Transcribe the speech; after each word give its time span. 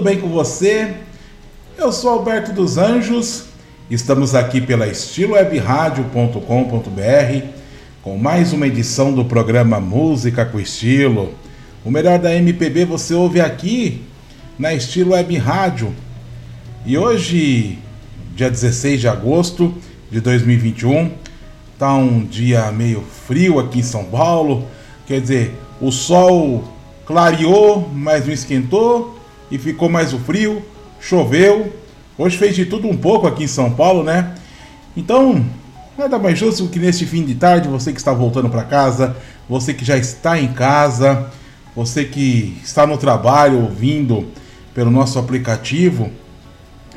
Tudo 0.00 0.08
bem 0.08 0.18
com 0.18 0.28
você? 0.28 0.94
Eu 1.76 1.92
sou 1.92 2.08
Alberto 2.08 2.54
dos 2.54 2.78
Anjos. 2.78 3.44
Estamos 3.90 4.34
aqui 4.34 4.58
pela 4.58 4.86
estilowebradio.com.br 4.86 7.46
com 8.00 8.16
mais 8.16 8.54
uma 8.54 8.66
edição 8.66 9.12
do 9.12 9.26
programa 9.26 9.78
Música 9.78 10.46
com 10.46 10.58
Estilo. 10.58 11.34
O 11.84 11.90
melhor 11.90 12.18
da 12.18 12.34
MPB 12.34 12.86
você 12.86 13.12
ouve 13.12 13.42
aqui 13.42 14.00
na 14.58 14.72
Estilo 14.72 15.10
Web 15.10 15.36
Rádio. 15.36 15.94
E 16.86 16.96
hoje, 16.96 17.78
dia 18.34 18.50
16 18.50 19.02
de 19.02 19.08
agosto 19.08 19.74
de 20.10 20.18
2021, 20.22 21.12
tá 21.78 21.94
um 21.94 22.24
dia 22.24 22.72
meio 22.72 23.04
frio 23.26 23.58
aqui 23.58 23.80
em 23.80 23.82
São 23.82 24.04
Paulo. 24.04 24.66
Quer 25.06 25.20
dizer, 25.20 25.54
o 25.78 25.92
sol 25.92 26.64
clareou, 27.04 27.86
mas 27.92 28.24
não 28.24 28.32
esquentou 28.32 29.19
e 29.50 29.58
ficou 29.58 29.88
mais 29.88 30.12
o 30.12 30.18
frio, 30.18 30.62
choveu. 31.00 31.72
Hoje 32.16 32.36
fez 32.36 32.54
de 32.54 32.66
tudo 32.66 32.88
um 32.88 32.96
pouco 32.96 33.26
aqui 33.26 33.44
em 33.44 33.48
São 33.48 33.72
Paulo, 33.72 34.02
né? 34.02 34.34
Então, 34.96 35.44
nada 35.96 36.18
mais 36.18 36.38
justo 36.38 36.68
que 36.68 36.78
neste 36.78 37.06
fim 37.06 37.24
de 37.24 37.34
tarde, 37.34 37.68
você 37.68 37.92
que 37.92 37.98
está 37.98 38.12
voltando 38.12 38.48
para 38.48 38.64
casa, 38.64 39.16
você 39.48 39.72
que 39.72 39.84
já 39.84 39.96
está 39.96 40.38
em 40.38 40.52
casa, 40.52 41.30
você 41.74 42.04
que 42.04 42.56
está 42.62 42.86
no 42.86 42.98
trabalho 42.98 43.62
ouvindo 43.62 44.28
pelo 44.74 44.90
nosso 44.90 45.18
aplicativo, 45.18 46.10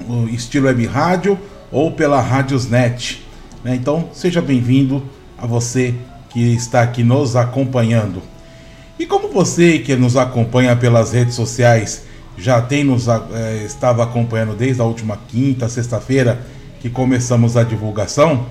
o 0.08 0.28
Estilo 0.28 0.68
Web 0.68 0.86
Rádio 0.86 1.40
ou 1.72 1.92
pela 1.92 2.22
Radiosnet. 2.22 3.24
Né? 3.64 3.76
Então, 3.76 4.10
seja 4.14 4.42
bem-vindo 4.42 5.04
a 5.38 5.48
você 5.48 5.94
que 6.30 6.54
está 6.54 6.82
aqui 6.82 7.04
nos 7.04 7.36
acompanhando. 7.36 8.22
E 9.00 9.06
como 9.06 9.30
você 9.30 9.80
que 9.80 9.96
nos 9.96 10.16
acompanha 10.16 10.76
pelas 10.76 11.14
redes 11.14 11.36
sociais 11.36 12.04
já 12.38 12.62
tem 12.62 12.84
nos 12.84 13.08
é, 13.08 13.64
estava 13.66 14.04
acompanhando 14.04 14.56
desde 14.56 14.82
a 14.82 14.86
última 14.86 15.18
quinta, 15.28 15.70
sexta-feira 15.70 16.46
que 16.82 16.90
começamos 16.90 17.56
a 17.56 17.64
divulgação, 17.64 18.48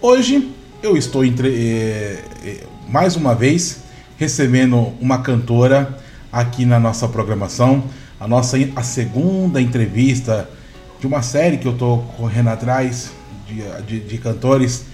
hoje 0.00 0.54
eu 0.82 0.96
estou 0.96 1.24
entre, 1.24 1.48
é, 1.48 2.24
é, 2.44 2.64
mais 2.88 3.16
uma 3.16 3.34
vez 3.34 3.82
recebendo 4.16 4.92
uma 5.00 5.18
cantora 5.18 5.98
aqui 6.32 6.64
na 6.64 6.78
nossa 6.78 7.06
programação, 7.08 7.84
a 8.18 8.26
nossa 8.26 8.56
a 8.74 8.82
segunda 8.82 9.60
entrevista 9.60 10.48
de 11.00 11.06
uma 11.06 11.22
série 11.22 11.58
que 11.58 11.66
eu 11.66 11.72
estou 11.72 12.02
correndo 12.16 12.48
atrás 12.48 13.12
de, 13.46 13.62
de, 13.86 14.00
de 14.00 14.18
cantores 14.18 14.86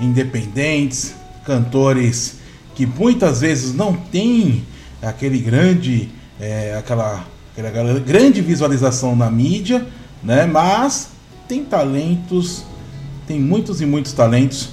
independentes, 0.00 1.14
cantores 1.44 2.36
que 2.74 2.86
muitas 2.86 3.40
vezes 3.40 3.74
não 3.74 3.94
têm 3.94 4.64
aquele 5.02 5.38
grande, 5.38 6.10
é, 6.40 6.76
aquela, 6.78 7.24
aquela 7.56 7.98
grande 8.00 8.40
visualização 8.40 9.14
na 9.16 9.30
mídia, 9.30 9.86
né? 10.22 10.46
Mas 10.46 11.10
tem 11.48 11.64
talentos, 11.64 12.64
tem 13.26 13.40
muitos 13.40 13.80
e 13.80 13.86
muitos 13.86 14.12
talentos 14.12 14.70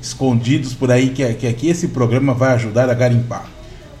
escondidos 0.00 0.74
por 0.74 0.90
aí 0.90 1.10
que, 1.10 1.34
que 1.34 1.46
aqui 1.46 1.68
esse 1.68 1.88
programa 1.88 2.34
vai 2.34 2.54
ajudar 2.54 2.90
a 2.90 2.94
garimpar. 2.94 3.46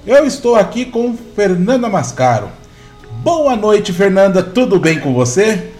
Eu 0.06 0.24
estou 0.24 0.54
aqui 0.54 0.84
com 0.84 1.16
Fernanda 1.34 1.88
Mascaro. 1.88 2.48
Boa 3.22 3.56
noite, 3.56 3.92
Fernanda. 3.92 4.42
Tudo 4.42 4.78
bem 4.78 5.00
com 5.00 5.12
você? 5.12 5.72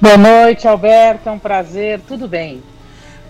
Boa 0.00 0.16
noite, 0.16 0.68
Alberto. 0.68 1.28
É 1.28 1.32
um 1.32 1.38
prazer. 1.38 2.00
Tudo 2.06 2.28
bem? 2.28 2.62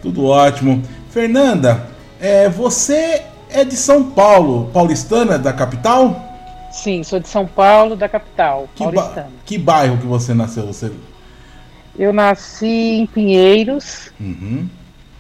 Tudo 0.01 0.25
ótimo. 0.25 0.83
Fernanda, 1.11 1.87
é, 2.21 2.49
você 2.49 3.23
é 3.51 3.65
de 3.65 3.77
São 3.77 4.11
Paulo, 4.11 4.71
paulistana 4.73 5.39
da 5.39 5.53
capital? 5.53 6.32
Sim, 6.73 7.05
sou 7.05 7.21
de 7.21 7.29
São 7.29 7.47
Paulo, 7.47 7.95
da 7.95 8.09
capital, 8.09 8.69
que 8.75 8.83
paulistana. 8.83 9.27
Ba 9.27 9.43
que 9.45 9.59
bairro 9.59 9.99
que 9.99 10.07
você 10.07 10.35
nasceu? 10.35 10.67
Você... 10.67 10.91
Eu 11.99 12.13
nasci 12.13 12.67
em 12.67 13.07
Pinheiros. 13.07 14.11
Uhum 14.19 14.69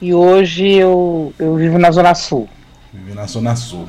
e 0.02 0.12
hoje 0.12 0.68
eu, 0.68 1.32
eu 1.38 1.54
vivo 1.54 1.78
na 1.78 1.92
Zona 1.92 2.12
Sul. 2.12 2.48
Vive 2.92 3.14
na 3.14 3.24
Zona 3.26 3.54
Sul. 3.54 3.86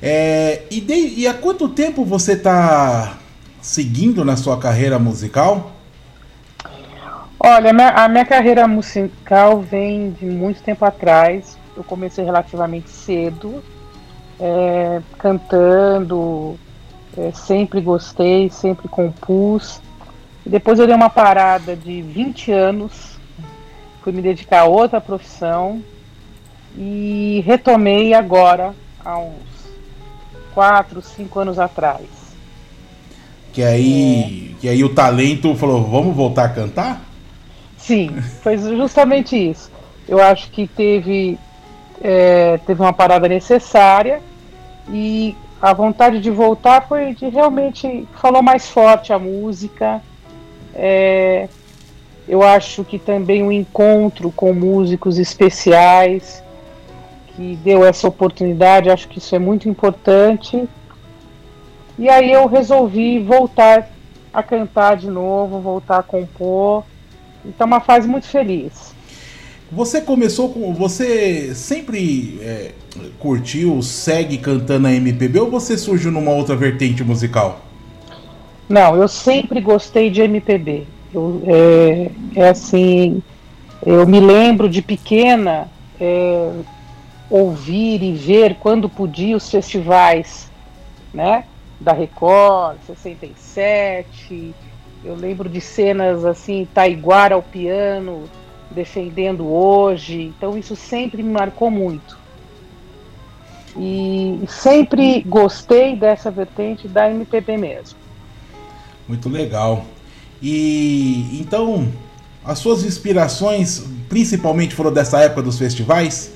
É, 0.00 0.62
e, 0.70 0.80
de, 0.80 0.94
e 0.94 1.26
há 1.26 1.34
quanto 1.34 1.68
tempo 1.68 2.04
você 2.04 2.34
está 2.34 3.18
seguindo 3.60 4.24
na 4.24 4.36
sua 4.36 4.60
carreira 4.60 4.96
musical? 4.96 5.72
Olha, 7.40 7.70
a 7.70 7.72
minha, 7.72 7.88
a 7.88 8.08
minha 8.08 8.24
carreira 8.24 8.68
musical 8.68 9.60
vem 9.60 10.12
de 10.12 10.24
muito 10.24 10.62
tempo 10.62 10.84
atrás. 10.84 11.58
Eu 11.76 11.82
comecei 11.82 12.24
relativamente 12.24 12.88
cedo, 12.88 13.60
é, 14.38 15.02
cantando, 15.18 16.56
é, 17.16 17.32
sempre 17.32 17.80
gostei, 17.80 18.50
sempre 18.50 18.88
compus. 18.88 19.80
Depois 20.44 20.78
eu 20.78 20.86
dei 20.86 20.96
uma 20.96 21.10
parada 21.10 21.76
de 21.76 22.02
20 22.02 22.52
anos 22.52 23.20
fui 24.02 24.12
me 24.12 24.22
dedicar 24.22 24.60
a 24.60 24.64
outra 24.64 25.00
profissão 25.00 25.82
e 26.76 27.42
retomei 27.46 28.14
agora, 28.14 28.74
há 29.04 29.18
uns 29.18 29.34
quatro, 30.54 31.02
cinco 31.02 31.40
anos 31.40 31.58
atrás. 31.58 32.06
Que 33.52 33.62
aí, 33.62 34.52
é. 34.54 34.60
que 34.60 34.68
aí 34.68 34.84
o 34.84 34.94
talento 34.94 35.54
falou, 35.56 35.84
vamos 35.84 36.16
voltar 36.16 36.44
a 36.44 36.48
cantar? 36.48 37.02
Sim, 37.76 38.10
foi 38.42 38.56
justamente 38.56 39.36
isso. 39.36 39.70
Eu 40.08 40.20
acho 40.20 40.50
que 40.50 40.66
teve, 40.66 41.38
é, 42.00 42.58
teve 42.66 42.80
uma 42.80 42.92
parada 42.92 43.28
necessária 43.28 44.22
e 44.88 45.34
a 45.60 45.72
vontade 45.72 46.20
de 46.20 46.30
voltar 46.30 46.86
foi 46.88 47.14
de 47.14 47.28
realmente 47.28 48.08
falou 48.14 48.42
mais 48.42 48.68
forte 48.68 49.12
a 49.12 49.18
música. 49.18 50.00
É, 50.74 51.48
eu 52.26 52.42
acho 52.42 52.84
que 52.84 52.98
também 52.98 53.42
o 53.42 53.52
encontro 53.52 54.30
com 54.30 54.54
músicos 54.54 55.18
especiais 55.18 56.42
que 57.34 57.56
deu 57.56 57.84
essa 57.84 58.08
oportunidade, 58.08 58.90
acho 58.90 59.08
que 59.08 59.18
isso 59.18 59.34
é 59.34 59.38
muito 59.38 59.68
importante. 59.68 60.68
E 61.98 62.08
aí 62.08 62.32
eu 62.32 62.46
resolvi 62.46 63.18
voltar 63.18 63.90
a 64.32 64.42
cantar 64.42 64.96
de 64.96 65.08
novo, 65.08 65.60
voltar 65.60 65.98
a 65.98 66.02
compor. 66.02 66.84
Então, 67.44 67.66
uma 67.66 67.80
fase 67.80 68.08
muito 68.08 68.26
feliz. 68.26 68.94
Você 69.72 70.00
começou 70.00 70.48
com. 70.48 70.74
Você 70.74 71.54
sempre 71.54 72.40
é, 72.42 72.72
curtiu, 73.20 73.80
segue 73.82 74.38
cantando 74.38 74.88
a 74.88 74.92
MPB 74.92 75.38
ou 75.38 75.50
você 75.50 75.78
surgiu 75.78 76.10
numa 76.10 76.32
outra 76.32 76.56
vertente 76.56 77.04
musical? 77.04 77.60
Não, 78.68 78.96
eu 78.96 79.06
sempre 79.06 79.60
gostei 79.60 80.10
de 80.10 80.22
MPB. 80.22 80.86
Eu, 81.14 81.42
é, 81.46 82.10
é, 82.34 82.48
assim, 82.48 83.22
eu 83.84 84.06
me 84.06 84.18
lembro 84.18 84.68
de 84.68 84.82
pequena 84.82 85.68
é, 86.00 86.52
ouvir 87.28 88.02
e 88.02 88.12
ver 88.12 88.56
quando 88.56 88.88
podia 88.88 89.36
os 89.36 89.48
festivais, 89.48 90.50
né? 91.14 91.44
Da 91.80 91.92
Record, 91.92 92.76
67. 92.86 94.52
Eu 95.04 95.14
lembro 95.14 95.48
de 95.48 95.60
cenas 95.60 96.24
assim, 96.24 96.68
Taiguara 96.74 97.34
ao 97.34 97.42
piano, 97.42 98.28
defendendo 98.70 99.46
hoje. 99.46 100.32
Então 100.36 100.56
isso 100.56 100.76
sempre 100.76 101.22
me 101.22 101.30
marcou 101.30 101.70
muito. 101.70 102.18
E 103.76 104.40
sempre 104.48 105.22
gostei 105.22 105.96
dessa 105.96 106.30
vertente 106.30 106.88
da 106.88 107.10
MPB 107.10 107.56
mesmo. 107.56 107.98
Muito 109.06 109.28
legal. 109.28 109.84
E 110.42 111.38
então, 111.40 111.88
as 112.44 112.58
suas 112.58 112.84
inspirações 112.84 113.84
principalmente 114.08 114.74
foram 114.74 114.92
dessa 114.92 115.20
época 115.20 115.42
dos 115.42 115.58
festivais? 115.58 116.32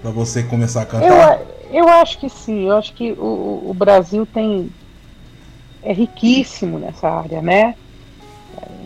Para 0.00 0.10
você 0.10 0.42
começar 0.42 0.82
a 0.82 0.86
cantar? 0.86 1.40
Eu, 1.70 1.82
eu 1.82 1.88
acho 1.88 2.18
que 2.18 2.28
sim, 2.28 2.68
eu 2.68 2.76
acho 2.76 2.92
que 2.94 3.12
o, 3.12 3.64
o 3.66 3.74
Brasil 3.74 4.24
tem. 4.24 4.70
é 5.82 5.92
riquíssimo 5.92 6.78
nessa 6.78 7.08
área, 7.08 7.42
né? 7.42 7.74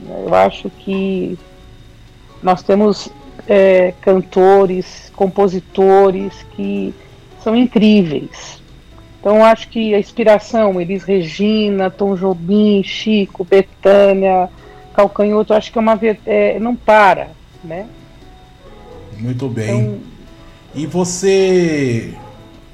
Eu 0.09 0.35
acho 0.35 0.71
que 0.71 1.39
nós 2.43 2.63
temos 2.63 3.09
é, 3.49 3.95
cantores, 4.01 5.11
compositores 5.15 6.33
que 6.55 6.95
são 7.43 7.55
incríveis. 7.55 8.61
Então 9.21 9.45
acho 9.45 9.69
que 9.69 9.95
a 9.95 9.99
inspiração, 9.99 10.81
Elis 10.81 11.03
Regina, 11.03 11.91
Tom 11.91 12.15
Jobim, 12.15 12.83
Chico, 12.85 13.45
Betânia, 13.45 14.49
Calcanhoto, 14.95 15.53
acho 15.53 15.73
que 15.73 15.79
é 15.79 15.81
uma 15.81 15.99
é, 16.25 16.59
não 16.61 16.77
para, 16.77 17.31
né? 17.63 17.87
Muito 19.19 19.49
bem. 19.49 19.69
Então, 19.69 19.99
e 20.75 20.87
você, 20.87 22.15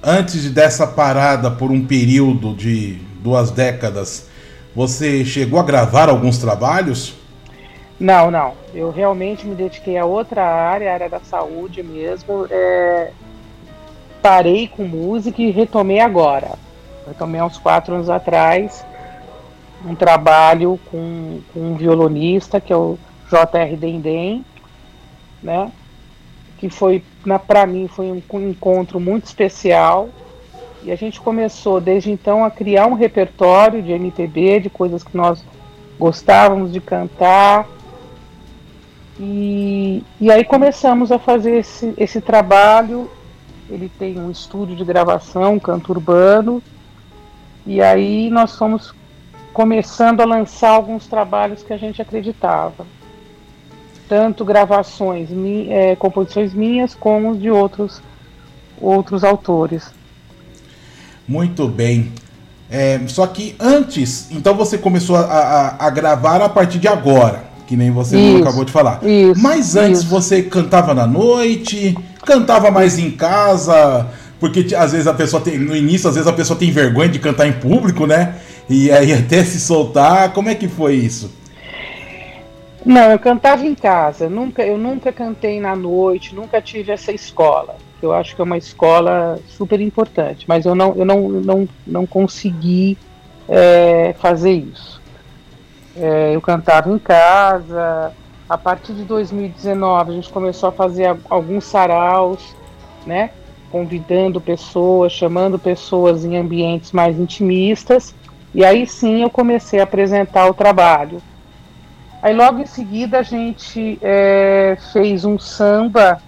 antes 0.03 0.51
dessa 0.51 0.87
parada 0.87 1.51
por 1.51 1.71
um 1.71 1.85
período 1.85 2.55
de 2.55 2.99
duas 3.23 3.51
décadas, 3.51 4.29
você 4.75 5.25
chegou 5.25 5.59
a 5.59 5.63
gravar 5.63 6.09
alguns 6.09 6.39
trabalhos? 6.39 7.15
Não, 8.03 8.33
não. 8.33 8.55
Eu 8.75 8.91
realmente 8.91 9.47
me 9.47 9.55
dediquei 9.55 9.97
a 9.97 10.05
outra 10.05 10.45
área, 10.45 10.91
a 10.91 10.95
área 10.95 11.09
da 11.09 11.21
saúde 11.21 11.85
mesmo. 11.85 12.49
É, 12.51 13.13
parei 14.21 14.67
com 14.67 14.83
música 14.83 15.41
e 15.41 15.53
retomei 15.53 16.01
agora. 16.01 16.59
Eu 17.07 17.15
tomei 17.15 17.41
uns 17.41 17.59
quatro 17.59 17.95
anos 17.95 18.11
atrás 18.11 18.85
um 19.87 19.95
trabalho 19.95 20.81
com, 20.91 21.41
com 21.55 21.61
um 21.61 21.77
violonista 21.77 22.61
que 22.61 22.73
é 22.73 22.77
o 22.77 22.99
J.R. 23.31 23.77
Dendem, 23.77 24.45
né? 25.41 25.71
Que 26.59 26.69
foi, 26.69 27.05
para 27.47 27.65
mim, 27.67 27.87
foi 27.87 28.11
um 28.11 28.51
encontro 28.51 28.99
muito 28.99 29.27
especial. 29.27 30.09
E 30.83 30.91
a 30.91 30.97
gente 30.97 31.21
começou 31.21 31.81
desde 31.81 32.11
então 32.11 32.45
a 32.45 32.51
criar 32.51 32.89
um 32.89 32.95
repertório 32.95 33.81
de 33.81 33.93
MPB, 33.93 34.59
de 34.59 34.71
coisas 34.71 35.05
que 35.05 35.17
nós 35.17 35.45
gostávamos 36.01 36.73
de 36.73 36.81
cantar. 36.81 37.69
E, 39.19 40.03
e 40.21 40.31
aí 40.31 40.45
começamos 40.45 41.13
a 41.13 41.19
fazer 41.19 41.59
esse, 41.59 41.93
esse 41.97 42.21
trabalho. 42.21 43.11
Ele 43.69 43.91
tem 43.99 44.19
um 44.19 44.31
estúdio 44.31 44.77
de 44.77 44.85
gravação, 44.85 45.55
um 45.55 45.59
canto 45.59 45.93
urbano. 45.93 46.63
E 47.67 47.81
aí 47.81 48.31
nós 48.31 48.57
fomos 48.57 48.95
começando 49.53 50.21
a 50.21 50.25
lançar 50.25 50.71
alguns 50.71 51.07
trabalhos 51.07 51.63
que 51.63 51.73
a 51.73 51.77
gente 51.77 52.01
acreditava. 52.01 52.87
Tanto 54.09 54.45
gravações, 54.45 55.29
é, 55.69 55.97
composições 55.97 56.53
minhas, 56.53 56.95
como 56.95 57.37
de 57.37 57.51
outros, 57.51 58.03
outros 58.81 59.25
autores. 59.25 59.91
Muito 61.27 61.69
bem. 61.69 62.13
É, 62.71 63.01
só 63.07 63.27
que 63.27 63.55
antes, 63.61 64.31
então 64.31 64.55
você 64.55 64.79
começou 64.79 65.17
a, 65.17 65.21
a, 65.23 65.87
a, 65.87 65.91
gravar 65.91 66.41
a 66.41 66.49
partir 66.49 66.79
de 66.79 66.89
agora, 66.89 67.45
que 67.67 67.77
nem 67.77 67.91
você 67.91 68.17
isso, 68.17 68.43
acabou 68.43 68.65
de 68.65 68.73
falar. 68.73 69.01
Isso, 69.03 69.41
Mas 69.41 69.77
antes 69.77 70.01
isso. 70.01 70.11
você 70.11 70.43
cantava 70.43 70.95
na 70.95 71.07
noite, 71.07 71.97
cantava 72.25 72.71
mais 72.71 72.99
em 72.99 73.11
casa, 73.11 74.07
porque 74.39 74.75
às 74.75 74.93
vezes 74.93 75.07
a 75.07 75.15
pessoa 75.15 75.43
tem, 75.43 75.59
no 75.59 75.77
início, 75.77 76.09
às 76.09 76.15
vezes 76.15 76.29
a 76.29 76.33
pessoa 76.33 76.59
tem 76.59 76.71
vergonha 76.71 77.09
de 77.09 77.19
cantar 77.19 77.47
em 77.47 77.53
público, 77.53 78.07
né? 78.07 78.37
E 78.69 78.91
aí 78.91 79.13
até 79.15 79.45
se 79.45 79.61
soltar, 79.61 80.33
como 80.33 80.49
é 80.49 80.55
que 80.55 80.69
foi 80.69 80.95
isso? 80.95 81.31
Não, 82.85 83.13
eu 83.13 83.19
cantava 83.19 83.65
em 83.65 83.75
casa, 83.75 84.29
nunca, 84.29 84.65
eu 84.65 84.77
nunca 84.77 85.13
cantei 85.13 85.61
na 85.61 85.77
noite, 85.77 86.35
nunca 86.35 86.61
tive 86.61 86.91
essa 86.91 87.13
escola. 87.13 87.77
Eu 88.03 88.13
acho 88.13 88.35
que 88.35 88.41
é 88.41 88.45
uma 88.45 88.59
escola 88.59 89.39
super 89.47 89.81
importante, 89.81 90.45
mas 90.49 90.67
eu 90.67 90.75
não, 90.75 90.93
eu 90.97 91.05
não, 91.05 91.29
não, 91.29 91.69
não 91.87 92.05
consegui 92.05 92.99
é, 93.49 94.15
fazer 94.19 94.53
isso. 94.53 95.02
É, 95.97 96.35
eu 96.35 96.41
cantava 96.41 96.91
em 96.91 96.99
casa. 96.99 98.13
A 98.49 98.59
partir 98.59 98.93
de 98.93 99.05
2019 99.05 100.11
a 100.11 100.15
gente 100.15 100.31
começou 100.31 100.69
a 100.69 100.73
fazer 100.73 101.17
alguns 101.29 101.65
saraus, 101.65 102.55
né? 103.07 103.31
Convidando 103.71 104.41
pessoas, 104.41 105.13
chamando 105.13 105.59
pessoas 105.59 106.25
em 106.25 106.37
ambientes 106.37 106.93
mais 106.93 107.19
intimistas. 107.19 108.15
E 108.55 108.65
aí 108.65 108.87
sim 108.87 109.23
eu 109.23 109.31
comecei 109.31 109.81
a 109.81 109.85
apresentar 109.85 110.47
o 110.49 110.55
trabalho. 110.55 111.23
Aí 112.23 112.35
logo 112.35 112.61
em 112.61 112.67
seguida 112.67 113.19
a 113.19 113.23
gente 113.23 113.99
é, 114.01 114.77
fez 114.93 115.25
um 115.25 115.39
samba, 115.39 116.23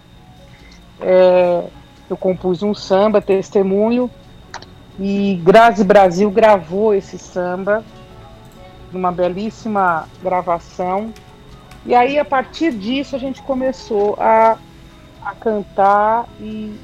é, 1.01 1.65
eu 2.11 2.17
compus 2.17 2.63
um 2.63 2.75
samba, 2.75 3.21
testemunho, 3.21 4.11
e 4.99 5.41
Grazi 5.45 5.85
Brasil 5.85 6.31
gravou 6.31 6.95
esse 6.95 7.19
samba, 7.19 7.85
numa 8.93 9.13
belíssima 9.13 10.09
gravação. 10.23 11.13
E 11.87 11.95
aí 11.95 12.19
a 12.19 12.25
partir 12.25 12.73
disso 12.73 13.15
a 13.15 13.19
gente 13.19 13.43
começou 13.43 14.17
a, 14.19 14.57
a 15.25 15.35
cantar 15.35 16.27
e 16.41 16.75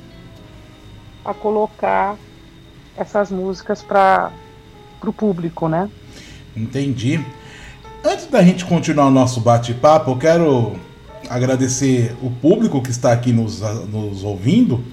a 1.24 1.32
colocar 1.32 2.16
essas 2.96 3.30
músicas 3.30 3.82
para 3.82 4.30
o 5.02 5.12
público, 5.12 5.68
né? 5.68 5.88
Entendi. 6.56 7.24
Antes 8.04 8.26
da 8.26 8.42
gente 8.42 8.64
continuar 8.64 9.06
o 9.06 9.10
nosso 9.10 9.40
bate-papo, 9.40 10.10
eu 10.10 10.18
quero 10.18 10.76
agradecer 11.28 12.16
o 12.22 12.30
público 12.30 12.82
que 12.82 12.90
está 12.90 13.12
aqui 13.12 13.32
nos, 13.32 13.60
nos 13.60 14.24
ouvindo. 14.24 14.84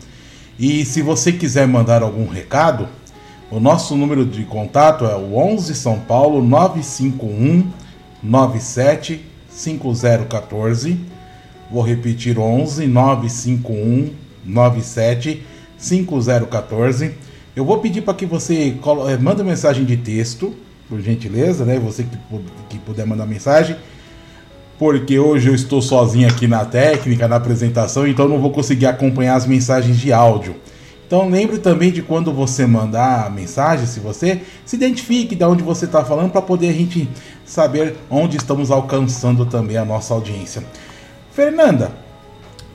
E 0.59 0.86
se 0.86 1.01
você 1.01 1.31
quiser 1.31 1.68
mandar 1.68 2.01
algum 2.01 2.27
recado, 2.27 2.88
o 3.50 3.60
nosso 3.60 3.96
número 3.96 4.26
de 4.26 4.44
contato 4.44 5.06
é 5.06 5.16
o 5.16 5.38
11 5.38 5.74
São 5.76 6.00
Paulo 6.00 6.44
951 6.44 7.72
97 8.22 9.26
5014. 9.50 11.00
Vou 11.72 11.82
repetir 11.82 12.38
11 12.38 12.88
951 12.88 14.12
97 14.44 15.44
5014. 15.78 17.14
Eu 17.56 17.64
vou 17.64 17.80
pedir 17.80 18.02
para 18.02 18.14
que 18.14 18.26
você 18.26 18.76
eh, 19.08 19.18
manda 19.18 19.44
mensagem 19.44 19.86
de 19.86 19.96
texto, 19.96 20.54
por 20.90 21.02
gentileza, 21.02 21.66
né? 21.66 21.80
Você 21.80 22.04
que, 22.04 22.18
que 22.70 22.78
puder 22.80 23.06
mandar 23.06 23.26
mensagem. 23.26 23.78
Porque 24.78 25.18
hoje 25.18 25.48
eu 25.48 25.56
estou 25.56 25.82
sozinho 25.82 26.28
aqui 26.28 26.48
na 26.48 26.64
técnica, 26.66 27.28
na 27.28 27.38
apresentação, 27.38 28.06
então 28.06 28.28
não 28.28 28.40
vou 28.40 28.52
conseguir 28.52 28.86
acompanhar 28.86 29.36
as 29.36 29.46
mensagens 29.48 29.98
de 29.98 30.14
áudio. 30.14 30.56
Então 31.07 31.30
lembre 31.30 31.57
também 31.57 31.89
de 31.89 32.01
quando 32.01 32.33
você 32.33 32.68
mandar 32.68 33.25
a 33.25 33.30
mensagem, 33.30 33.86
se 33.86 33.98
você 33.98 34.42
se 34.65 34.75
identifique 34.75 35.36
de 35.36 35.44
onde 35.45 35.63
você 35.63 35.86
está 35.86 36.04
falando 36.04 36.31
para 36.31 36.42
poder 36.42 36.68
a 36.68 36.74
gente 36.74 37.09
saber 37.45 37.95
onde 38.09 38.36
estamos 38.36 38.69
alcançando 38.69 39.45
também 39.45 39.77
a 39.77 39.86
nossa 39.86 40.13
audiência. 40.13 40.62
Fernanda, 41.31 41.94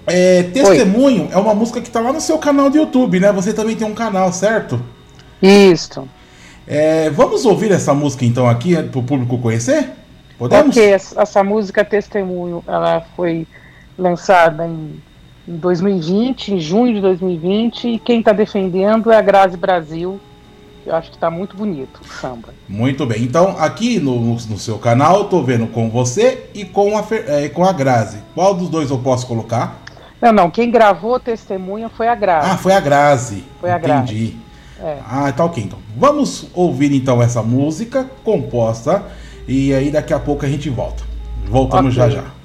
é, 0.07 0.45
Testemunho 0.45 1.25
Oi. 1.25 1.29
é 1.31 1.37
uma 1.37 1.55
música 1.55 1.79
que 1.83 1.89
está 1.89 2.01
lá 2.01 2.11
no 2.11 2.23
seu 2.23 2.39
canal 2.39 2.71
do 2.71 2.77
YouTube, 2.79 3.21
né? 3.21 3.31
Você 3.33 3.53
também 3.53 3.77
tem 3.77 3.87
um 3.87 3.95
canal, 3.95 4.33
certo? 4.33 4.81
Isso. 5.43 6.09
É, 6.67 7.11
vamos 7.11 7.45
ouvir 7.45 7.71
essa 7.71 7.93
música 7.93 8.25
então 8.25 8.49
aqui 8.49 8.75
para 8.83 8.99
o 8.99 9.03
público 9.03 9.37
conhecer? 9.37 9.91
Podemos? 10.39 10.75
Ok, 10.75 10.91
essa 10.91 11.45
música 11.45 11.85
Testemunho, 11.85 12.65
ela 12.67 13.05
foi 13.15 13.47
lançada 13.99 14.67
em, 14.67 15.03
em 15.47 15.57
2020, 15.57 16.55
em 16.55 16.61
junho 16.61 16.95
de 16.95 17.01
2020, 17.01 17.89
e 17.89 17.99
quem 17.99 18.21
está 18.21 18.33
defendendo 18.33 19.11
é 19.11 19.17
a 19.17 19.23
Grazi 19.23 19.57
Brasil. 19.57 20.21
Eu 20.85 20.97
acho 20.97 21.11
que 21.11 21.17
está 21.17 21.31
muito 21.31 21.57
bonito 21.57 22.01
o 22.01 22.05
samba. 22.05 22.49
Muito 22.69 23.07
bem. 23.07 23.23
Então, 23.23 23.57
aqui 23.59 24.01
no, 24.01 24.35
no 24.35 24.59
seu 24.59 24.79
canal, 24.79 25.23
estou 25.23 25.45
vendo 25.45 25.69
com 25.69 25.89
você 25.89 26.47
e 26.55 26.65
com 26.65 26.99
a, 26.99 27.05
é, 27.29 27.49
com 27.49 27.65
a 27.65 27.73
Grazi. 27.73 28.19
Qual 28.35 28.53
dos 28.55 28.69
dois 28.69 28.91
eu 28.91 28.99
posso 28.99 29.27
colocar? 29.27 29.81
Não, 30.21 30.33
não. 30.33 30.51
Quem 30.51 30.71
gravou 30.71 31.21
testemunha 31.21 31.89
foi 31.89 32.09
a 32.09 32.15
Grazi. 32.15 32.51
Ah, 32.51 32.57
foi 32.57 32.73
a 32.73 32.81
Grazi. 32.81 33.45
Foi 33.61 33.71
a 33.71 33.79
Grazi. 33.79 34.03
Entendi. 34.03 34.37
É. 34.81 34.99
Ah, 35.09 35.31
tá 35.31 35.45
ok. 35.45 35.63
Então, 35.63 35.79
vamos 35.97 36.49
ouvir 36.53 36.93
então 36.93 37.23
essa 37.23 37.43
música 37.43 38.11
composta 38.25 39.05
e 39.47 39.73
aí 39.73 39.91
daqui 39.91 40.13
a 40.13 40.19
pouco 40.19 40.45
a 40.45 40.49
gente 40.49 40.69
volta. 40.69 41.05
Voltamos 41.49 41.97
okay. 41.97 42.11
já 42.11 42.23
já. 42.23 42.42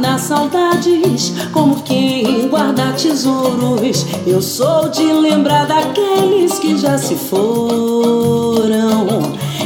Guardar 0.00 0.18
saudades 0.18 1.34
como 1.52 1.82
quem 1.82 2.48
guarda 2.48 2.92
tesouros. 2.92 4.06
Eu 4.26 4.40
sou 4.40 4.88
de 4.88 5.04
lembrar 5.04 5.66
daqueles 5.66 6.58
que 6.58 6.78
já 6.78 6.96
se 6.96 7.14
foram. 7.14 8.56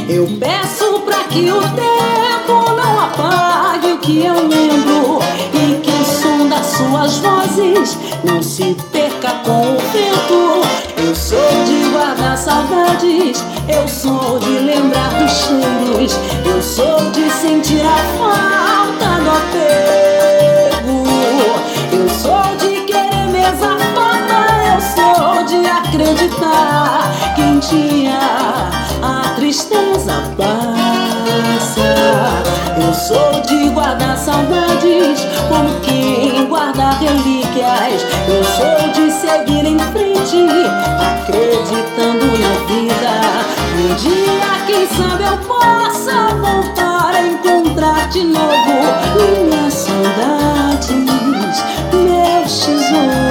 Eu 0.09 0.27
peço 0.37 0.99
pra 1.05 1.23
que 1.23 1.49
o 1.49 1.61
tempo 1.61 2.75
não 2.75 2.99
apague 2.99 3.93
o 3.93 3.97
que 3.99 4.25
eu 4.25 4.33
lembro 4.33 5.19
e 5.53 5.79
que 5.79 5.91
o 5.91 6.05
som 6.05 6.49
das 6.49 6.65
suas 6.65 7.17
vozes 7.19 7.97
não 8.25 8.43
se 8.43 8.75
perca 8.91 9.31
com 9.45 9.61
o 9.61 9.77
vento. 9.93 10.67
Eu 10.97 11.15
sou 11.15 11.37
de 11.65 11.89
guardar 11.91 12.37
saudades, 12.37 13.41
eu 13.69 13.87
sou 13.87 14.37
de 14.39 14.59
lembrar 14.59 15.13
dos 15.13 15.31
cheiros, 15.31 16.19
eu 16.45 16.61
sou 16.61 17.09
de 17.11 17.29
sentir 17.31 17.81
a 17.81 18.17
falta 18.17 18.54
dia 27.69 28.19
a 29.01 29.33
tristeza 29.35 30.23
passa. 30.37 31.81
Eu 32.77 32.93
sou 32.93 33.41
de 33.41 33.69
guardar 33.69 34.17
saudades 34.17 35.25
como 35.47 35.79
quem 35.81 36.45
guarda 36.47 36.91
relíquias. 36.91 38.05
Eu 38.27 38.43
sou 38.43 38.89
de 38.93 39.11
seguir 39.11 39.65
em 39.65 39.79
frente, 39.79 40.45
acreditando 40.99 42.25
na 42.37 42.53
vida. 42.67 43.15
Um 43.77 43.95
dia, 43.95 44.65
quem 44.67 44.87
sabe, 44.87 45.23
eu 45.23 45.37
possa 45.47 46.35
voltar 46.35 47.15
a 47.15 47.21
encontrar 47.21 48.09
de 48.09 48.23
novo 48.23 48.75
minhas 49.15 49.73
saudades 49.73 51.05
meus 51.91 52.65
tesouros. 52.65 53.25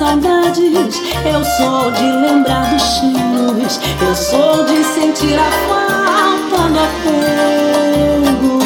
Saudades. 0.00 0.98
Eu 1.26 1.44
sou 1.44 1.90
de 1.90 2.04
lembrar 2.04 2.64
dos 2.70 2.82
chinos. 2.82 3.78
Eu 4.00 4.14
sou 4.16 4.64
de 4.64 4.82
sentir 4.82 5.38
a 5.38 5.50
falta 5.68 6.68
do 6.72 6.78
apego. 6.88 8.60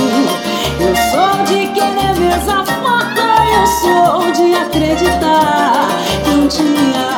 Eu 0.78 0.94
sou 1.10 1.44
de 1.44 1.66
querer 1.74 2.14
mesa 2.20 2.64
foto. 2.64 3.24
Eu 3.52 3.66
sou 3.66 4.30
de 4.30 4.54
acreditar 4.54 5.88
que 6.22 6.30
um 6.30 6.46
dia 6.46 7.08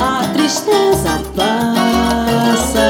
a 0.00 0.24
tristeza 0.32 1.20
passa. 1.36 2.88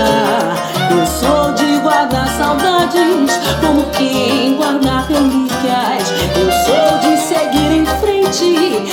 Eu 0.88 1.04
sou 1.04 1.52
de 1.54 1.78
guardar 1.80 2.28
saudades 2.28 3.40
como 3.61 3.82
quem 3.90 4.54
guarda 4.54 5.04
relíquias. 5.08 6.12
Eu 6.37 6.49
sou 6.64 6.99
de 7.00 7.16
seguir 7.18 7.73
em 7.73 7.87
frente, 8.00 8.84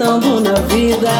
acreditando 0.00 0.40
na 0.40 0.54
vida. 0.62 1.10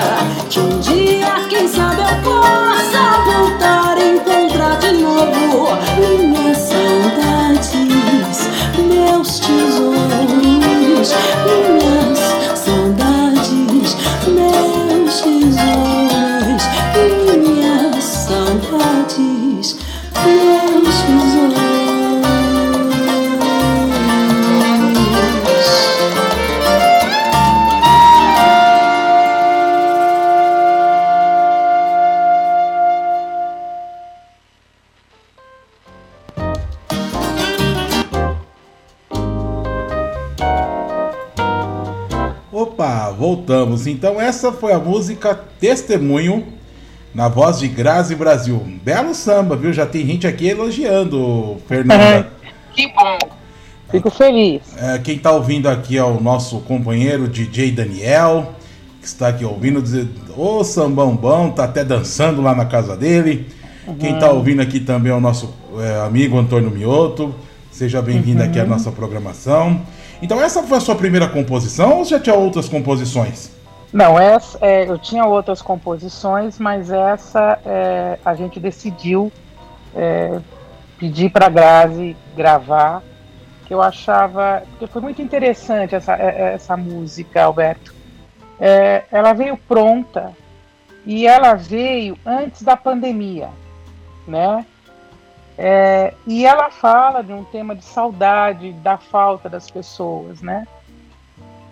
Que 0.49 0.59
um 0.59 0.81
dia, 0.81 1.47
quem 1.49 1.69
sabe, 1.69 2.01
eu 2.01 2.23
possa 2.23 3.23
voltar 3.25 3.97
a 3.97 4.05
encontrar 4.05 4.79
de 4.79 4.93
novo 4.93 5.77
minhas 5.99 6.40
essa 44.41 44.53
foi 44.53 44.73
a 44.73 44.79
música 44.79 45.39
Testemunho 45.61 46.47
na 47.15 47.29
voz 47.29 47.59
de 47.59 47.69
Grazi 47.69 48.15
Brasil. 48.15 48.57
Um 48.57 48.79
belo 48.79 49.15
samba, 49.15 49.55
viu? 49.55 49.71
Já 49.71 49.85
tem 49.85 50.07
gente 50.07 50.27
aqui 50.27 50.49
elogiando, 50.49 51.59
Fernanda. 51.69 52.27
Que 52.73 52.87
bom. 52.87 53.19
Fico 53.91 54.11
feliz. 54.11 54.63
É, 54.79 54.99
quem 54.99 55.17
está 55.17 55.31
ouvindo 55.31 55.69
aqui 55.69 55.99
é 55.99 56.03
o 56.03 56.19
nosso 56.19 56.61
companheiro 56.61 57.29
DJ 57.29 57.71
Daniel, 57.71 58.55
que 59.03 59.07
está 59.07 59.29
aqui 59.29 59.45
ouvindo 59.45 59.83
dizer, 59.83 60.09
ô 60.35 60.65
sambão 60.65 61.15
bom, 61.15 61.51
tá 61.51 61.65
até 61.65 61.85
dançando 61.85 62.41
lá 62.41 62.55
na 62.55 62.65
casa 62.65 62.97
dele. 62.97 63.47
Quem 63.99 64.15
está 64.15 64.31
ouvindo 64.31 64.63
aqui 64.63 64.81
também 64.81 65.13
é 65.13 65.15
o 65.15 65.21
nosso 65.21 65.53
é, 65.79 66.01
amigo 66.01 66.39
Antônio 66.39 66.71
Mioto. 66.71 67.35
Seja 67.71 68.01
bem-vindo 68.01 68.43
aqui 68.43 68.59
à 68.59 68.65
nossa 68.65 68.91
programação. 68.91 69.83
Então 70.23 70.41
essa 70.41 70.63
foi 70.63 70.79
a 70.79 70.81
sua 70.81 70.95
primeira 70.95 71.29
composição 71.29 71.99
ou 71.99 72.07
já 72.07 72.19
tinha 72.19 72.35
outras 72.35 72.71
composições? 72.71 73.60
Não, 73.93 74.19
essa, 74.19 74.59
é, 74.61 74.89
eu 74.89 74.99
tinha 74.99 75.27
outras 75.27 75.61
composições, 75.61 76.59
mas 76.59 76.91
essa 76.91 77.59
é, 77.67 78.19
a 78.25 78.35
gente 78.35 78.61
decidiu 78.61 79.33
é, 79.95 80.41
pedir 80.97 81.31
para 81.31 81.47
a 81.47 81.49
Grazi 81.49 82.17
gravar, 82.37 83.03
que 83.67 83.75
eu 83.75 83.83
achava 83.83 84.63
que 84.79 84.87
foi 84.87 85.03
muito 85.03 85.21
interessante 85.21 85.95
essa, 85.95 86.15
é, 86.15 86.55
essa 86.55 86.77
música, 86.77 87.43
Alberto. 87.43 87.95
É, 88.61 89.05
ela 89.11 89.33
veio 89.33 89.57
pronta 89.57 90.33
e 91.05 91.27
ela 91.27 91.55
veio 91.55 92.17
antes 92.25 92.63
da 92.63 92.77
pandemia, 92.77 93.49
né? 94.27 94.65
É, 95.59 96.15
e 96.27 96.47
ela 96.47 96.71
fala 96.71 97.23
de 97.23 97.33
um 97.33 97.45
tema 97.45 97.75
de 97.75 97.85
saudade, 97.85 98.73
da 98.73 98.99
falta 98.99 99.49
das 99.49 99.71
pessoas, 99.71 100.41
né? 100.41 100.67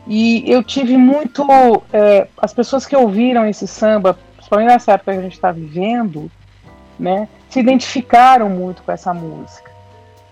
E 0.08 0.50
eu 0.50 0.64
tive 0.64 0.96
muito. 0.96 1.46
É, 1.92 2.28
as 2.38 2.54
pessoas 2.54 2.86
que 2.86 2.96
ouviram 2.96 3.46
esse 3.46 3.66
samba, 3.66 4.18
principalmente 4.36 4.68
nessa 4.68 4.92
época 4.92 5.12
que 5.12 5.18
a 5.18 5.22
gente 5.22 5.34
está 5.34 5.52
vivendo, 5.52 6.30
né, 6.98 7.28
se 7.50 7.60
identificaram 7.60 8.48
muito 8.48 8.82
com 8.82 8.90
essa 8.90 9.12
música, 9.12 9.70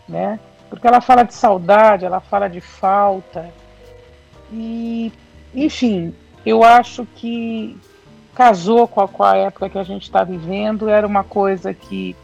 né? 0.09 0.41
Porque 0.71 0.87
ela 0.87 1.03
fala 1.03 1.25
de 1.25 1.35
saudade, 1.35 2.07
ela 2.07 2.21
fala 2.21 2.49
de 2.49 2.61
falta. 2.61 3.51
E, 4.51 5.13
enfim, 5.55 6.15
eu 6.45 6.65
acho 6.65 7.07
que 7.15 7.79
casou 8.35 8.89
com 8.89 9.03
a, 9.03 9.09
com 9.09 9.23
a 9.23 9.37
época 9.37 9.69
que 9.69 9.79
a 9.79 9.85
gente 9.85 10.05
está 10.05 10.25
vivendo, 10.25 10.89
era 10.89 11.07
uma 11.07 11.23
coisa 11.23 11.75
que 11.75 12.17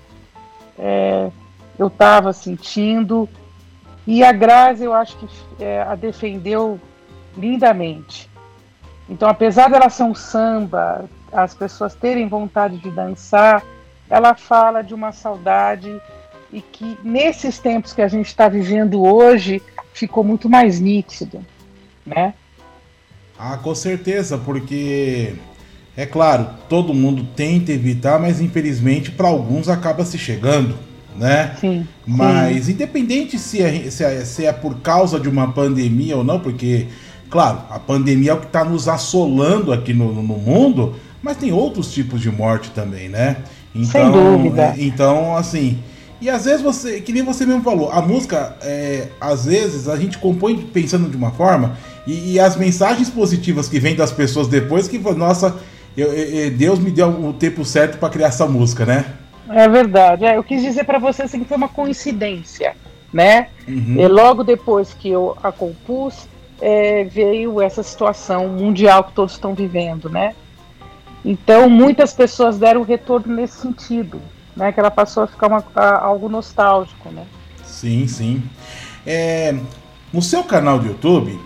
é, 0.78 1.30
eu 1.78 1.88
estava 1.88 2.32
sentindo. 2.32 3.28
E 4.06 4.25
a 4.25 4.32
Grazi, 4.32 4.85
eu 4.85 4.94
acho 4.94 5.16
que 5.18 5.28
é, 5.61 5.82
a 5.82 5.94
defendeu 5.94 6.80
lindamente. 7.37 8.31
Então, 9.09 9.29
apesar 9.29 9.71
dela 9.71 9.91
ser 9.91 10.05
um 10.05 10.15
samba, 10.15 11.05
as 11.33 11.55
pessoas 11.55 11.95
terem 11.95 12.29
vontade 12.29 12.79
de 12.79 12.91
dançar, 12.91 13.62
ela 14.09 14.35
fala 14.35 14.83
de 14.83 14.95
uma 14.95 15.12
saudade 15.12 16.01
e 16.53 16.61
que 16.61 16.99
nesses 17.03 17.59
tempos 17.59 17.93
que 17.93 18.03
a 18.03 18.09
gente 18.09 18.27
está 18.27 18.49
vivendo 18.49 19.03
hoje 19.03 19.62
ficou 19.93 20.23
muito 20.23 20.49
mais 20.49 20.79
nítido, 20.79 21.45
né? 22.05 22.35
Ah, 23.39 23.57
com 23.57 23.75
certeza, 23.75 24.39
porque 24.39 25.35
é 25.97 26.07
claro, 26.07 26.49
todo 26.69 26.95
mundo 26.95 27.27
tenta 27.35 27.73
evitar, 27.73 28.19
mas 28.19 28.41
infelizmente 28.41 29.11
para 29.11 29.29
alguns 29.29 29.69
acaba 29.69 30.05
se 30.05 30.19
chegando, 30.19 30.79
né? 31.17 31.57
Sim. 31.61 31.87
Mas 32.07 32.69
independente 32.69 33.39
se 33.39 33.62
é, 33.62 33.91
se, 33.91 34.05
é, 34.05 34.25
se 34.25 34.47
é 34.47 34.53
por 34.53 34.81
causa 34.81 35.19
de 35.19 35.29
uma 35.29 35.53
pandemia 35.53 36.17
ou 36.17 36.25
não, 36.25 36.39
porque, 36.39 36.87
claro, 37.33 37.61
a 37.71 37.79
pandemia 37.79 38.31
é 38.31 38.35
o 38.35 38.39
que 38.41 38.47
está 38.47 38.62
nos 38.65 38.87
assolando 38.89 39.73
aqui 39.73 39.93
no, 39.95 40.12
no 40.12 40.23
mundo, 40.23 40.95
mas 41.23 41.37
tem 41.39 41.51
outros 41.53 41.91
tipos 41.93 42.21
de 42.21 42.31
morte 42.31 42.71
também, 42.71 43.09
né? 43.09 43.39
Então, 43.75 43.91
Sem 43.91 44.11
dúvida. 44.12 44.62
é, 44.62 44.75
então, 44.79 45.35
assim. 45.37 45.79
E 46.21 46.29
às 46.31 46.45
vezes 46.45 46.61
você, 46.62 47.01
que 47.01 47.12
nem 47.12 47.23
você 47.25 47.45
mesmo 47.45 47.62
falou, 47.62 47.91
a 47.91 48.01
música, 48.03 48.55
é, 48.61 49.09
às 49.21 49.47
vezes 49.47 49.89
a 49.89 49.97
gente 49.97 50.19
compõe 50.19 50.57
pensando 50.59 51.09
de 51.09 51.17
uma 51.17 51.31
forma, 51.33 51.77
e, 52.07 52.35
e 52.35 52.39
as 52.41 52.55
mensagens 52.55 53.09
positivas 53.11 53.69
que 53.69 53.81
vêm 53.81 53.97
das 53.97 54.12
pessoas 54.12 54.47
depois, 54.47 54.87
que, 54.87 54.99
nossa, 54.99 55.57
eu- 55.97 56.12
eu- 56.12 56.51
Deus 56.53 56.79
me 56.79 56.91
deu 56.91 57.09
o 57.09 57.33
tempo 57.33 57.65
certo 57.65 57.99
para 57.99 58.09
criar 58.11 58.29
essa 58.29 58.47
música, 58.47 58.85
né? 58.87 59.05
É 59.49 59.69
verdade. 59.69 60.25
É, 60.25 60.37
eu 60.37 60.45
quis 60.45 60.62
dizer 60.62 60.85
para 60.85 60.99
você 60.99 61.23
assim, 61.23 61.41
que 61.41 61.47
foi 61.49 61.57
uma 61.57 61.69
coincidência, 61.69 62.75
né? 63.12 63.49
Uhum. 63.67 63.97
E 63.99 64.07
logo 64.07 64.45
depois 64.45 64.95
que 64.95 65.09
eu 65.11 65.37
a 65.43 65.51
compus, 65.51 66.29
é, 66.64 67.02
veio 67.04 67.61
essa 67.61 67.83
situação 67.83 68.47
mundial 68.49 69.02
que 69.04 69.12
todos 69.12 69.33
estão 69.35 69.52
vivendo, 69.52 70.09
né? 70.09 70.35
Então, 71.25 71.69
muitas 71.69 72.12
pessoas 72.12 72.57
deram 72.59 72.83
retorno 72.83 73.35
nesse 73.35 73.59
sentido, 73.59 74.21
né? 74.57 74.71
Que 74.73 74.78
ela 74.78 74.90
passou 74.90 75.25
a 75.25 75.26
ficar 75.26 75.49
uma- 75.49 75.64
a- 75.75 75.99
algo 76.04 76.28
nostálgico, 76.28 77.11
né? 77.11 77.25
Sim, 77.64 78.07
sim. 78.07 78.42
É, 79.04 79.54
no 80.12 80.23
seu 80.23 80.45
canal 80.45 80.78
do 80.78 80.87
YouTube, 80.87 81.38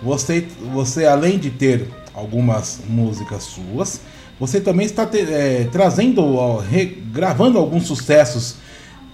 você, 0.00 0.46
você 0.72 1.04
além 1.04 1.36
de 1.38 1.50
ter 1.50 1.88
algumas 2.14 2.80
músicas 2.88 3.42
suas, 3.42 4.00
você 4.38 4.60
também 4.60 4.86
está 4.86 5.04
te- 5.04 5.20
é, 5.20 5.68
trazendo, 5.70 6.62
gravando 7.12 7.58
alguns 7.58 7.86
sucessos, 7.86 8.56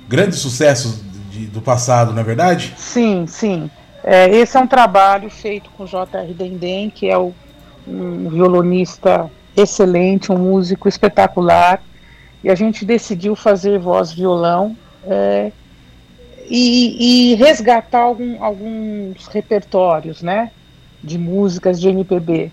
grandes 0.08 0.38
sucessos 0.38 1.00
de- 1.30 1.46
do 1.46 1.60
passado, 1.62 2.12
não 2.12 2.20
é 2.20 2.25
verdade? 2.25 2.75
Sim, 2.76 3.26
sim. 3.26 3.70
É, 4.08 4.30
esse 4.30 4.56
é 4.56 4.60
um 4.60 4.68
trabalho 4.68 5.28
feito 5.28 5.68
com 5.76 5.84
J.R. 5.84 6.32
Dendem, 6.32 6.88
que 6.88 7.10
é 7.10 7.18
o- 7.18 7.34
um 7.88 8.28
violonista 8.30 9.28
excelente, 9.56 10.30
um 10.30 10.38
músico 10.38 10.88
espetacular. 10.88 11.82
E 12.44 12.48
a 12.48 12.54
gente 12.54 12.84
decidiu 12.84 13.34
fazer 13.34 13.80
voz-violão 13.80 14.76
é, 15.08 15.50
e, 16.48 17.32
e 17.32 17.34
resgatar 17.34 18.02
algum- 18.02 18.42
alguns 18.42 19.26
repertórios, 19.26 20.22
né? 20.22 20.52
De 21.02 21.18
músicas 21.18 21.80
de 21.80 21.88
MPB. 21.88 22.52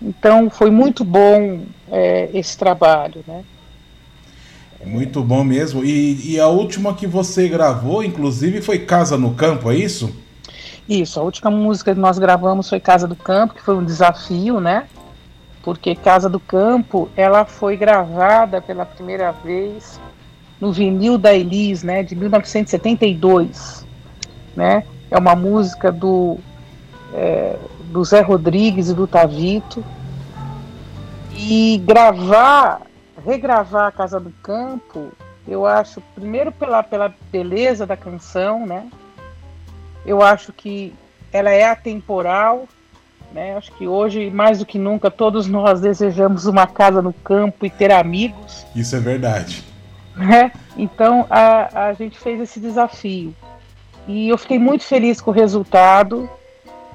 Então 0.00 0.48
foi 0.48 0.70
muito 0.70 1.04
bom 1.04 1.60
é, 1.90 2.30
esse 2.32 2.56
trabalho, 2.56 3.22
né? 3.26 3.44
Muito 4.84 5.22
bom 5.22 5.44
mesmo. 5.44 5.84
E, 5.84 6.32
e 6.32 6.40
a 6.40 6.48
última 6.48 6.94
que 6.94 7.06
você 7.06 7.48
gravou, 7.48 8.02
inclusive, 8.02 8.62
foi 8.62 8.78
Casa 8.78 9.16
no 9.18 9.34
Campo, 9.34 9.70
é 9.70 9.76
isso? 9.76 10.21
Isso, 10.88 11.20
a 11.20 11.22
última 11.22 11.50
música 11.50 11.94
que 11.94 12.00
nós 12.00 12.18
gravamos 12.18 12.68
foi 12.68 12.80
Casa 12.80 13.06
do 13.06 13.16
Campo, 13.16 13.54
que 13.54 13.62
foi 13.62 13.76
um 13.76 13.84
desafio, 13.84 14.60
né? 14.60 14.88
Porque 15.62 15.94
Casa 15.94 16.28
do 16.28 16.40
Campo, 16.40 17.08
ela 17.16 17.44
foi 17.44 17.76
gravada 17.76 18.60
pela 18.60 18.84
primeira 18.84 19.30
vez 19.30 20.00
no 20.60 20.72
vinil 20.72 21.18
da 21.18 21.34
Elis, 21.34 21.82
né, 21.82 22.02
de 22.02 22.14
1972, 22.14 23.86
né? 24.54 24.84
É 25.10 25.18
uma 25.18 25.34
música 25.34 25.90
do 25.90 26.38
é, 27.12 27.56
do 27.92 28.02
Zé 28.04 28.20
Rodrigues 28.20 28.88
e 28.88 28.94
do 28.94 29.06
Tavito. 29.06 29.84
E 31.34 31.82
gravar, 31.84 32.82
regravar 33.24 33.88
a 33.88 33.92
Casa 33.92 34.18
do 34.18 34.30
Campo, 34.42 35.12
eu 35.46 35.66
acho, 35.66 36.00
primeiro 36.14 36.52
pela, 36.52 36.82
pela 36.82 37.14
beleza 37.30 37.86
da 37.86 37.96
canção, 37.96 38.66
né? 38.66 38.88
Eu 40.04 40.22
acho 40.22 40.52
que 40.52 40.92
ela 41.32 41.50
é 41.50 41.64
atemporal, 41.64 42.66
né? 43.32 43.56
Acho 43.56 43.72
que 43.72 43.86
hoje, 43.86 44.30
mais 44.30 44.58
do 44.58 44.66
que 44.66 44.78
nunca, 44.78 45.10
todos 45.10 45.46
nós 45.46 45.80
desejamos 45.80 46.46
uma 46.46 46.66
casa 46.66 47.00
no 47.00 47.12
campo 47.12 47.64
e 47.64 47.70
ter 47.70 47.90
amigos. 47.90 48.66
Isso 48.74 48.94
é 48.94 49.00
verdade. 49.00 49.64
Né? 50.14 50.52
Então 50.76 51.26
a, 51.30 51.88
a 51.88 51.92
gente 51.94 52.18
fez 52.18 52.40
esse 52.40 52.60
desafio. 52.60 53.34
E 54.06 54.28
eu 54.28 54.36
fiquei 54.36 54.58
muito 54.58 54.84
feliz 54.84 55.20
com 55.20 55.30
o 55.30 55.34
resultado. 55.34 56.28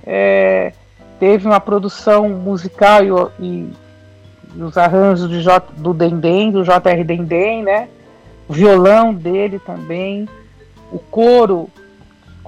É, 0.06 0.72
teve 1.20 1.48
uma 1.48 1.60
produção 1.60 2.30
musical 2.30 3.32
e, 3.40 3.44
e, 3.44 4.62
os 4.62 4.78
arranjos 4.78 5.30
de 5.30 5.42
J, 5.42 5.74
do 5.78 5.94
Dendem, 5.94 6.52
do 6.52 6.64
JR 6.64 7.04
Dendem, 7.06 7.64
né? 7.64 7.88
O 8.48 8.54
violão 8.54 9.14
dele 9.14 9.60
também, 9.60 10.28
o 10.92 11.00
coro 11.00 11.70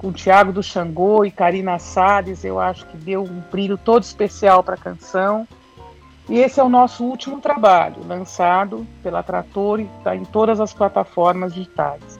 com 0.00 0.08
o 0.08 0.12
Tiago 0.12 0.50
do 0.50 0.62
Xangô 0.62 1.26
e 1.26 1.30
Karina 1.30 1.78
Salles, 1.78 2.42
eu 2.42 2.58
acho 2.58 2.86
que 2.86 2.96
deu 2.96 3.22
um 3.22 3.42
brilho 3.52 3.76
todo 3.76 4.02
especial 4.02 4.62
para 4.62 4.74
a 4.74 4.78
canção. 4.78 5.46
E 6.26 6.38
esse 6.38 6.58
é 6.58 6.62
o 6.62 6.70
nosso 6.70 7.04
último 7.04 7.38
trabalho, 7.38 7.96
lançado 8.08 8.86
pela 9.02 9.22
Trator 9.22 9.78
e 9.78 9.86
está 9.98 10.16
em 10.16 10.24
todas 10.24 10.58
as 10.58 10.72
plataformas 10.72 11.52
digitais. 11.52 12.18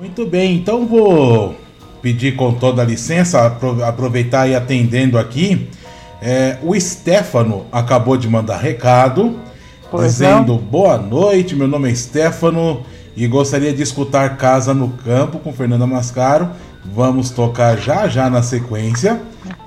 Muito 0.00 0.24
bem, 0.26 0.56
então 0.56 0.86
vou 0.86 1.54
pedir 2.00 2.36
com 2.36 2.54
toda 2.54 2.80
a 2.80 2.86
licença, 2.86 3.44
aproveitar 3.86 4.48
e 4.48 4.54
atendendo 4.54 5.18
aqui. 5.18 5.68
É, 6.22 6.56
o 6.62 6.78
Stefano 6.80 7.66
acabou 7.70 8.16
de 8.16 8.30
mandar 8.30 8.56
recado, 8.56 9.38
pois 9.90 10.04
dizendo 10.04 10.54
não. 10.54 10.58
boa 10.58 10.96
noite, 10.96 11.54
meu 11.54 11.68
nome 11.68 11.90
é 11.90 11.94
Stefano 11.94 12.82
e 13.16 13.26
gostaria 13.26 13.72
de 13.72 13.82
escutar 13.82 14.36
Casa 14.36 14.74
no 14.74 14.90
Campo 14.90 15.38
com 15.38 15.52
Fernanda 15.52 15.86
Mascaro. 15.86 16.50
Vamos 16.84 17.30
tocar 17.30 17.76
já 17.76 18.06
já 18.06 18.30
na 18.30 18.42
sequência, 18.42 19.20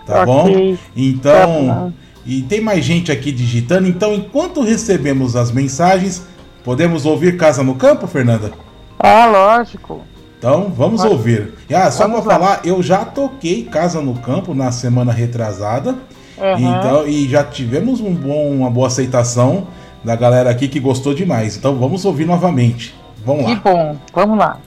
tá 0.05 0.23
okay. 0.23 0.25
bom? 0.25 0.77
Então, 0.95 1.67
tá 1.67 1.89
e 2.25 2.43
tem 2.43 2.62
mais 2.62 2.85
gente 2.85 3.12
aqui 3.12 3.31
digitando, 3.31 3.88
então 3.88 4.13
enquanto 4.13 4.62
recebemos 4.62 5.35
as 5.35 5.51
mensagens, 5.51 6.23
podemos 6.63 7.05
ouvir 7.05 7.38
Casa 7.38 7.63
no 7.63 7.75
Campo, 7.75 8.05
Fernanda? 8.07 8.51
Ah, 8.99 9.25
lógico. 9.25 10.01
Então, 10.38 10.71
vamos 10.75 11.01
Pode. 11.01 11.13
ouvir. 11.13 11.53
Ah, 11.73 11.89
só 11.91 12.07
para 12.07 12.21
falar, 12.21 12.62
eu 12.63 12.81
já 12.83 13.03
toquei 13.03 13.63
Casa 13.63 13.99
no 13.99 14.13
Campo 14.13 14.53
na 14.53 14.71
semana 14.71 15.12
retrasada. 15.12 15.95
Uhum. 16.38 16.77
Então, 16.77 17.07
e 17.07 17.27
já 17.27 17.43
tivemos 17.43 17.99
um 17.99 18.13
bom, 18.13 18.49
uma 18.51 18.69
boa 18.69 18.88
aceitação 18.88 19.67
da 20.03 20.15
galera 20.15 20.49
aqui 20.49 20.67
que 20.67 20.79
gostou 20.79 21.13
demais. 21.13 21.57
Então, 21.57 21.75
vamos 21.75 22.05
ouvir 22.05 22.25
novamente. 22.25 22.95
Vamos 23.29 23.43
lá. 23.43 23.49
Que 23.49 23.61
bom, 23.61 23.95
vamos 24.11 24.39
lá. 24.39 24.57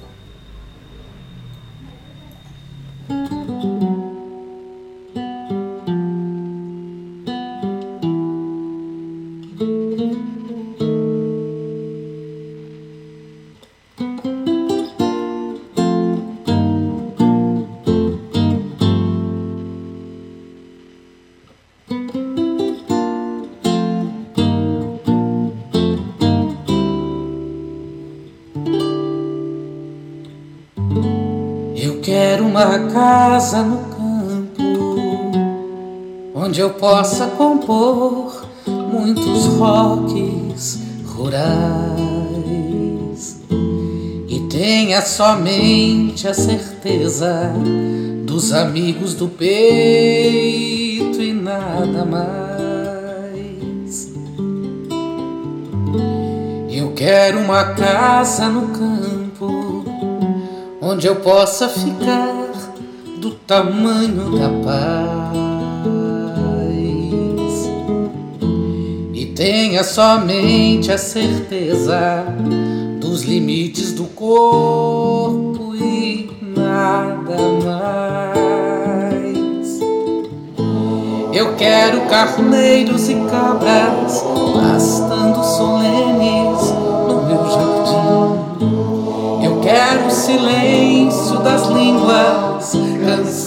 Casa 33.52 33.62
no 33.62 33.76
campo, 33.84 34.62
onde 36.34 36.58
eu 36.58 36.70
possa 36.70 37.26
compor 37.26 38.46
muitos 38.66 39.44
rocks 39.58 40.78
rurais 41.04 41.82
e 44.26 44.40
tenha 44.48 45.02
somente 45.02 46.26
a 46.26 46.32
certeza 46.32 47.52
dos 48.24 48.54
amigos 48.54 49.12
do 49.12 49.28
peito 49.28 49.60
e 51.20 51.34
nada 51.34 52.06
mais. 52.06 52.32
Eu 56.70 56.94
quero 56.94 57.38
uma 57.38 57.64
casa 57.74 58.48
no 58.48 58.68
campo 58.68 59.84
onde 60.80 61.06
eu 61.06 61.16
possa 61.16 61.68
ficar 61.68 62.41
do 63.22 63.30
tamanho 63.30 64.36
da 64.36 64.48
paz 64.64 65.36
e 69.14 69.26
tenha 69.26 69.84
somente 69.84 70.90
a 70.90 70.98
certeza 70.98 72.24
dos 73.00 73.22
limites 73.22 73.92
do 73.92 74.06
corpo 74.06 75.72
e 75.76 76.32
nada 76.56 77.36
mais. 77.64 78.72
Eu 81.32 81.54
quero 81.54 82.00
carneiros 82.08 83.08
e 83.08 83.14
cabras 83.30 84.20
pastando 84.52 85.44
solenes 85.44 86.72
no 87.06 87.22
meu 87.28 87.44
jardim. 87.52 88.42
Eu 89.44 89.60
quero 89.60 90.01
silêncio 90.22 91.40
das 91.40 91.66
línguas 91.66 92.76
cansadas. 93.04 93.42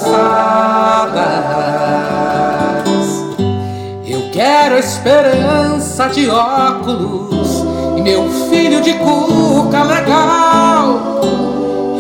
Eu 4.06 4.30
quero 4.34 4.76
a 4.76 4.80
esperança 4.80 6.10
de 6.10 6.30
óculos 6.30 7.64
e 7.98 8.02
meu 8.02 8.30
filho 8.50 8.82
de 8.82 8.94
cuca 8.96 9.84
legal. 9.84 11.22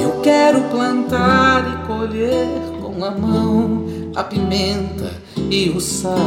Eu 0.01 0.19
quero 0.21 0.59
plantar 0.63 1.63
e 1.67 1.87
colher 1.87 2.49
com 2.81 3.05
a 3.05 3.11
mão 3.11 3.85
a 4.13 4.23
pimenta 4.25 5.13
e 5.49 5.69
o 5.69 5.79
sal. 5.79 6.17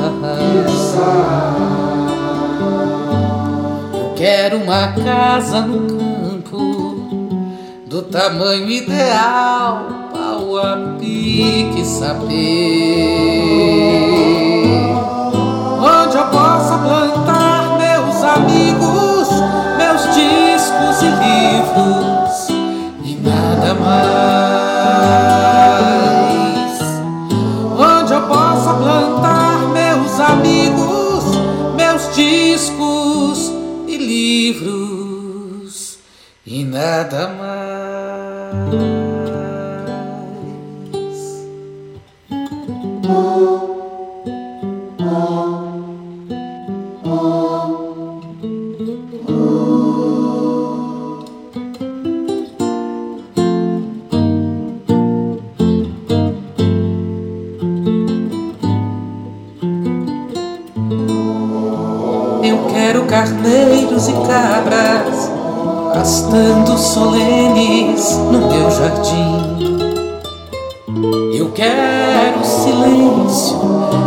Eu 3.92 4.14
quero 4.16 4.56
uma 4.56 4.92
casa 4.92 5.60
no 5.60 5.86
campo 5.86 5.97
do 7.98 8.04
tamanho 8.04 8.70
ideal 8.70 9.82
a 10.62 10.76
pique 11.00 11.84
saber 11.84 12.28
onde 15.80 16.16
eu 16.16 16.26
possa 16.26 16.78
plantar 16.78 17.76
meus 17.76 18.22
amigos, 18.22 19.28
meus 19.76 20.02
discos 20.14 21.02
e 21.02 21.10
livros 21.10 22.48
e 23.04 23.16
nada 23.16 23.74
mais. 23.74 23.98
Onde 27.76 28.12
eu 28.12 28.22
possa 28.22 28.74
plantar 28.74 29.58
meus 29.72 30.20
amigos, 30.20 31.24
meus 31.76 32.14
discos 32.14 33.52
e 33.88 33.96
livros 33.96 34.87
e 36.50 36.64
nada 36.64 37.28
mais. 37.28 38.88
carneiros 63.08 64.06
e 64.06 64.12
cabras 64.12 65.07
pastando 65.98 66.78
solenes 66.78 68.16
no 68.30 68.48
meu 68.48 68.70
jardim. 68.70 69.78
Eu 71.34 71.50
quero 71.50 72.38
o 72.40 72.44
silêncio 72.44 73.58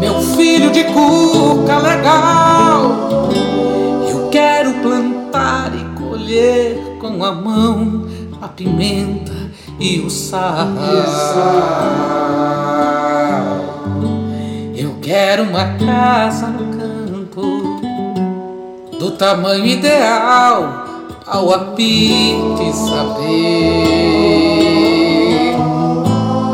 meu 0.00 0.22
filho 0.22 0.70
de 0.70 0.84
cuca 0.84 1.76
legal. 1.76 3.28
Eu 4.08 4.30
quero 4.30 4.72
plantar 4.80 5.70
e 5.74 5.84
colher 6.00 6.16
colher 6.26 6.96
com 6.98 7.22
a 7.24 7.32
mão 7.32 8.06
a 8.40 8.48
pimenta 8.48 9.25
e 9.78 10.00
o 10.00 10.10
sal. 10.10 10.68
Eu 14.74 14.96
quero 15.02 15.44
uma 15.44 15.64
casa 15.78 16.46
no 16.48 16.76
campo 16.78 17.80
do 18.98 19.10
tamanho 19.12 19.66
ideal 19.66 20.86
ao 21.26 21.52
apito 21.52 22.72
saber 22.72 23.96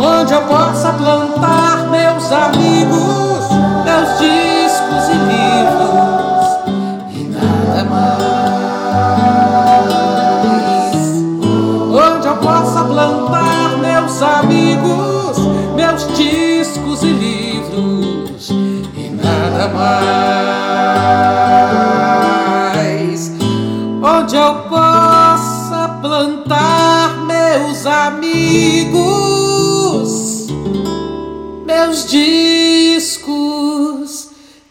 onde 0.00 0.32
eu 0.32 0.42
possa 0.42 0.92
plantar 0.92 1.90
meus 1.90 2.32
amigos, 2.32 3.11
mais. 22.72 23.32
Onde 24.02 24.36
eu 24.36 24.54
possa 24.68 25.98
plantar 26.00 27.24
meus 27.26 27.86
amigos, 27.86 29.00
meus 31.66 32.06
discos 32.06 33.32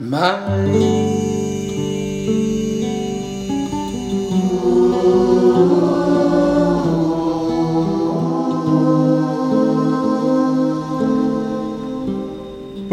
mais. 0.00 0.93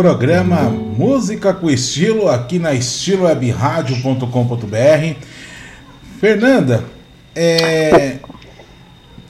Programa 0.02 0.64
Música 0.64 1.54
com 1.54 1.70
Estilo 1.70 2.28
aqui 2.28 2.58
na 2.58 2.74
estilowebradio.com.br. 2.74 5.16
Fernanda, 6.20 6.84
é, 7.36 8.18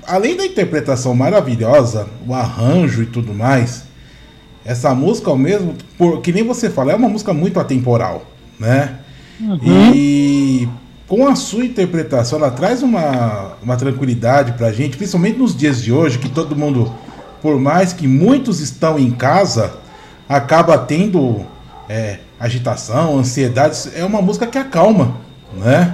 além 0.07 0.37
da 0.37 0.45
interpretação 0.45 1.13
maravilhosa, 1.13 2.07
o 2.25 2.33
arranjo 2.33 3.03
e 3.03 3.05
tudo 3.05 3.33
mais, 3.33 3.83
essa 4.63 4.95
música 4.95 5.29
ao 5.29 5.37
mesmo, 5.37 5.75
por, 5.97 6.21
que 6.21 6.31
nem 6.31 6.47
você 6.47 6.69
fala, 6.69 6.93
é 6.93 6.95
uma 6.95 7.09
música 7.09 7.33
muito 7.33 7.59
atemporal, 7.59 8.25
né? 8.57 8.99
E 9.61 10.69
com 11.05 11.27
a 11.27 11.35
sua 11.35 11.65
interpretação, 11.65 12.39
ela 12.39 12.49
traz 12.49 12.81
uma, 12.81 13.57
uma 13.61 13.75
tranquilidade 13.75 14.53
pra 14.53 14.71
gente, 14.71 14.95
principalmente 14.95 15.37
nos 15.37 15.53
dias 15.53 15.81
de 15.81 15.91
hoje, 15.91 16.17
que 16.17 16.29
todo 16.29 16.55
mundo, 16.55 16.89
por 17.41 17.59
mais 17.59 17.91
que 17.91 18.07
muitos 18.07 18.61
estão 18.61 18.97
em 18.97 19.11
casa, 19.11 19.80
acaba 20.31 20.77
tendo 20.77 21.45
é, 21.89 22.19
agitação, 22.39 23.19
ansiedade. 23.19 23.89
É 23.95 24.05
uma 24.05 24.21
música 24.21 24.47
que 24.47 24.57
acalma, 24.57 25.17
né? 25.53 25.93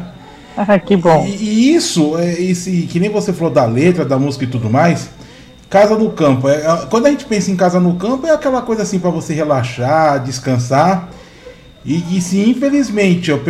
Ah, 0.56 0.78
que 0.80 0.95
bom. 0.95 1.26
E, 1.26 1.36
e 1.36 1.76
isso, 1.76 2.17
é, 2.17 2.34
esse, 2.34 2.84
que 2.84 3.00
nem 3.00 3.10
você 3.10 3.34
falou 3.34 3.54
da 3.54 3.65
letra, 3.65 4.06
da 4.06 4.17
música 4.17 4.43
e 4.43 4.47
tudo 4.47 4.69
mais. 4.69 5.10
Casa 5.69 5.97
no 5.97 6.12
campo. 6.12 6.47
É, 6.47 6.56
é- 6.56 6.86
quando 6.89 7.08
a 7.08 7.10
gente 7.10 7.26
pensa 7.26 7.52
em 7.52 7.56
casa 7.56 7.80
no 7.80 7.95
campo, 7.95 8.28
é 8.28 8.32
aquela 8.32 8.62
coisa 8.62 8.84
assim 8.84 9.00
para 9.00 9.10
você 9.10 9.34
relaxar, 9.34 10.23
descansar. 10.23 11.10
E, 11.84 12.17
e 12.17 12.21
se 12.21 12.39
infelizmente 12.50 13.32
o, 13.32 13.41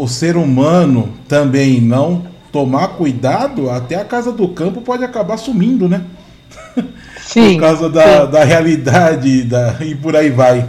o 0.00 0.08
ser 0.08 0.36
humano 0.36 1.10
também 1.28 1.80
não 1.80 2.26
tomar 2.50 2.88
cuidado, 2.88 3.70
até 3.70 3.96
a 3.96 4.04
casa 4.04 4.32
do 4.32 4.48
campo 4.48 4.80
pode 4.80 5.04
acabar 5.04 5.36
sumindo, 5.36 5.88
né? 5.88 6.02
Sim. 7.26 7.54
Por 7.54 7.60
causa 7.60 7.88
da, 7.90 8.24
sim, 8.26 8.30
da 8.30 8.44
realidade 8.44 9.42
da, 9.44 9.76
e 9.80 9.94
por 9.94 10.14
aí 10.16 10.30
vai. 10.30 10.68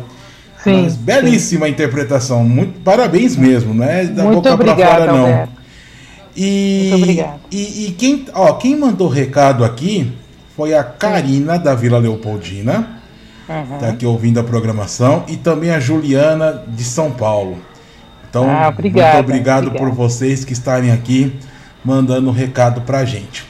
sim, 0.64 0.84
Mas 0.84 0.96
belíssima 0.96 1.70
interpretação, 1.70 2.44
muito 2.44 2.80
parabéns 2.82 3.36
mesmo, 3.36 3.74
não 3.74 3.86
é 3.86 4.06
da 4.06 4.24
Muito 4.24 4.36
boca 4.38 4.54
obrigada, 4.54 5.00
fora 5.06 5.12
não. 5.14 5.20
Alberto. 5.22 5.54
E, 6.36 6.88
Muito 6.92 7.04
obrigada. 7.04 7.40
E, 7.52 7.88
e 7.88 7.92
quem, 7.92 8.26
ó, 8.34 8.54
quem 8.54 8.76
mandou 8.76 9.08
recado 9.08 9.64
aqui 9.64 10.12
foi 10.56 10.74
a 10.74 10.84
Karina 10.84 11.58
da 11.58 11.74
Vila 11.76 11.98
Leopoldina, 12.00 12.96
Uhum. 13.50 13.78
tá 13.80 13.88
aqui 13.90 14.06
ouvindo 14.06 14.40
a 14.40 14.44
programação, 14.44 15.24
e 15.28 15.38
também 15.38 15.70
a 15.72 15.80
Juliana 15.80 16.64
de 16.68 16.84
São 16.84 17.12
Paulo. 17.12 17.58
Então, 18.30 18.46
Ah, 18.50 18.68
obrigada, 18.68 19.14
muito 19.18 19.30
obrigado 19.30 19.64
por 19.72 19.88
obrigada. 19.88 19.96
vocês 19.96 20.44
que 20.44 20.52
estarem 20.52 20.92
aqui 20.92 21.34
mandando 21.84 22.30
recado 22.30 22.82
pra 22.82 23.06
gente. 23.06 23.46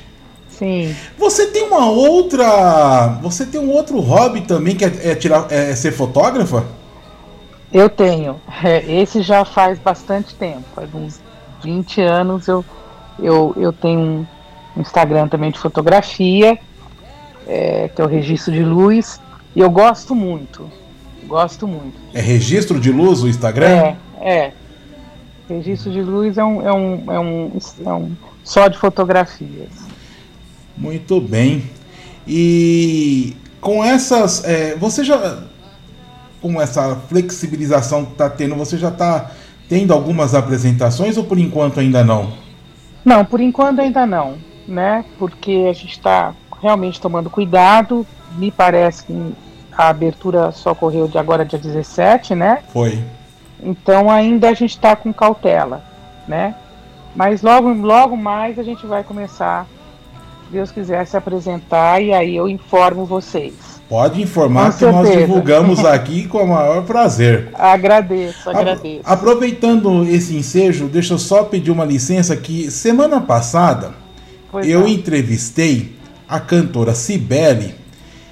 Sim. 0.57 0.95
Você 1.17 1.47
tem 1.47 1.63
uma 1.63 1.85
outra. 1.89 3.19
Você 3.21 3.45
tem 3.45 3.61
um 3.61 3.71
outro 3.71 3.99
hobby 3.99 4.41
também 4.41 4.75
que 4.75 4.83
é, 4.83 5.11
é 5.11 5.15
tirar, 5.15 5.47
é 5.51 5.75
ser 5.75 5.91
fotógrafa? 5.91 6.65
Eu 7.71 7.89
tenho. 7.89 8.41
É, 8.63 8.83
esse 9.01 9.21
já 9.21 9.45
faz 9.45 9.77
bastante 9.77 10.33
tempo. 10.33 10.63
Faz 10.73 10.93
uns 10.95 11.19
20 11.63 12.01
anos 12.01 12.47
eu, 12.47 12.65
eu, 13.19 13.53
eu 13.55 13.71
tenho 13.71 14.27
um 14.75 14.81
Instagram 14.81 15.27
também 15.27 15.51
de 15.51 15.59
fotografia, 15.59 16.57
é, 17.47 17.89
que 17.93 18.01
é 18.01 18.05
o 18.05 18.07
Registro 18.07 18.51
de 18.51 18.63
Luz. 18.63 19.19
E 19.55 19.59
eu 19.59 19.69
gosto 19.69 20.15
muito. 20.15 20.69
Gosto 21.25 21.67
muito. 21.67 21.99
É 22.13 22.21
registro 22.21 22.79
de 22.79 22.91
luz 22.91 23.21
o 23.21 23.27
Instagram? 23.27 23.67
É, 23.67 23.97
é. 24.21 24.53
Registro 25.49 25.91
de 25.91 26.01
Luz 26.01 26.37
é 26.37 26.43
um, 26.43 26.65
é 26.65 26.73
um, 26.73 27.11
é 27.11 27.19
um, 27.19 27.51
é 27.85 27.93
um 27.93 28.11
só 28.43 28.67
de 28.67 28.77
fotografias. 28.77 29.86
Muito 30.77 31.19
bem. 31.19 31.63
E 32.27 33.35
com 33.59 33.83
essas. 33.83 34.43
é, 34.45 34.75
você 34.75 35.03
já. 35.03 35.43
Com 36.41 36.61
essa 36.61 36.95
flexibilização 37.09 38.05
que 38.05 38.11
está 38.11 38.29
tendo, 38.29 38.55
você 38.55 38.77
já 38.77 38.89
está 38.89 39.31
tendo 39.67 39.91
algumas 39.91 40.35
apresentações 40.35 41.17
ou 41.17 41.23
por 41.23 41.39
enquanto 41.39 41.79
ainda 41.79 42.03
não? 42.03 42.31
Não, 43.03 43.25
por 43.25 43.41
enquanto 43.41 43.79
ainda 43.79 44.05
não, 44.05 44.37
né? 44.67 45.03
Porque 45.17 45.65
a 45.69 45.73
gente 45.73 45.93
está 45.93 46.33
realmente 46.61 47.01
tomando 47.01 47.29
cuidado. 47.29 48.05
Me 48.37 48.51
parece 48.51 49.03
que 49.03 49.33
a 49.71 49.89
abertura 49.89 50.51
só 50.51 50.71
ocorreu 50.71 51.07
de 51.07 51.17
agora 51.17 51.45
dia 51.45 51.59
17, 51.59 52.35
né? 52.35 52.63
Foi. 52.73 53.01
Então 53.61 54.09
ainda 54.09 54.49
a 54.49 54.53
gente 54.53 54.71
está 54.71 54.95
com 54.95 55.13
cautela, 55.13 55.83
né? 56.27 56.55
Mas 57.15 57.41
logo, 57.41 57.73
logo 57.73 58.15
mais 58.15 58.59
a 58.59 58.63
gente 58.63 58.85
vai 58.85 59.03
começar, 59.03 59.65
Deus 60.51 60.71
quiser, 60.71 61.05
se 61.05 61.15
apresentar 61.17 62.01
e 62.01 62.13
aí 62.13 62.35
eu 62.35 62.47
informo 62.47 63.05
vocês. 63.05 63.53
Pode 63.89 64.21
informar 64.21 64.71
Com 64.73 64.77
que 64.79 64.85
nós 64.85 65.07
certeza. 65.07 65.27
divulgamos 65.27 65.83
aqui 65.85 66.27
com 66.27 66.39
o 66.43 66.47
maior 66.47 66.83
prazer. 66.83 67.49
Agradeço, 67.53 68.49
A- 68.49 68.51
agradeço. 68.59 69.01
Aproveitando 69.05 70.03
esse 70.09 70.35
ensejo, 70.35 70.87
deixa 70.87 71.13
eu 71.13 71.17
só 71.17 71.43
pedir 71.43 71.71
uma 71.71 71.85
licença 71.85 72.35
que 72.35 72.69
semana 72.69 73.21
passada 73.21 73.91
Pois 74.51 74.67
eu 74.67 74.81
não. 74.81 74.87
entrevistei 74.87 75.95
a 76.27 76.39
cantora 76.39 76.93
Cibele 76.93 77.75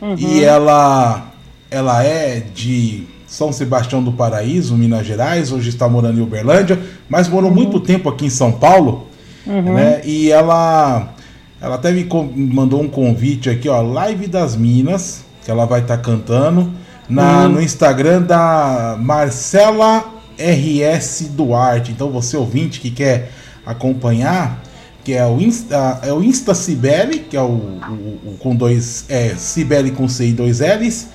Uhum. 0.01 0.15
e 0.17 0.43
ela 0.43 1.31
ela 1.71 2.03
é 2.03 2.41
de 2.53 3.07
São 3.25 3.51
Sebastião 3.51 4.03
do 4.03 4.11
Paraíso, 4.11 4.75
Minas 4.77 5.05
Gerais, 5.05 5.51
hoje 5.51 5.69
está 5.69 5.87
morando 5.89 6.19
em 6.19 6.21
Uberlândia, 6.23 6.79
mas 7.09 7.27
morou 7.29 7.49
Uhum. 7.49 7.55
muito 7.55 7.79
tempo 7.79 8.07
aqui 8.09 8.25
em 8.25 8.29
São 8.29 8.51
Paulo, 8.51 9.07
né? 9.45 10.01
E 10.05 10.31
ela 10.31 11.13
ela 11.61 11.75
até 11.75 11.91
me 11.91 12.07
mandou 12.35 12.81
um 12.81 12.87
convite 12.87 13.49
aqui, 13.49 13.67
ó, 13.69 13.81
Live 13.81 14.27
das 14.27 14.55
Minas, 14.55 15.23
que 15.43 15.49
ela 15.51 15.65
vai 15.65 15.81
estar 15.81 15.97
cantando 15.97 16.61
Uhum. 17.07 17.15
na, 17.15 17.47
no 17.47 17.61
Instagram 17.61 18.23
da 18.23 18.97
Marcela 18.99 20.05
RS 20.39 21.27
Duarte. 21.31 21.91
Então 21.91 22.09
você 22.09 22.35
ouvinte 22.35 22.79
que 22.79 22.89
quer 22.89 23.29
acompanhar, 23.65 24.61
que 25.03 25.13
é 25.13 25.23
o 25.25 25.39
Insta, 25.39 25.99
é 26.01 26.11
o 26.11 26.23
Insta 26.23 26.55
Cibele, 26.55 27.19
que 27.19 27.37
é 27.37 27.41
o, 27.41 27.45
o- 27.45 28.19
o 28.25 28.37
com 28.39 28.55
dois 28.55 29.05
é 29.07 29.35
Cibele 29.35 29.91
com 29.91 30.07
C 30.09 30.29
e 30.29 30.33
dois 30.33 30.59
L's, 30.61 31.07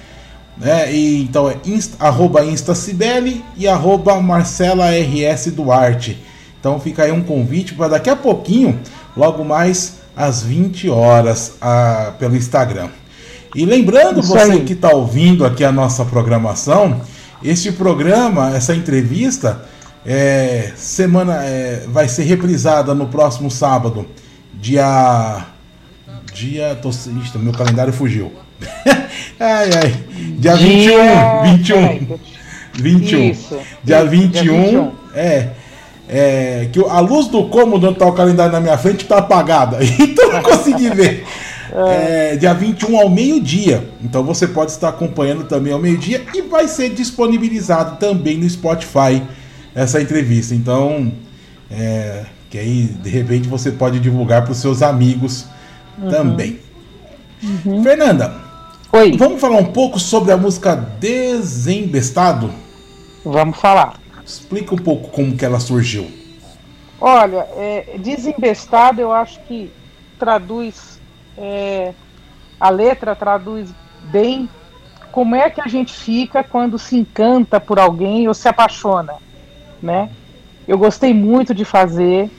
né? 0.56 0.92
E 0.94 1.22
então 1.22 1.50
é 1.50 1.56
insta, 1.66 1.96
arroba 2.04 2.44
Insta 2.44 2.74
Cibele 2.74 3.44
e 3.56 3.66
arroba 3.66 4.20
Marcela 4.20 4.90
RS 4.92 5.50
Duarte. 5.50 6.18
Então 6.60 6.78
fica 6.78 7.02
aí 7.02 7.10
um 7.10 7.22
convite 7.22 7.74
para 7.74 7.88
daqui 7.88 8.08
a 8.10 8.14
pouquinho, 8.16 8.78
logo 9.16 9.44
mais 9.44 9.94
às 10.16 10.42
20 10.42 10.88
horas, 10.88 11.54
ah, 11.60 12.12
pelo 12.18 12.36
Instagram. 12.36 12.88
E 13.54 13.64
lembrando 13.64 14.20
Isso 14.20 14.28
você 14.28 14.52
aí. 14.52 14.64
que 14.64 14.74
está 14.74 14.90
ouvindo 14.90 15.44
aqui 15.44 15.64
a 15.64 15.72
nossa 15.72 16.04
programação, 16.04 17.00
este 17.42 17.72
programa, 17.72 18.54
essa 18.54 18.74
entrevista, 18.74 19.64
é, 20.06 20.72
semana 20.76 21.44
é, 21.44 21.84
vai 21.88 22.08
ser 22.08 22.24
reprisada 22.24 22.94
no 22.94 23.08
próximo 23.08 23.50
sábado, 23.50 24.06
dia 24.54 25.46
Dia. 26.32 26.74
Tô, 26.74 26.88
ixi, 26.90 27.38
meu 27.38 27.52
calendário 27.52 27.92
fugiu. 27.92 28.32
ai, 29.38 29.70
ai. 29.74 30.04
Dia, 30.38 30.54
dia 30.54 30.56
21. 30.56 31.42
21. 31.56 32.18
21. 32.74 33.30
Isso. 33.30 33.58
Dia 33.84 34.04
21. 34.04 34.30
Dia 34.30 34.42
21. 34.42 34.92
É. 35.14 35.48
É, 36.12 36.68
que 36.72 36.80
a 36.80 36.98
luz 36.98 37.28
do 37.28 37.44
cômodo 37.44 37.86
onde 37.86 37.94
está 37.94 38.06
o 38.06 38.12
calendário 38.12 38.50
na 38.50 38.58
minha 38.60 38.76
frente 38.76 39.02
está 39.02 39.18
apagada, 39.18 39.78
então 39.80 40.32
não 40.32 40.42
consegui 40.42 40.90
ver. 40.90 41.24
É, 41.72 42.36
dia 42.36 42.52
21 42.52 42.98
ao 42.98 43.08
meio-dia. 43.08 43.88
Então 44.02 44.24
você 44.24 44.48
pode 44.48 44.72
estar 44.72 44.88
acompanhando 44.88 45.44
também 45.44 45.72
ao 45.72 45.78
meio-dia 45.78 46.20
e 46.34 46.42
vai 46.42 46.66
ser 46.66 46.90
disponibilizado 46.90 47.96
também 47.96 48.38
no 48.38 48.50
Spotify 48.50 49.22
essa 49.72 50.02
entrevista. 50.02 50.52
Então, 50.52 51.12
é, 51.70 52.24
que 52.50 52.58
aí 52.58 52.82
de 52.82 53.08
repente 53.08 53.48
você 53.48 53.70
pode 53.70 54.00
divulgar 54.00 54.42
para 54.42 54.50
os 54.52 54.58
seus 54.58 54.82
amigos 54.82 55.46
uhum. 55.96 56.08
também. 56.10 56.58
Uhum. 57.42 57.82
Fernanda, 57.82 58.34
Oi. 58.92 59.16
vamos 59.16 59.40
falar 59.40 59.58
um 59.58 59.72
pouco 59.72 59.98
sobre 60.00 60.32
a 60.32 60.36
música 60.36 60.74
Desembestado? 60.74 62.50
Vamos 63.24 63.56
falar. 63.56 63.99
Explica 64.30 64.74
um 64.74 64.78
pouco 64.78 65.08
como 65.10 65.36
que 65.36 65.44
ela 65.44 65.58
surgiu. 65.58 66.08
Olha, 67.00 67.48
é, 67.56 67.96
Desembestado 67.98 69.00
eu 69.00 69.12
acho 69.12 69.40
que 69.40 69.72
traduz 70.18 71.00
é, 71.36 71.92
a 72.60 72.70
letra 72.70 73.16
traduz 73.16 73.72
bem 74.04 74.48
como 75.10 75.34
é 75.34 75.50
que 75.50 75.60
a 75.60 75.66
gente 75.66 75.92
fica 75.92 76.44
quando 76.44 76.78
se 76.78 76.96
encanta 76.96 77.58
por 77.58 77.80
alguém 77.80 78.28
ou 78.28 78.34
se 78.34 78.46
apaixona, 78.46 79.14
né? 79.82 80.08
Eu 80.68 80.78
gostei 80.78 81.12
muito 81.12 81.52
de 81.52 81.64
fazer, 81.64 82.30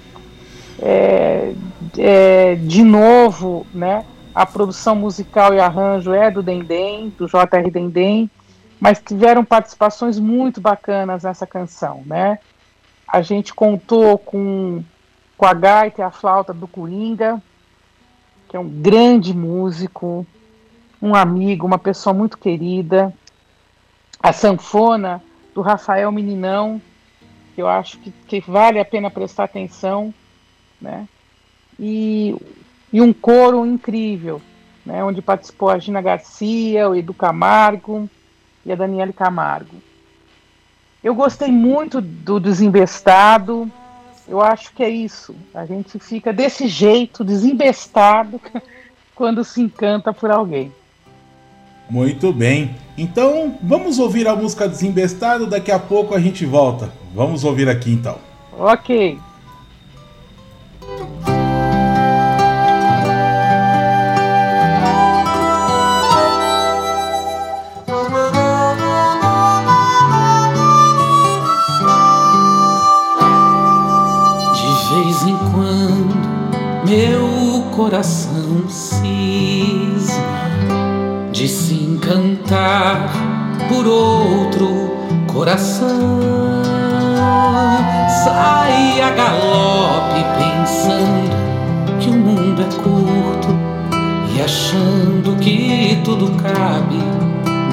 é, 0.81 1.53
é, 1.97 2.55
de 2.55 2.83
novo, 2.83 3.67
né? 3.73 4.05
A 4.33 4.45
produção 4.45 4.95
musical 4.95 5.53
e 5.53 5.59
arranjo 5.59 6.13
é 6.13 6.31
do 6.31 6.41
Dendem, 6.41 7.13
do 7.17 7.27
J.R. 7.27 7.69
Dendem, 7.69 8.29
mas 8.81 8.99
tiveram 8.99 9.45
participações 9.45 10.17
muito 10.17 10.59
bacanas 10.59 11.21
nessa 11.21 11.45
canção, 11.45 12.01
né? 12.03 12.39
A 13.07 13.21
gente 13.21 13.53
contou 13.53 14.17
com, 14.17 14.83
com 15.37 15.45
a 15.45 15.53
gaita 15.53 16.01
e 16.01 16.03
a 16.03 16.09
flauta 16.09 16.51
do 16.51 16.67
Coringa, 16.67 17.39
que 18.49 18.57
é 18.57 18.59
um 18.59 18.67
grande 18.67 19.35
músico, 19.35 20.25
um 20.99 21.13
amigo, 21.13 21.67
uma 21.67 21.77
pessoa 21.77 22.11
muito 22.11 22.39
querida. 22.39 23.13
A 24.19 24.33
sanfona 24.33 25.21
do 25.53 25.61
Rafael 25.61 26.11
Meninão, 26.11 26.81
que 27.53 27.61
eu 27.61 27.67
acho 27.67 27.99
que, 27.99 28.09
que 28.11 28.39
vale 28.39 28.79
a 28.79 28.85
pena 28.85 29.11
prestar 29.11 29.43
atenção, 29.43 30.11
né? 30.81 31.07
E, 31.79 32.35
e 32.91 32.99
um 32.99 33.13
coro 33.13 33.63
incrível, 33.63 34.41
né? 34.83 35.03
Onde 35.03 35.21
participou 35.21 35.69
a 35.69 35.77
Gina 35.77 36.01
Garcia, 36.01 36.89
o 36.89 36.95
Edu 36.95 37.13
Camargo 37.13 38.09
e 38.65 38.71
a 38.71 38.75
Daniele 38.75 39.13
Camargo. 39.13 39.75
Eu 41.03 41.15
gostei 41.15 41.51
muito 41.51 41.99
do 41.99 42.39
Desembestado, 42.39 43.69
eu 44.27 44.39
acho 44.39 44.73
que 44.73 44.83
é 44.83 44.89
isso. 44.89 45.35
A 45.53 45.65
gente 45.65 45.99
fica 45.99 46.31
desse 46.31 46.67
jeito, 46.67 47.23
desembestado, 47.23 48.39
quando 49.15 49.43
se 49.43 49.61
encanta 49.61 50.13
por 50.13 50.31
alguém. 50.31 50.71
Muito 51.89 52.31
bem. 52.31 52.75
Então, 52.97 53.57
vamos 53.61 53.99
ouvir 53.99 54.27
a 54.27 54.35
música 54.35 54.67
Desembestado, 54.67 55.47
daqui 55.47 55.71
a 55.71 55.79
pouco 55.79 56.15
a 56.15 56.19
gente 56.19 56.45
volta. 56.45 56.91
Vamos 57.13 57.43
ouvir 57.43 57.67
aqui 57.67 57.91
então. 57.91 58.17
Ok. 58.57 59.19
Coração 77.71 78.69
cisma 78.69 80.21
de 81.31 81.47
se 81.47 81.73
encantar 81.73 83.09
por 83.69 83.87
outro 83.87 84.91
coração. 85.33 86.19
Sai 88.23 89.01
a 89.01 89.09
galope 89.09 90.23
pensando 90.37 91.99
que 91.99 92.09
o 92.09 92.13
mundo 92.13 92.61
é 92.61 92.65
curto 92.83 93.49
e 94.35 94.41
achando 94.41 95.35
que 95.37 95.99
tudo 96.03 96.31
cabe 96.43 96.99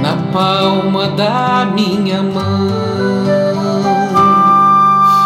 na 0.00 0.16
palma 0.32 1.08
da 1.08 1.66
minha 1.74 2.22
mão. 2.22 2.68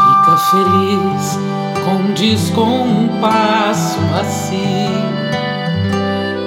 Fica 0.09 0.37
feliz 0.51 1.42
com 1.85 2.13
descompasso 2.15 4.01
macio. 4.11 4.63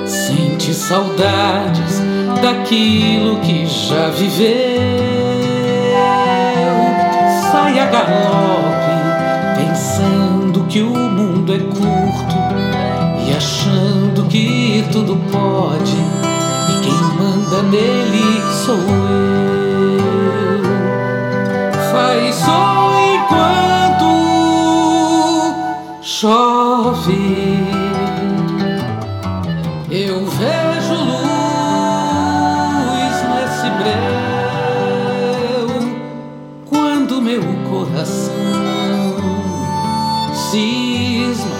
Sente 0.05 0.73
saudades 0.73 2.01
daquilo 2.41 3.39
que 3.39 3.65
já 3.65 4.09
viveu. 4.09 4.81
Sai 7.51 7.79
a 7.79 7.85
galope, 7.85 8.95
pensando 9.57 10.65
que 10.65 10.81
o 10.81 10.89
mundo 10.89 11.53
é 11.53 11.59
curto 11.59 12.35
e 13.27 13.35
achando 13.35 14.23
que 14.27 14.85
tudo 14.91 15.17
pode. 15.31 15.97
E 16.69 16.81
quem 16.81 16.93
manda 17.17 17.61
nele 17.63 18.41
sou 18.65 18.77
eu. 18.77 18.85
Faz 21.91 22.35
som 22.35 22.85
chove, 26.17 27.67
eu 29.91 30.25
vejo 30.25 30.93
luz 30.93 31.25
nesse 33.33 33.69
breu 33.71 34.07
quando 36.69 37.21
meu 37.21 37.43
coração 37.69 38.31
cisma 40.33 41.51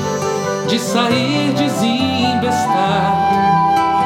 de 0.70 0.80
sair 0.80 1.52
desembestado, 1.52 2.56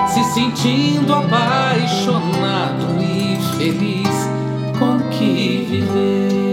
se 0.09 0.23
sentindo 0.33 1.13
apaixonado 1.13 2.87
e 2.99 3.37
feliz 3.55 4.27
com 4.79 4.97
que 5.11 5.67
viver. 5.69 6.48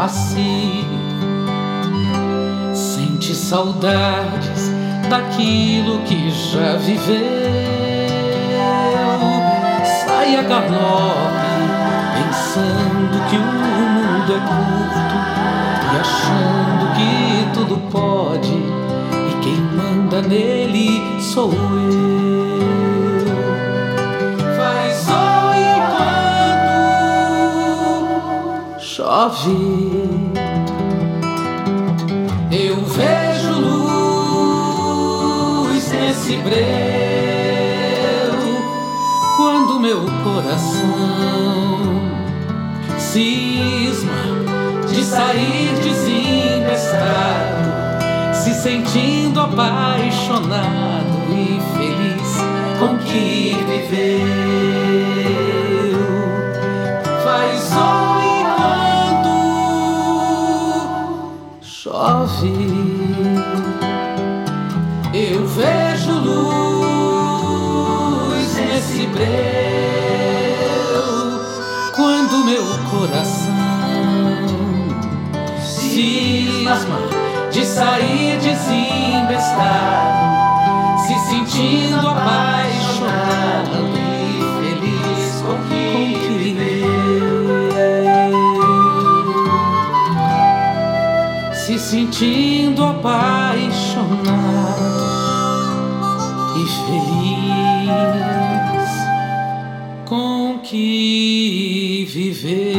Macio. 0.00 0.86
Sente 2.72 3.34
saudades 3.34 4.70
daquilo 5.10 6.00
que 6.04 6.30
já 6.30 6.76
viveu. 6.76 7.18
Sai 10.06 10.36
a 10.36 10.42
galope, 10.42 11.50
pensando 12.16 13.28
que 13.28 13.36
o 13.36 13.40
mundo 13.40 14.32
é 14.32 14.40
curto 14.48 15.16
e 15.92 15.96
achando 16.00 16.84
que 16.94 17.10
tudo 17.52 17.76
pode. 17.90 18.56
E 19.28 19.40
quem 19.42 19.60
manda 19.60 20.22
nele 20.22 21.20
sou 21.20 21.52
eu. 21.52 22.49
Chove. 29.10 30.30
Eu 32.52 32.76
vejo 32.84 33.52
luz 35.72 35.90
nesse 35.92 36.36
breu 36.36 36.60
quando 39.36 39.80
meu 39.80 40.02
coração 40.22 41.80
cisma 42.98 44.22
de 44.88 45.02
sair 45.04 45.74
desembestado, 45.82 47.14
se 48.34 48.54
sentindo 48.54 49.40
apaixonado 49.40 51.18
e 51.32 51.60
feliz 51.76 52.36
com 52.78 52.96
que 52.98 53.56
viveu. 53.66 55.09
eu 65.12 65.46
vejo 65.46 66.12
luz 66.12 67.36
nesse 68.56 69.06
breu 69.08 69.30
quando 71.94 72.44
meu 72.46 72.64
coração 72.90 73.52
cisma 75.62 76.98
de 77.50 77.66
sair 77.66 78.38
desembestado, 78.38 79.28
se 81.06 81.14
sentindo 81.28 82.08
a 82.08 82.14
paz. 82.14 82.79
Sentindo 91.90 92.84
apaixonado 92.84 94.04
e 96.56 96.64
feliz 96.86 97.90
com 100.08 100.60
que 100.62 102.06
viver. 102.08 102.76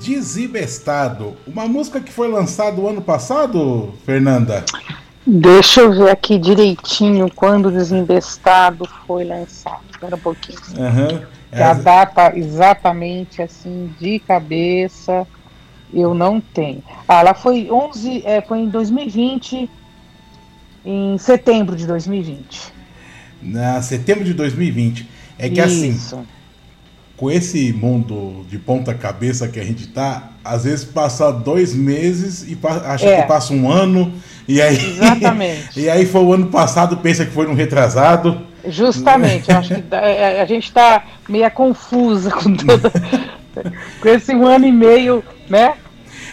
Desibestado. 0.00 1.36
Uma 1.46 1.68
música 1.68 2.00
que 2.00 2.10
foi 2.10 2.30
lançada 2.30 2.80
o 2.80 2.88
ano 2.88 3.02
passado, 3.02 3.92
Fernanda? 4.06 4.64
Deixa 5.32 5.82
eu 5.82 5.92
ver 5.92 6.10
aqui 6.10 6.36
direitinho 6.36 7.30
quando 7.32 7.66
o 7.66 7.70
Desembestado 7.70 8.84
foi 9.06 9.22
lançado. 9.22 9.84
Espera 9.88 10.16
um 10.16 10.18
pouquinho. 10.18 10.58
Aham. 10.76 11.22
Que 11.52 11.62
a 11.62 11.72
data 11.72 12.36
exatamente 12.36 13.40
assim, 13.40 13.94
de 14.00 14.18
cabeça, 14.18 15.24
eu 15.94 16.14
não 16.14 16.40
tenho. 16.40 16.82
Ah, 17.06 17.20
ela 17.20 17.34
foi 17.34 17.70
11, 17.70 18.22
é, 18.24 18.40
foi 18.40 18.58
em 18.58 18.68
2020, 18.68 19.70
em 20.84 21.16
setembro 21.18 21.76
de 21.76 21.86
2020. 21.86 22.72
Na 23.40 23.80
setembro 23.82 24.24
de 24.24 24.34
2020. 24.34 25.08
É 25.38 25.48
que 25.48 25.60
assim, 25.60 25.90
Isso. 25.90 26.26
Com 27.20 27.30
esse 27.30 27.70
mundo 27.70 28.46
de 28.48 28.58
ponta 28.58 28.94
cabeça 28.94 29.46
que 29.46 29.60
a 29.60 29.62
gente 29.64 29.88
tá, 29.88 30.30
às 30.42 30.64
vezes 30.64 30.86
passa 30.86 31.30
dois 31.30 31.74
meses 31.74 32.42
e 32.48 32.58
acha 32.86 33.06
É. 33.06 33.20
que 33.20 33.28
passa 33.28 33.52
um 33.52 33.70
ano, 33.70 34.10
e 34.48 34.58
aí. 34.62 34.74
Exatamente. 34.74 35.68
e 35.78 35.90
aí 35.90 36.06
foi 36.06 36.22
o 36.22 36.32
ano 36.32 36.46
passado, 36.46 36.96
pensa 36.96 37.26
que 37.26 37.30
foi 37.30 37.46
no 37.46 37.52
retrasado. 37.52 38.40
Justamente, 38.66 39.50
eu 39.50 39.58
acho 39.58 39.74
que 39.74 39.82
dá- 39.82 40.00
é, 40.00 40.40
a 40.40 40.46
gente 40.46 40.64
está 40.64 41.04
meio 41.28 41.50
confusa 41.50 42.30
com 42.30 42.54
toda, 42.54 42.90
com 44.00 44.08
esse 44.08 44.34
um 44.34 44.46
ano 44.46 44.66
e 44.66 44.72
meio, 44.72 45.22
né? 45.46 45.74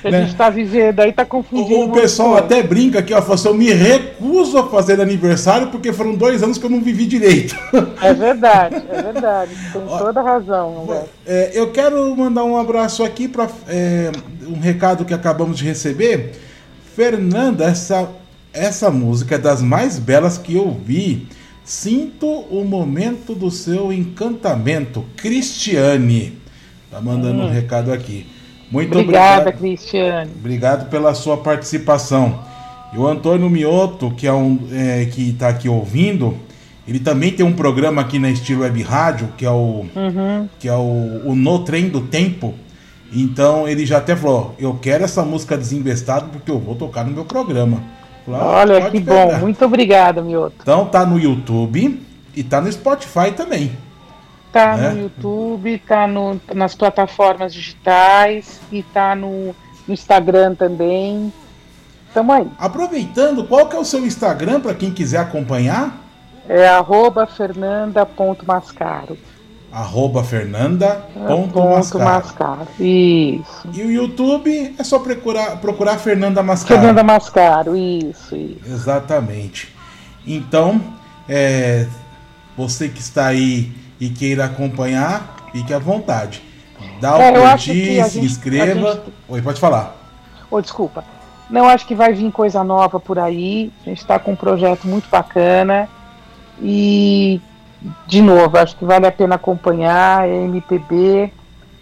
A 0.03 0.11
Né? 0.11 0.19
gente 0.21 0.31
está 0.31 0.49
vivendo 0.49 0.99
aí, 0.99 1.09
está 1.09 1.25
confundindo. 1.25 1.79
O, 1.79 1.85
o 1.89 1.91
pessoal 1.91 2.29
coisa. 2.31 2.45
até 2.45 2.63
brinca 2.63 2.99
aqui, 2.99 3.13
ó, 3.13 3.21
fala 3.21 3.35
assim, 3.35 3.47
eu 3.47 3.53
me 3.53 3.71
recuso 3.73 4.57
a 4.57 4.69
fazer 4.69 4.99
aniversário 5.01 5.67
porque 5.67 5.91
foram 5.93 6.15
dois 6.15 6.43
anos 6.43 6.57
que 6.57 6.65
eu 6.65 6.69
não 6.69 6.81
vivi 6.81 7.05
direito. 7.05 7.55
É 8.01 8.13
verdade, 8.13 8.75
é 8.89 9.01
verdade. 9.01 9.51
Tem 9.73 9.81
toda 9.97 10.21
razão. 10.21 10.87
É, 11.25 11.51
eu 11.53 11.71
quero 11.71 12.15
mandar 12.15 12.43
um 12.43 12.57
abraço 12.57 13.03
aqui 13.03 13.27
para 13.27 13.47
um 14.47 14.59
recado 14.59 15.03
que 15.03 15.13
acabamos 15.13 15.57
de 15.57 15.63
receber. 15.65 16.31
Fernanda, 16.95 17.65
essa, 17.65 18.07
essa 18.53 18.89
música 18.89 19.35
é 19.35 19.37
das 19.37 19.61
mais 19.61 19.99
belas 19.99 20.37
que 20.37 20.55
eu 20.55 20.71
vi. 20.71 21.27
Sinto 21.63 22.25
o 22.27 22.63
momento 22.63 23.35
do 23.35 23.51
seu 23.51 23.91
encantamento. 23.91 25.03
Cristiane. 25.17 26.37
Tá 26.89 27.01
mandando 27.01 27.41
um 27.43 27.49
recado 27.49 27.91
aqui. 27.91 28.25
Muito 28.71 28.97
Obrigada, 28.99 29.41
obrigado. 29.49 29.59
Cristiane. 29.59 30.31
Obrigado 30.37 30.89
pela 30.89 31.13
sua 31.13 31.37
participação. 31.37 32.39
E 32.93 32.97
o 32.97 33.05
Antônio 33.07 33.49
Mioto, 33.49 34.11
que 34.11 34.27
é 34.27 34.33
um 34.33 34.59
é, 34.71 35.05
que 35.05 35.29
está 35.29 35.49
aqui 35.49 35.67
ouvindo, 35.69 36.35
ele 36.87 36.99
também 36.99 37.31
tem 37.31 37.45
um 37.45 37.53
programa 37.53 38.01
aqui 38.01 38.17
na 38.19 38.29
Estilo 38.29 38.61
Web 38.61 38.81
Rádio, 38.81 39.29
que 39.37 39.45
é 39.45 39.49
o 39.51 39.85
Uhum. 39.95 40.47
que 40.59 40.67
é 40.67 40.73
o, 40.73 41.21
o 41.25 41.35
No 41.35 41.59
Trem 41.59 41.89
do 41.89 42.01
Tempo. 42.01 42.53
Então 43.13 43.67
ele 43.67 43.85
já 43.85 43.97
até 43.97 44.15
falou: 44.15 44.53
eu 44.59 44.73
quero 44.81 45.03
essa 45.03 45.23
música 45.23 45.57
desembestado 45.57 46.27
porque 46.31 46.51
eu 46.51 46.59
vou 46.59 46.75
tocar 46.75 47.05
no 47.05 47.11
meu 47.11 47.25
programa. 47.25 47.81
Falei, 48.25 48.41
"Ah, 48.41 48.45
Olha 48.45 48.91
que 48.91 48.99
pegar." 48.99 49.25
bom, 49.27 49.37
muito 49.39 49.63
obrigada, 49.63 50.21
Mioto. 50.21 50.55
Então 50.61 50.85
tá 50.85 51.05
no 51.05 51.17
YouTube 51.19 52.01
e 52.35 52.43
tá 52.43 52.59
no 52.61 52.71
Spotify 52.71 53.31
também. 53.35 53.71
Tá 54.51 54.77
Né? 54.77 54.91
no 54.91 55.01
YouTube, 55.01 55.77
tá 55.79 56.07
no, 56.07 56.39
nas 56.53 56.73
plataformas 56.73 57.53
digitais 57.53 58.59
e 58.71 58.81
tá 58.81 59.13
no, 59.15 59.55
no 59.87 59.93
Instagram 59.93 60.55
também. 60.55 61.31
Tamo 62.13 62.31
aí. 62.31 62.47
Aproveitando, 62.57 63.43
qual 63.43 63.67
que 63.67 63.75
é 63.75 63.79
o 63.79 63.85
seu 63.85 64.05
Instagram 64.05 64.61
para 64.61 64.73
quem 64.73 64.91
quiser 64.91 65.19
acompanhar? 65.19 65.95
É 66.49 66.67
arroba 66.67 67.27
fernanda.mascaro. 67.27 69.17
Arroba 69.71 70.23
Fernanda 70.23 71.05
ponto 71.13 71.53
Ponto 71.53 71.69
Mascaro. 71.69 72.05
Mascaro. 72.05 72.67
Isso. 72.79 73.69
E 73.73 73.83
o 73.83 73.91
YouTube 73.91 74.75
é 74.79 74.83
só 74.83 74.97
procurar, 74.97 75.57
procurar 75.57 75.97
Fernanda 75.97 76.41
Mascaro. 76.41 76.79
Fernanda 76.79 77.03
Mascaro, 77.03 77.75
isso, 77.75 78.35
isso. 78.35 78.61
Exatamente. 78.65 79.75
Então, 80.25 80.81
é, 81.27 81.85
você 82.57 82.87
que 82.87 83.01
está 83.01 83.27
aí 83.27 83.71
e 83.99 84.09
queira 84.09 84.45
acompanhar, 84.45 85.35
fique 85.51 85.73
à 85.73 85.79
vontade. 85.79 86.41
Dá 87.01 87.15
o 87.17 87.21
É, 87.21 87.29
acho 87.45 87.65
curtir, 87.67 88.03
se 88.03 88.09
gente- 88.11 88.25
inscreva. 88.25 88.91
gente- 88.93 89.13
Oi, 89.27 89.41
pode 89.41 89.59
falar. 89.59 89.95
Ô, 90.49 90.61
desculpa. 90.61 91.03
Não, 91.49 91.67
acho 91.67 91.85
que 91.87 91.95
vai 91.95 92.13
vir 92.13 92.31
coisa 92.31 92.63
nova 92.63 92.99
por 92.99 93.17
aí. 93.17 93.71
A 93.85 93.89
gente 93.89 93.99
está 93.99 94.19
com 94.19 94.31
um 94.31 94.35
projeto 94.35 94.85
muito 94.87 95.09
bacana. 95.09 95.87
E, 96.61 97.39
de 98.07 98.21
novo, 98.21 98.57
acho 98.57 98.75
que 98.75 98.85
vale 98.85 99.05
a 99.07 99.11
pena 99.11 99.35
acompanhar. 99.35 100.27
É 100.27 100.33
MPB. 100.43 101.31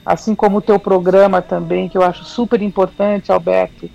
Assim 0.06 0.36
como 0.36 0.58
o 0.58 0.62
teu 0.62 0.80
programa 0.80 1.42
também, 1.42 1.90
que 1.90 1.98
eu 1.98 2.04
acho 2.04 2.24
super 2.26 2.62
importante, 2.62 3.32
Alberto. 3.32 3.90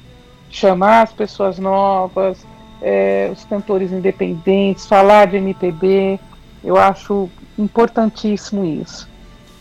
Chamar 0.51 1.03
as 1.03 1.13
pessoas 1.13 1.59
novas, 1.59 2.45
é, 2.83 3.31
os 3.33 3.45
cantores 3.45 3.93
independentes, 3.93 4.87
falar 4.87 5.27
de 5.29 5.37
MPB. 5.37 6.19
Eu 6.65 6.77
acho 6.77 7.31
importantíssimo 7.61 8.65
isso. 8.65 9.09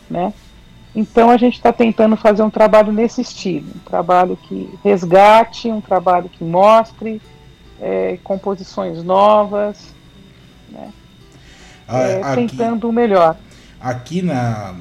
Né? 0.10 0.34
Então 0.96 1.30
a 1.30 1.38
gente 1.38 1.56
está 1.56 1.72
tentando 1.72 2.16
fazer 2.18 2.42
um 2.42 2.50
trabalho 2.50 2.92
nesse 2.92 3.22
estilo, 3.22 3.68
um 3.76 3.80
trabalho 3.80 4.36
que 4.36 4.70
resgate, 4.84 5.70
um 5.70 5.82
trabalho 5.82 6.28
que 6.30 6.44
mostre 6.44 7.22
é, 7.80 8.18
composições 8.24 9.04
novas, 9.04 9.94
Ah, 11.88 12.02
é, 12.02 12.22
aqui, 12.22 12.36
tentando 12.36 12.90
o 12.90 12.92
melhor. 12.92 13.36
aqui 13.80 14.22
na, 14.22 14.76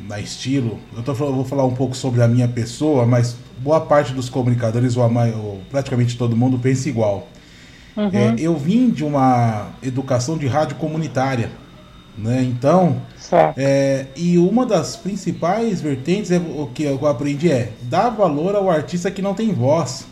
na 0.00 0.20
Estilo, 0.20 0.78
eu, 0.96 1.02
tô, 1.02 1.12
eu 1.12 1.34
vou 1.34 1.44
falar 1.44 1.64
um 1.64 1.74
pouco 1.74 1.94
sobre 1.94 2.22
a 2.22 2.28
minha 2.28 2.48
pessoa, 2.48 3.04
mas 3.06 3.36
boa 3.58 3.80
parte 3.80 4.12
dos 4.12 4.28
comunicadores, 4.28 4.96
ou, 4.96 5.04
ou 5.04 5.60
praticamente 5.70 6.16
todo 6.16 6.36
mundo, 6.36 6.58
pensa 6.58 6.88
igual. 6.88 7.28
Uhum. 7.96 8.10
É, 8.12 8.34
eu 8.38 8.56
vim 8.56 8.90
de 8.90 9.04
uma 9.04 9.68
educação 9.82 10.36
de 10.36 10.46
rádio 10.46 10.76
comunitária. 10.76 11.50
Né? 12.16 12.42
Então. 12.42 12.96
É, 13.56 14.06
e 14.14 14.38
uma 14.38 14.64
das 14.64 14.96
principais 14.96 15.80
vertentes 15.80 16.30
é 16.30 16.38
o 16.38 16.68
que 16.72 16.84
eu 16.84 17.06
aprendi 17.06 17.50
é 17.50 17.72
dar 17.82 18.10
valor 18.10 18.54
ao 18.54 18.70
artista 18.70 19.10
que 19.10 19.22
não 19.22 19.34
tem 19.34 19.52
voz. 19.52 20.06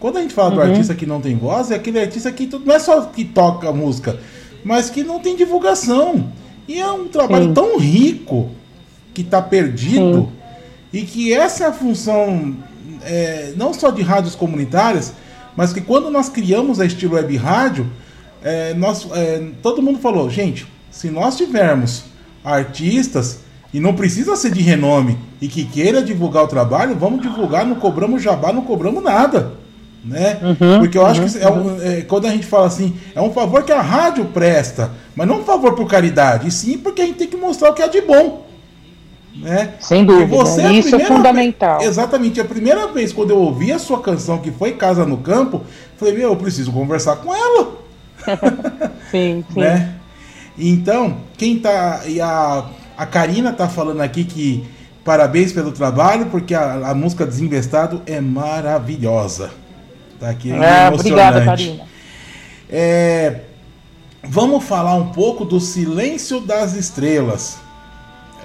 Quando 0.00 0.18
a 0.18 0.20
gente 0.22 0.34
fala 0.34 0.50
do 0.50 0.56
Uhum. 0.56 0.62
artista 0.62 0.94
que 0.94 1.06
não 1.06 1.20
tem 1.20 1.36
voz, 1.36 1.70
é 1.70 1.76
aquele 1.76 2.00
artista 2.00 2.30
que 2.32 2.48
não 2.64 2.74
é 2.74 2.78
só 2.78 3.02
que 3.02 3.24
toca 3.24 3.72
música, 3.72 4.18
mas 4.64 4.90
que 4.90 5.02
não 5.02 5.20
tem 5.20 5.36
divulgação. 5.36 6.32
E 6.66 6.80
é 6.80 6.90
um 6.90 7.06
trabalho 7.08 7.46
Sim. 7.46 7.54
tão 7.54 7.78
rico 7.78 8.50
que 9.12 9.20
está 9.22 9.40
perdido 9.40 10.30
e 10.92 11.02
que 11.02 11.32
essa 11.32 11.64
é 11.64 11.66
a 11.68 11.72
função 11.72 12.56
é, 13.04 13.52
não 13.56 13.72
só 13.72 13.90
de 13.90 14.02
rádios 14.02 14.34
comunitárias, 14.34 15.12
mas 15.56 15.72
que 15.72 15.80
quando 15.80 16.10
nós 16.10 16.28
criamos 16.28 16.80
a 16.80 16.86
estilo 16.86 17.14
web 17.14 17.36
rádio, 17.36 17.86
é, 18.42 18.74
nós, 18.74 19.06
é, 19.12 19.42
todo 19.62 19.80
mundo 19.82 19.98
falou, 19.98 20.28
gente, 20.28 20.66
se 20.94 21.10
nós 21.10 21.36
tivermos 21.36 22.04
artistas 22.44 23.40
e 23.72 23.80
não 23.80 23.94
precisa 23.94 24.36
ser 24.36 24.52
de 24.52 24.62
renome 24.62 25.18
e 25.40 25.48
que 25.48 25.64
queira 25.64 26.00
divulgar 26.00 26.44
o 26.44 26.46
trabalho, 26.48 26.94
vamos 26.94 27.20
divulgar, 27.20 27.66
não 27.66 27.74
cobramos 27.74 28.22
jabá, 28.22 28.52
não 28.52 28.62
cobramos 28.62 29.02
nada. 29.02 29.54
Né? 30.04 30.38
Uhum, 30.40 30.78
Porque 30.78 30.96
eu 30.96 31.04
acho 31.04 31.22
uhum, 31.22 31.28
que 31.28 31.38
é 31.38 31.50
um- 31.50 31.82
é, 31.82 32.02
quando 32.02 32.26
a 32.26 32.30
gente 32.30 32.46
fala 32.46 32.66
assim, 32.66 32.94
é 33.12 33.20
um 33.20 33.32
favor 33.32 33.64
que 33.64 33.72
a 33.72 33.80
rádio 33.80 34.26
presta, 34.26 34.92
mas 35.16 35.26
não 35.26 35.40
um 35.40 35.44
favor 35.44 35.74
por 35.74 35.88
caridade, 35.88 36.48
sim 36.52 36.78
porque 36.78 37.02
a 37.02 37.06
gente 37.06 37.16
tem 37.18 37.26
que 37.26 37.36
mostrar 37.36 37.70
o 37.70 37.74
que 37.74 37.82
é 37.82 37.88
de 37.88 38.02
bom. 38.02 38.46
Né? 39.34 39.72
Sem 39.80 40.04
dúvida. 40.04 40.26
você 40.28 40.60
a 40.60 40.72
Isso 40.72 40.94
é 40.94 41.04
fundamental. 41.06 41.82
exatamente. 41.82 42.40
A 42.40 42.44
primeira 42.44 42.86
vez 42.92 43.12
quando 43.12 43.30
eu 43.30 43.38
ouvi 43.38 43.72
a 43.72 43.80
sua 43.80 43.98
canção, 44.00 44.38
que 44.38 44.52
foi 44.52 44.74
Casa 44.74 45.04
no 45.04 45.16
Campo, 45.16 45.62
falei, 45.96 46.14
meu, 46.14 46.28
eu 46.28 46.36
preciso 46.36 46.70
conversar 46.70 47.16
com 47.16 47.34
ela. 47.34 47.72
Sim, 49.10 49.44
sim. 49.52 49.60
Né? 49.60 49.92
Então, 50.56 51.18
quem 51.36 51.58
tá. 51.58 52.02
E 52.06 52.20
a, 52.20 52.66
a 52.96 53.06
Karina 53.06 53.52
tá 53.52 53.68
falando 53.68 54.00
aqui 54.00 54.24
que 54.24 54.64
Parabéns 55.04 55.52
pelo 55.52 55.70
trabalho, 55.70 56.26
porque 56.26 56.54
a, 56.54 56.88
a 56.88 56.94
música 56.94 57.26
Desinvestado 57.26 58.00
é 58.06 58.22
maravilhosa. 58.22 59.50
Tá 60.18 60.30
aqui, 60.30 60.50
é 60.50 60.56
ah, 60.56 60.90
Obrigada, 60.92 61.44
Karina. 61.44 61.84
É, 62.70 63.40
vamos 64.22 64.64
falar 64.64 64.94
um 64.94 65.12
pouco 65.12 65.44
do 65.44 65.60
Silêncio 65.60 66.40
das 66.40 66.74
Estrelas. 66.74 67.58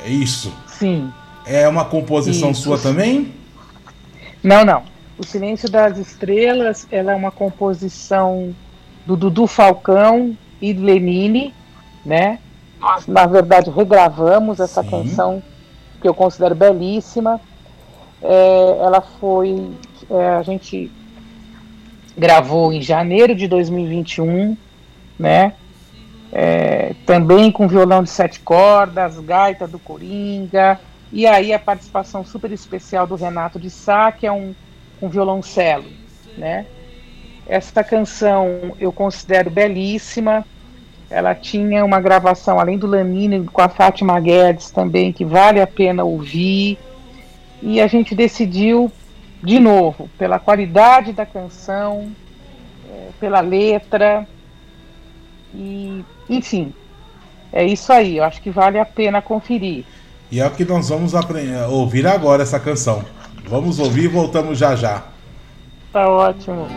É 0.05 0.09
isso? 0.09 0.53
Sim. 0.67 1.09
É 1.45 1.65
uma 1.65 1.85
composição 1.85 2.51
isso. 2.51 2.63
sua 2.63 2.77
também? 2.77 3.33
Não, 4.43 4.65
não. 4.65 4.83
O 5.17 5.25
Silêncio 5.25 5.69
das 5.69 5.97
Estrelas 5.97 6.85
ela 6.91 7.13
é 7.13 7.15
uma 7.15 7.31
composição 7.31 8.53
do 9.05 9.15
Dudu 9.15 9.47
Falcão 9.47 10.37
e 10.61 10.73
do 10.73 10.83
Lenine, 10.83 11.53
né? 12.09 12.39
Nós, 12.79 13.05
na 13.05 13.27
verdade, 13.27 13.69
regravamos 13.69 14.59
essa 14.59 14.81
Sim. 14.81 14.89
canção 14.89 15.43
que 16.01 16.07
eu 16.07 16.13
considero 16.13 16.55
belíssima. 16.55 17.39
É, 18.21 18.79
ela 18.81 18.99
foi. 18.99 19.69
É, 20.09 20.29
a 20.29 20.41
gente 20.41 20.91
gravou 22.17 22.73
em 22.73 22.81
janeiro 22.81 23.35
de 23.35 23.47
2021, 23.47 24.57
né? 25.19 25.53
É, 26.31 26.95
também 27.05 27.51
com 27.51 27.67
violão 27.67 28.01
de 28.03 28.09
sete 28.09 28.39
cordas, 28.39 29.19
gaita 29.19 29.67
do 29.67 29.77
Coringa, 29.77 30.79
e 31.11 31.25
aí 31.25 31.53
a 31.53 31.59
participação 31.59 32.23
super 32.25 32.51
especial 32.51 33.05
do 33.05 33.15
Renato 33.15 33.59
de 33.59 33.69
Sá, 33.69 34.11
que 34.11 34.25
é 34.25 34.31
um, 34.31 34.55
um 35.01 35.09
violoncelo, 35.09 35.85
né? 36.37 36.65
Esta 37.47 37.83
canção 37.83 38.75
eu 38.79 38.91
considero 38.91 39.49
belíssima. 39.49 40.45
Ela 41.09 41.33
tinha 41.33 41.83
uma 41.83 41.99
gravação, 41.99 42.59
além 42.59 42.77
do 42.77 42.85
Lanini, 42.85 43.43
com 43.45 43.61
a 43.61 43.69
Fátima 43.69 44.19
Guedes 44.19 44.69
também, 44.69 45.11
que 45.11 45.25
vale 45.25 45.59
a 45.59 45.65
pena 45.65 46.03
ouvir. 46.03 46.77
E 47.61 47.81
a 47.81 47.87
gente 47.87 48.13
decidiu, 48.13 48.91
de 49.43 49.59
novo, 49.59 50.09
pela 50.17 50.37
qualidade 50.37 51.11
da 51.11 51.25
canção, 51.25 52.11
é, 52.89 53.07
pela 53.19 53.41
letra. 53.41 54.27
E, 55.53 56.05
enfim, 56.29 56.73
é 57.51 57.65
isso 57.65 57.91
aí. 57.91 58.17
Eu 58.17 58.23
acho 58.23 58.41
que 58.41 58.51
vale 58.51 58.77
a 58.77 58.85
pena 58.85 59.21
conferir. 59.21 59.85
E 60.31 60.39
é 60.39 60.45
o 60.45 60.51
que 60.51 60.63
nós 60.63 60.89
vamos 60.89 61.13
ouvir 61.69 62.05
agora, 62.05 62.43
essa 62.43 62.59
canção. 62.59 63.03
Vamos 63.47 63.79
ouvir 63.79 64.03
e 64.03 64.07
voltamos 64.07 64.59
já 64.59 64.75
já. 64.75 65.05
Tá 65.91 66.07
ótimo. 66.07 66.67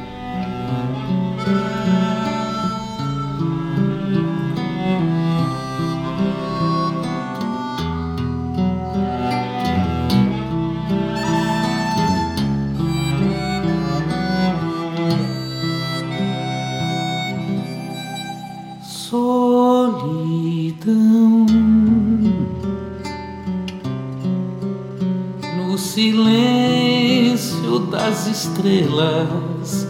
Das 27.93 28.27
estrelas 28.27 29.87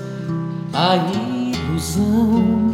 a 0.74 0.96
ilusão. 0.96 2.72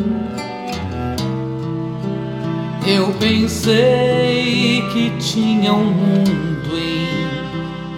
Eu 2.86 3.12
pensei 3.20 4.82
que 4.92 5.10
tinha 5.20 5.72
um 5.72 5.92
mundo 5.92 6.70
em 6.76 7.06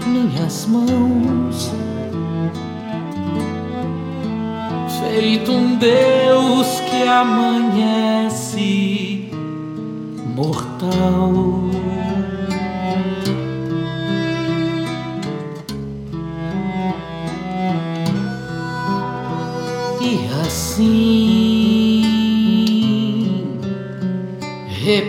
minhas 0.09 0.67
mãos, 0.67 1.73
feito 5.01 5.53
um 5.53 5.77
Deus 5.77 6.81
que 6.91 7.03
amanhece 7.09 8.51
mortal. 10.37 11.70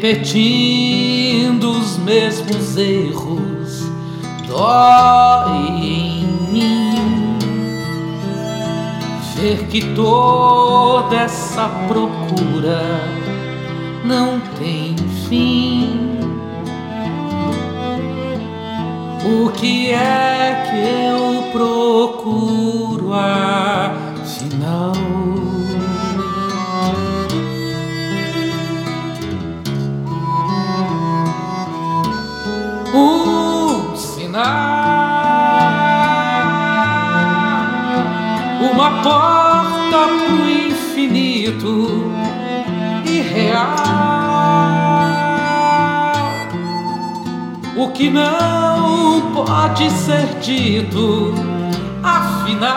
Repetindo 0.01 1.69
os 1.69 1.99
mesmos 1.99 2.75
erros, 2.75 3.83
dói 4.47 5.67
em 5.79 6.25
mim 6.51 7.37
ver 9.35 9.67
que 9.67 9.93
toda 9.93 11.15
essa 11.15 11.69
procura 11.87 12.81
não 14.03 14.39
tem 14.57 14.95
fim. 15.29 16.17
O 19.23 19.51
que 19.51 19.91
é 19.91 20.65
que 20.67 20.77
eu 21.11 21.51
procuro 21.51 23.13
afinal? 23.13 23.90
Porta 39.03 40.07
pro 40.25 40.49
infinito 40.49 42.11
irreal. 43.05 43.75
O 47.75 47.89
que 47.89 48.09
não 48.09 49.33
pode 49.33 49.89
ser 49.89 50.27
dito, 50.41 51.33
afinal, 52.03 52.71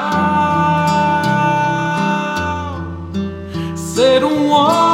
ser 3.75 4.25
um 4.25 4.51
homem 4.51 4.93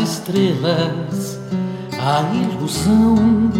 estrelas 0.00 1.38
a 1.98 2.22
ilusão. 2.34 3.50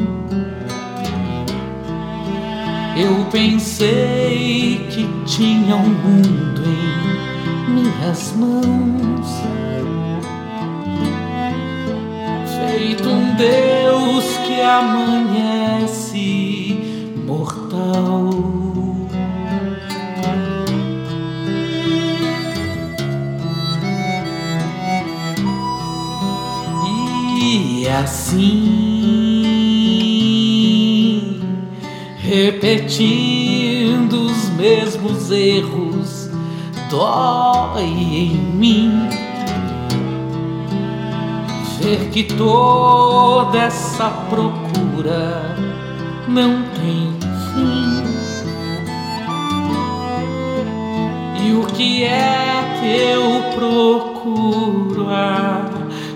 Eu 2.97 3.25
pensei 3.31 4.87
que 4.91 5.07
tinha 5.25 5.77
um 5.77 5.89
mundo 5.89 6.63
em 6.67 7.71
minhas 7.73 8.35
mãos, 8.37 9.29
feito 12.77 13.09
um 13.09 13.35
Deus 13.37 14.25
que 14.47 14.61
amanhece 14.61 16.11
mortal. 17.27 18.40
Assim 28.03 29.61
repetindo 32.31 34.13
os 34.27 34.51
mesmos 34.51 35.31
erros, 35.33 36.31
dói 36.89 37.83
em 37.83 38.37
mim. 38.55 39.09
Ver 41.81 42.11
que 42.11 42.23
toda 42.23 43.59
essa 43.59 44.11
procura 44.29 45.57
não 46.29 46.63
tem 46.63 47.19
fim. 47.53 48.05
E 51.43 51.53
o 51.53 51.67
que 51.67 52.05
é 52.05 52.79
que 52.81 52.87
eu 52.87 53.43
procuro 53.57 55.09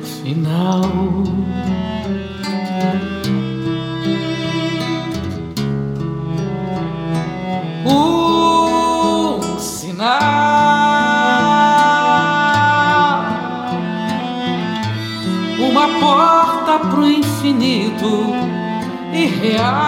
afinal? 0.00 1.33
Infinito 17.44 18.32
irreal. 19.12 19.84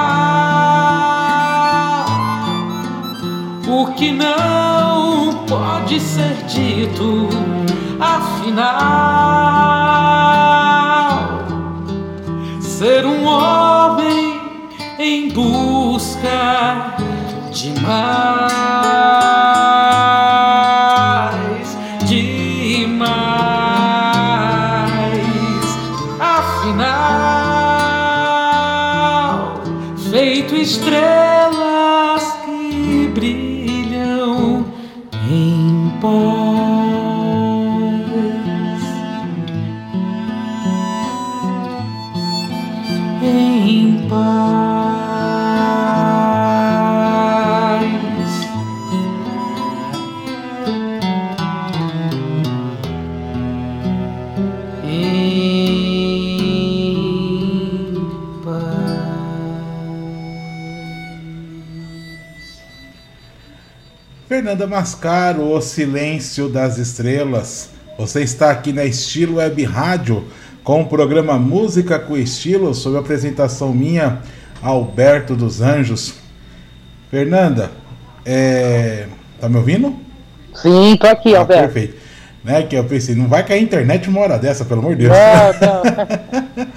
O 3.67 3.87
que 3.95 4.13
não 4.13 5.45
pode 5.47 5.99
ser 5.99 6.37
dito, 6.47 7.31
afinal, 7.99 8.67
ser 12.61 13.07
um 13.07 13.25
homem 13.25 14.39
em 14.99 15.31
busca 15.31 16.95
de 17.53 17.71
mais, 17.81 18.87
de 22.05 22.87
mais, 22.87 23.17
afinal, 26.21 27.36
estrelas 30.67 31.26
Fernanda 64.47 64.69
Mascaro, 64.69 65.51
O 65.51 65.61
Silêncio 65.61 66.49
das 66.49 66.79
Estrelas. 66.79 67.71
Você 67.99 68.23
está 68.23 68.53
aqui 68.53 68.73
na 68.73 68.85
Estilo 68.85 69.39
Web 69.39 69.65
Rádio 69.65 70.25
com 70.63 70.83
o 70.83 70.87
programa 70.87 71.37
Música 71.37 71.99
com 71.99 72.17
Estilo, 72.17 72.73
sob 72.73 72.97
a 72.97 73.01
apresentação 73.01 73.75
minha, 73.75 74.21
Alberto 74.63 75.35
dos 75.35 75.61
Anjos. 75.61 76.15
Fernanda, 77.11 77.73
é... 78.25 79.09
tá 79.41 79.49
me 79.49 79.57
ouvindo? 79.57 79.97
Sim, 80.55 80.97
tô 80.97 81.09
aqui, 81.09 81.35
Ah, 81.35 81.41
Alberto. 81.41 81.63
perfeito. 81.65 81.97
Né, 82.45 82.63
que 82.63 82.77
eu 82.77 82.85
pensei, 82.85 83.17
não 83.17 83.27
vai 83.27 83.45
cair 83.45 83.59
a 83.59 83.63
internet 83.63 84.09
uma 84.09 84.21
hora 84.21 84.39
dessa, 84.39 84.65
pelo 84.65 84.79
amor 84.79 84.95
de 84.95 85.09
Deus. 85.09 85.17
Não, 85.61 85.67
não. 85.83 86.69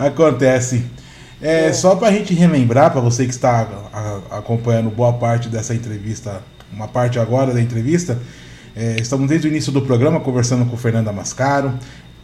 Acontece. 0.06 0.82
É, 1.42 1.74
Só 1.74 1.94
para 1.94 2.08
a 2.08 2.10
gente 2.10 2.32
relembrar, 2.32 2.90
para 2.90 3.02
você 3.02 3.26
que 3.26 3.32
está 3.32 3.68
acompanhando 4.30 4.88
boa 4.88 5.12
parte 5.12 5.50
dessa 5.50 5.74
entrevista, 5.74 6.40
uma 6.72 6.88
parte 6.88 7.18
agora 7.18 7.52
da 7.52 7.60
entrevista, 7.60 8.18
é, 8.76 8.96
estamos 9.00 9.28
desde 9.28 9.48
o 9.48 9.50
início 9.50 9.72
do 9.72 9.82
programa 9.82 10.20
conversando 10.20 10.64
com 10.66 10.76
Fernanda 10.76 11.12
Mascaro. 11.12 11.72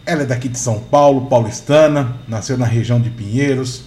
Ela 0.06 0.22
é 0.22 0.26
daqui 0.26 0.48
de 0.48 0.58
São 0.58 0.78
Paulo, 0.78 1.26
paulistana, 1.26 2.16
nasceu 2.28 2.56
na 2.58 2.66
região 2.66 3.00
de 3.00 3.10
Pinheiros, 3.10 3.84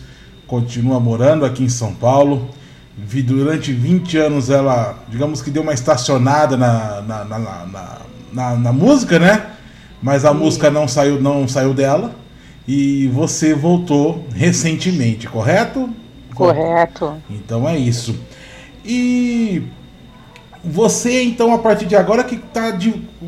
continua 0.48 1.00
morando 1.00 1.46
aqui 1.46 1.64
em 1.64 1.70
São 1.70 1.94
Paulo. 1.94 2.50
Vi 2.98 3.22
durante 3.22 3.72
20 3.72 4.18
anos 4.18 4.50
ela, 4.50 4.98
digamos 5.10 5.42
que 5.42 5.52
deu 5.52 5.62
uma 5.62 5.74
estacionada 5.74 6.58
na, 6.58 7.02
na, 7.02 7.24
na, 7.26 7.40
na, 7.40 7.66
na- 7.66 7.98
na- 8.34 8.56
na 8.56 8.74
música, 8.74 9.20
né? 9.20 9.46
Mas 10.02 10.26
a 10.26 10.34
música 10.34 10.70
não 10.72 10.88
saiu, 10.88 11.22
não 11.22 11.48
saiu 11.48 11.74
dela. 11.74 12.14
E 12.68 13.08
você 13.14 13.54
voltou 13.54 14.28
recentemente, 14.36 15.28
correto? 15.28 15.90
Correto. 16.36 17.14
Então 17.30 17.68
é 17.70 17.78
isso. 17.78 18.20
E 18.84 19.64
você, 20.68 21.24
então, 21.24 21.54
a 21.54 21.58
partir 21.58 21.86
de 21.86 21.96
agora 21.96 22.24
que 22.24 22.36
está 22.36 22.78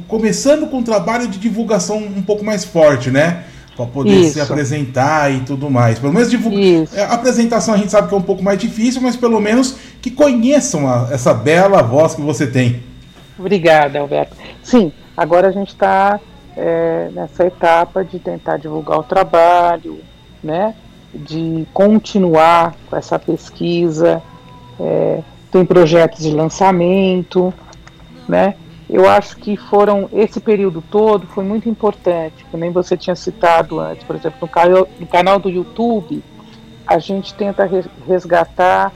começando 0.08 0.68
com 0.68 0.78
um 0.80 0.84
trabalho 0.84 1.28
de 1.28 1.38
divulgação 1.40 1.98
um 1.98 2.22
pouco 2.22 2.44
mais 2.44 2.66
forte, 2.66 3.10
né? 3.10 3.44
Para 3.76 3.86
poder 3.86 4.26
se 4.26 4.40
Isso. 4.40 4.42
apresentar 4.52 5.32
e 5.32 5.40
tudo 5.42 5.70
mais. 5.70 5.98
Pelo 6.00 6.12
menos 6.12 6.30
divulgar. 6.30 6.60
Isso. 6.60 7.00
A 7.00 7.14
apresentação 7.14 7.74
a 7.74 7.78
gente 7.78 7.92
sabe 7.92 8.10
que 8.10 8.14
é 8.14 8.18
um 8.18 8.22
pouco 8.22 8.44
mais 8.44 8.60
difícil, 8.60 9.02
mas 9.02 9.16
pelo 9.16 9.40
menos 9.40 9.78
que 10.02 10.12
conheçam 10.12 10.86
a- 10.88 11.08
essa 11.12 11.34
bela 11.34 11.82
voz 11.82 12.14
que 12.14 12.22
você 12.22 12.46
tem. 12.46 12.82
Obrigada, 13.38 14.00
Alberto. 14.00 14.36
Sim, 14.62 14.92
agora 15.16 15.48
a 15.48 15.52
gente 15.52 15.70
está 15.70 16.20
nessa 17.14 17.46
etapa 17.46 18.04
de 18.04 18.20
tentar 18.20 18.58
divulgar 18.58 19.00
o 19.00 19.04
trabalho, 19.04 20.00
né? 20.44 20.76
De 21.14 21.66
continuar 21.74 22.76
com 22.90 22.98
essa 22.98 23.18
pesquisa. 23.18 24.22
é, 24.82 25.20
tem 25.52 25.66
projetos 25.66 26.20
de 26.24 26.32
lançamento, 26.32 27.54
né? 28.28 28.56
Eu 28.90 29.08
acho 29.08 29.38
que 29.38 29.56
foram 29.56 30.10
esse 30.12 30.40
período 30.40 30.82
todo 30.90 31.28
foi 31.28 31.44
muito 31.44 31.70
importante, 31.70 32.44
que 32.50 32.58
nem 32.58 32.72
você 32.72 32.98
tinha 32.98 33.16
citado 33.16 33.80
antes, 33.80 34.04
por 34.04 34.16
exemplo, 34.16 34.40
no 34.42 34.48
canal, 34.48 34.88
no 35.00 35.08
canal 35.08 35.40
do 35.40 35.50
YouTube, 35.50 36.24
a 36.88 36.98
gente 36.98 37.34
tenta 37.36 37.66
res- 37.66 37.88
resgatar 38.08 38.92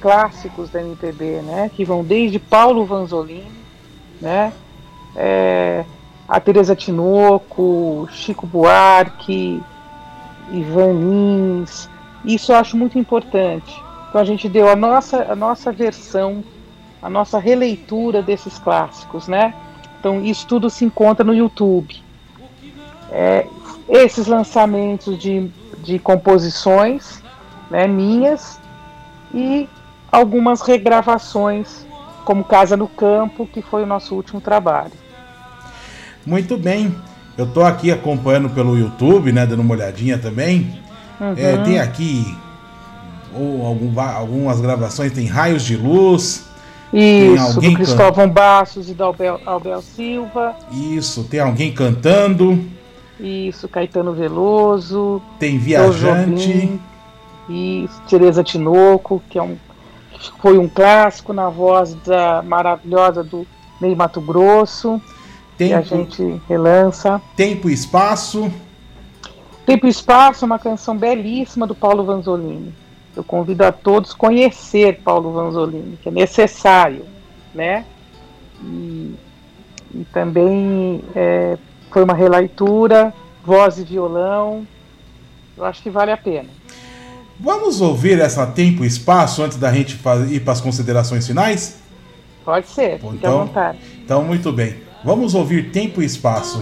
clássicos 0.00 0.68
da 0.70 0.80
MPB, 0.80 1.42
né? 1.42 1.70
Que 1.74 1.84
vão 1.84 2.02
desde 2.02 2.38
Paulo 2.40 2.84
Vanzolini, 2.84 3.46
né? 4.20 4.52
É, 5.14 5.84
a 6.28 6.40
Teresa 6.40 6.74
Tinoco, 6.74 8.08
Chico 8.10 8.46
Buarque, 8.48 9.62
Ivan 10.50 10.92
Lins. 10.92 11.88
Isso 12.24 12.50
eu 12.50 12.56
acho 12.56 12.76
muito 12.76 12.98
importante. 12.98 13.80
Então 14.16 14.22
a 14.22 14.26
gente 14.26 14.48
deu 14.48 14.66
a 14.66 14.74
nossa, 14.74 15.30
a 15.30 15.36
nossa 15.36 15.70
versão, 15.70 16.42
a 17.02 17.10
nossa 17.10 17.38
releitura 17.38 18.22
desses 18.22 18.58
clássicos, 18.58 19.28
né? 19.28 19.52
Então 20.00 20.24
isso 20.24 20.46
tudo 20.46 20.70
se 20.70 20.86
encontra 20.86 21.22
no 21.22 21.34
YouTube. 21.34 22.02
É, 23.12 23.46
esses 23.90 24.26
lançamentos 24.26 25.18
de, 25.18 25.50
de 25.84 25.98
composições 25.98 27.22
né, 27.70 27.86
minhas 27.86 28.58
e 29.34 29.68
algumas 30.10 30.62
regravações, 30.62 31.86
como 32.24 32.42
Casa 32.42 32.74
no 32.74 32.88
Campo, 32.88 33.46
que 33.46 33.60
foi 33.60 33.82
o 33.82 33.86
nosso 33.86 34.14
último 34.14 34.40
trabalho. 34.40 34.92
Muito 36.24 36.56
bem. 36.56 36.96
Eu 37.36 37.46
tô 37.46 37.62
aqui 37.62 37.92
acompanhando 37.92 38.48
pelo 38.48 38.78
YouTube, 38.78 39.30
né? 39.30 39.44
Dando 39.44 39.60
uma 39.60 39.74
olhadinha 39.74 40.16
também. 40.16 40.80
É, 41.36 41.58
tem 41.58 41.78
aqui 41.78 42.34
ou 43.38 43.66
algum 43.66 44.00
algumas 44.00 44.60
gravações, 44.60 45.12
tem 45.12 45.26
raios 45.26 45.62
de 45.64 45.76
luz. 45.76 46.44
Isso, 46.92 47.60
do 47.60 47.72
Cristóvão 47.74 48.28
Bastos 48.30 48.88
e 48.88 48.94
do 48.94 49.04
Albel, 49.04 49.40
Albel 49.44 49.82
Silva. 49.82 50.54
Isso, 50.70 51.24
tem 51.24 51.40
alguém 51.40 51.72
cantando, 51.72 52.64
Isso, 53.20 53.68
Caetano 53.68 54.12
Veloso. 54.12 55.20
tem 55.38 55.58
viajante. 55.58 56.48
Jobim, 56.52 56.80
Isso, 57.84 58.00
Teresa 58.08 58.42
Tinoco, 58.44 59.20
que 59.28 59.38
é 59.38 59.42
um, 59.42 59.56
foi 60.40 60.58
um 60.58 60.68
clássico 60.68 61.32
na 61.32 61.48
voz 61.48 61.94
da 62.06 62.42
maravilhosa 62.42 63.22
do 63.24 63.46
Ney 63.80 63.94
Mato 63.94 64.20
Grosso. 64.20 65.00
que 65.58 65.72
a 65.72 65.82
Tempo, 65.82 65.88
gente 65.88 66.40
relança. 66.48 67.20
tempo 67.34 67.68
e 67.68 67.72
espaço. 67.72 68.50
Tempo 69.66 69.86
e 69.86 69.90
Espaço 69.90 70.44
é 70.44 70.46
uma 70.46 70.60
canção 70.60 70.96
belíssima 70.96 71.66
do 71.66 71.74
Paulo 71.74 72.04
Vanzolini. 72.04 72.72
Eu 73.16 73.24
convido 73.24 73.64
a 73.64 73.72
todos 73.72 74.12
a 74.12 74.16
conhecer 74.16 75.00
Paulo 75.02 75.32
Vanzolini, 75.32 75.98
que 76.02 76.10
é 76.10 76.12
necessário, 76.12 77.04
né? 77.54 77.86
E, 78.62 79.14
e 79.94 80.04
também 80.12 81.02
é, 81.14 81.56
foi 81.90 82.04
uma 82.04 82.12
releitura, 82.12 83.14
voz 83.42 83.78
e 83.78 83.84
violão. 83.84 84.66
Eu 85.56 85.64
acho 85.64 85.82
que 85.82 85.88
vale 85.88 86.10
a 86.12 86.16
pena. 86.16 86.50
Vamos 87.40 87.80
ouvir 87.80 88.20
essa 88.20 88.46
tempo 88.46 88.84
e 88.84 88.86
espaço 88.86 89.42
antes 89.42 89.56
da 89.56 89.72
gente 89.72 89.98
ir 90.30 90.40
para 90.40 90.52
as 90.52 90.60
considerações 90.60 91.26
finais? 91.26 91.78
Pode 92.44 92.68
ser, 92.68 93.00
então, 93.02 93.40
à 93.40 93.44
vontade. 93.44 93.78
Então, 94.04 94.22
muito 94.22 94.52
bem. 94.52 94.76
Vamos 95.04 95.34
ouvir 95.34 95.70
tempo 95.70 96.02
e 96.02 96.04
espaço. 96.04 96.60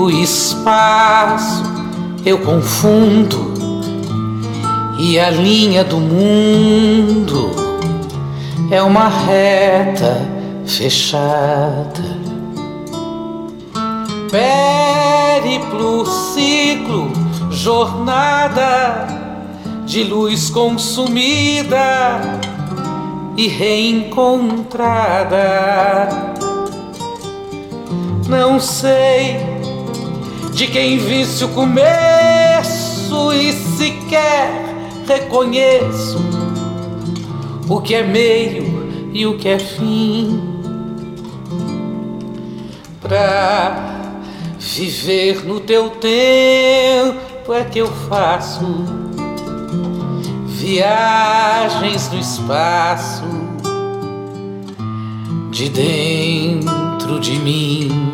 Tempo 0.00 0.10
e 0.10 0.22
espaço 0.22 1.62
eu 2.24 2.38
confundo, 2.38 3.52
e 4.98 5.20
a 5.20 5.28
linha 5.28 5.84
do 5.84 5.98
mundo 5.98 7.50
é 8.70 8.82
uma 8.82 9.08
reta 9.08 10.26
fechada. 10.64 12.18
Périplo, 14.30 16.06
ciclo, 16.06 17.12
jornada 17.50 19.06
de 19.84 20.02
luz 20.02 20.48
consumida 20.48 22.22
e 23.36 23.48
reencontrada 23.48 26.30
não 28.30 28.60
sei 28.60 29.49
de 30.60 30.66
quem 30.66 30.98
visse 30.98 31.42
o 31.42 31.48
começo 31.48 33.32
e 33.32 33.50
sequer 33.50 34.50
reconheço 35.08 36.18
o 37.66 37.80
que 37.80 37.94
é 37.94 38.02
meio 38.02 39.10
e 39.10 39.24
o 39.24 39.38
que 39.38 39.48
é 39.48 39.58
fim. 39.58 40.38
Pra 43.00 44.20
viver 44.58 45.46
no 45.46 45.60
teu 45.60 45.88
tempo 45.92 47.54
é 47.54 47.64
que 47.64 47.78
eu 47.78 47.90
faço 48.10 48.60
viagens 50.44 52.10
no 52.12 52.18
espaço 52.18 53.24
de 55.50 55.70
dentro 55.70 57.18
de 57.18 57.38
mim. 57.38 58.10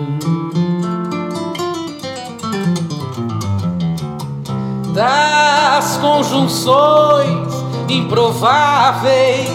Das 4.97 5.99
conjunções 5.99 7.53
improváveis 7.86 9.47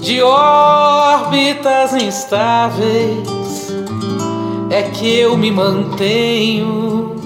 de 0.00 0.22
órbitas 0.22 1.92
instáveis 1.94 3.74
é 4.70 4.82
que 4.82 5.18
eu 5.18 5.36
me 5.36 5.50
mantenho 5.50 7.16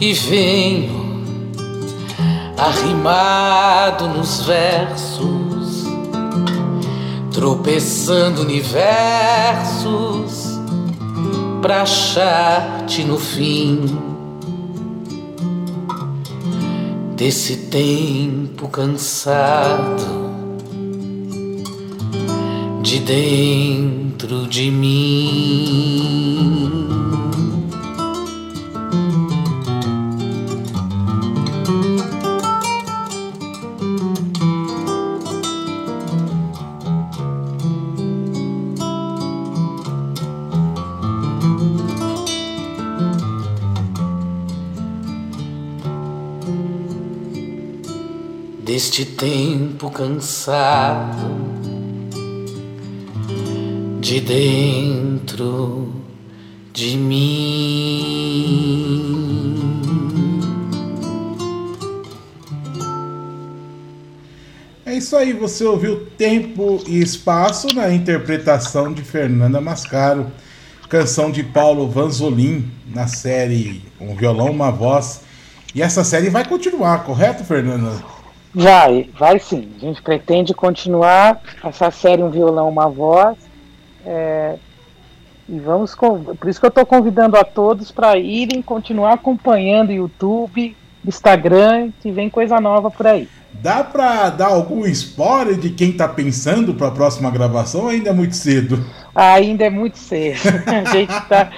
e 0.00 0.14
venho 0.14 1.04
arrimado 2.56 4.08
nos 4.08 4.46
versos, 4.46 5.84
tropeçando 7.30 8.40
universos 8.40 10.53
pra 11.64 11.80
achar-te 11.80 13.02
no 13.04 13.16
fim 13.18 13.80
desse 17.16 17.56
tempo 17.70 18.68
cansado 18.68 20.04
de 22.82 22.98
dentro 22.98 24.46
de 24.46 24.70
mim. 24.70 25.74
Deste 48.94 49.06
tempo 49.06 49.90
cansado 49.90 51.34
de 54.00 54.20
dentro 54.20 55.92
de 56.72 56.96
mim. 56.96 57.24
É 64.86 64.94
isso 64.94 65.16
aí, 65.16 65.32
você 65.32 65.64
ouviu 65.64 66.06
Tempo 66.16 66.80
e 66.86 67.00
Espaço 67.00 67.66
na 67.74 67.92
interpretação 67.92 68.92
de 68.92 69.02
Fernanda 69.02 69.60
Mascaro, 69.60 70.30
canção 70.88 71.32
de 71.32 71.42
Paulo 71.42 71.90
Vanzolin 71.90 72.70
na 72.94 73.08
série 73.08 73.82
Um 74.00 74.14
Violão, 74.14 74.52
Uma 74.52 74.70
Voz. 74.70 75.22
E 75.74 75.82
essa 75.82 76.04
série 76.04 76.30
vai 76.30 76.46
continuar, 76.46 77.02
correto, 77.02 77.42
Fernanda? 77.42 78.13
Vai, 78.54 79.10
vai 79.18 79.38
sim. 79.38 79.72
A 79.76 79.80
gente 79.80 80.00
pretende 80.00 80.54
continuar 80.54 81.40
essa 81.62 81.90
série 81.90 82.22
Um 82.22 82.30
Violão, 82.30 82.68
Uma 82.68 82.88
Voz. 82.88 83.36
É, 84.06 84.56
e 85.48 85.58
vamos. 85.58 85.94
Por 85.94 86.48
isso 86.48 86.60
que 86.60 86.66
eu 86.66 86.68
estou 86.68 86.86
convidando 86.86 87.36
a 87.36 87.44
todos 87.44 87.90
para 87.90 88.16
irem 88.16 88.62
continuar 88.62 89.14
acompanhando 89.14 89.92
YouTube, 89.92 90.76
Instagram, 91.04 91.90
que 92.00 92.10
vem 92.10 92.30
coisa 92.30 92.60
nova 92.60 92.90
por 92.90 93.06
aí. 93.06 93.28
Dá 93.60 93.84
para 93.84 94.30
dar 94.30 94.48
algum 94.48 94.84
spoiler 94.86 95.56
de 95.56 95.70
quem 95.70 95.90
está 95.90 96.08
pensando 96.08 96.74
para 96.74 96.88
a 96.88 96.90
próxima 96.90 97.30
gravação? 97.30 97.88
Ainda 97.88 98.10
é 98.10 98.12
muito 98.12 98.34
cedo. 98.34 98.84
Ainda 99.14 99.64
é 99.64 99.70
muito 99.70 99.96
cedo. 99.98 100.38
a 100.66 100.90
gente 100.90 101.12
está 101.12 101.50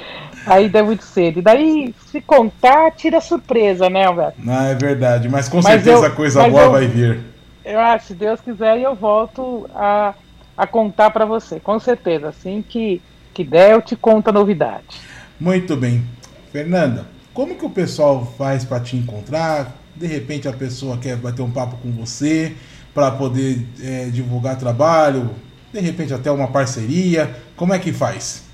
Ainda 0.47 0.79
é 0.79 0.83
muito 0.83 1.03
cedo. 1.03 1.41
E 1.41 1.43
daí, 1.43 1.95
se 2.11 2.21
contar, 2.21 2.93
tira 2.93 3.21
surpresa, 3.21 3.91
né, 3.91 4.07
Alberto? 4.07 4.39
Não, 4.39 4.61
é 4.67 4.75
verdade, 4.75 5.29
mas 5.29 5.49
com 5.49 5.57
mas 5.57 5.67
certeza 5.83 6.07
eu, 6.07 6.15
coisa 6.15 6.49
boa 6.49 6.63
eu, 6.63 6.71
vai 6.71 6.87
vir. 6.87 7.21
Eu 7.65 7.81
acho, 7.81 8.07
se 8.07 8.15
Deus 8.15 8.41
quiser, 8.41 8.79
eu 8.79 8.95
volto 8.95 9.69
a, 9.75 10.15
a 10.57 10.67
contar 10.67 11.11
para 11.11 11.25
você, 11.25 11.59
com 11.59 11.79
certeza. 11.81 12.29
Assim 12.29 12.65
que, 12.67 13.03
que 13.35 13.43
der, 13.43 13.73
eu 13.73 13.83
te 13.83 13.97
conto 13.97 14.29
a 14.29 14.33
novidade. 14.33 15.01
Muito 15.39 15.77
bem. 15.77 16.05
Fernanda, 16.53 17.07
como 17.35 17.57
que 17.57 17.67
o 17.67 17.71
pessoal 17.71 18.33
faz 18.39 18.65
para 18.65 18.81
te 18.81 18.97
encontrar? 18.97 19.77
De 19.95 20.07
repente 20.07 20.47
a 20.49 20.53
pessoa 20.53 20.97
quer 20.97 21.17
bater 21.17 21.43
um 21.43 21.51
papo 21.51 21.77
com 21.83 21.91
você 21.91 22.55
para 22.95 23.11
poder 23.11 23.67
é, 23.83 24.07
divulgar 24.07 24.57
trabalho, 24.57 25.31
de 25.71 25.81
repente 25.81 26.15
até 26.15 26.31
uma 26.31 26.49
parceria. 26.49 27.37
Como 27.55 27.75
é 27.75 27.79
que 27.79 27.93
faz? 27.93 28.46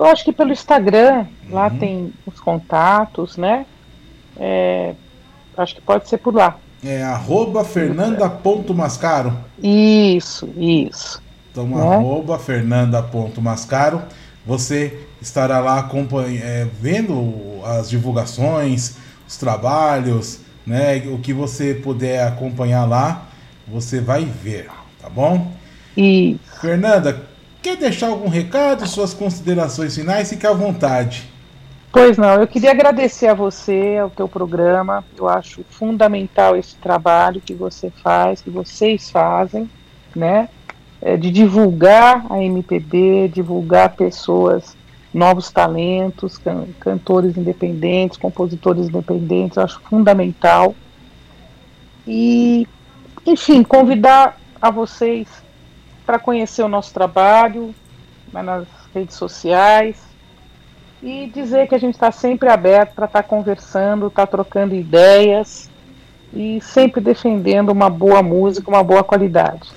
Eu 0.00 0.06
acho 0.06 0.24
que 0.24 0.32
pelo 0.32 0.50
Instagram, 0.50 1.26
uhum. 1.44 1.54
lá 1.54 1.68
tem 1.68 2.10
os 2.24 2.40
contatos, 2.40 3.36
né? 3.36 3.66
É, 4.34 4.94
acho 5.54 5.74
que 5.74 5.82
pode 5.82 6.08
ser 6.08 6.16
por 6.16 6.34
lá. 6.34 6.56
É 6.82 7.02
arroba 7.02 7.62
fernanda.mascaro. 7.62 9.36
Isso, 9.62 10.48
isso. 10.56 11.22
Então, 11.52 11.66
né? 11.66 11.82
arroba 11.82 12.38
fernanda.mascaro. 12.38 14.00
Você 14.46 15.06
estará 15.20 15.58
lá 15.58 15.86
é, 16.42 16.66
vendo 16.80 17.60
as 17.62 17.90
divulgações, 17.90 18.96
os 19.28 19.36
trabalhos, 19.36 20.40
né? 20.66 20.96
O 21.12 21.18
que 21.18 21.34
você 21.34 21.74
puder 21.74 22.26
acompanhar 22.26 22.86
lá, 22.86 23.26
você 23.68 24.00
vai 24.00 24.24
ver, 24.24 24.70
tá 24.98 25.10
bom? 25.10 25.52
Isso. 25.94 26.40
Fernanda, 26.58 27.28
Quer 27.62 27.76
deixar 27.76 28.08
algum 28.08 28.28
recado, 28.28 28.86
suas 28.86 29.12
considerações 29.12 29.94
finais? 29.94 30.30
Fique 30.30 30.46
à 30.46 30.52
vontade. 30.52 31.28
Pois 31.92 32.16
não, 32.16 32.34
eu 32.40 32.46
queria 32.46 32.70
agradecer 32.70 33.26
a 33.26 33.34
você, 33.34 33.98
ao 34.00 34.08
teu 34.08 34.26
programa. 34.26 35.04
Eu 35.18 35.28
acho 35.28 35.62
fundamental 35.68 36.56
esse 36.56 36.76
trabalho 36.76 37.40
que 37.40 37.52
você 37.52 37.90
faz, 37.90 38.40
que 38.40 38.48
vocês 38.48 39.10
fazem, 39.10 39.68
né? 40.16 40.48
É, 41.02 41.16
de 41.16 41.30
divulgar 41.30 42.24
a 42.30 42.42
MPB, 42.42 43.28
divulgar 43.28 43.96
pessoas, 43.96 44.76
novos 45.12 45.50
talentos, 45.50 46.38
can 46.38 46.66
cantores 46.78 47.36
independentes, 47.36 48.16
compositores 48.16 48.88
independentes. 48.88 49.56
Eu 49.56 49.64
acho 49.64 49.80
fundamental. 49.80 50.74
E, 52.06 52.66
enfim, 53.26 53.62
convidar 53.62 54.38
a 54.62 54.70
vocês 54.70 55.26
para 56.10 56.18
conhecer 56.18 56.64
o 56.64 56.68
nosso 56.68 56.92
trabalho 56.92 57.72
nas 58.32 58.66
redes 58.92 59.14
sociais, 59.14 59.94
e 61.00 61.30
dizer 61.32 61.68
que 61.68 61.74
a 61.76 61.78
gente 61.78 61.94
está 61.94 62.10
sempre 62.10 62.48
aberto 62.48 62.94
para 62.94 63.06
estar 63.06 63.22
tá 63.22 63.28
conversando, 63.28 64.08
estar 64.08 64.26
tá 64.26 64.32
trocando 64.32 64.74
ideias 64.74 65.70
e 66.34 66.60
sempre 66.60 67.00
defendendo 67.00 67.70
uma 67.70 67.88
boa 67.88 68.24
música, 68.24 68.68
uma 68.68 68.82
boa 68.82 69.04
qualidade. 69.04 69.70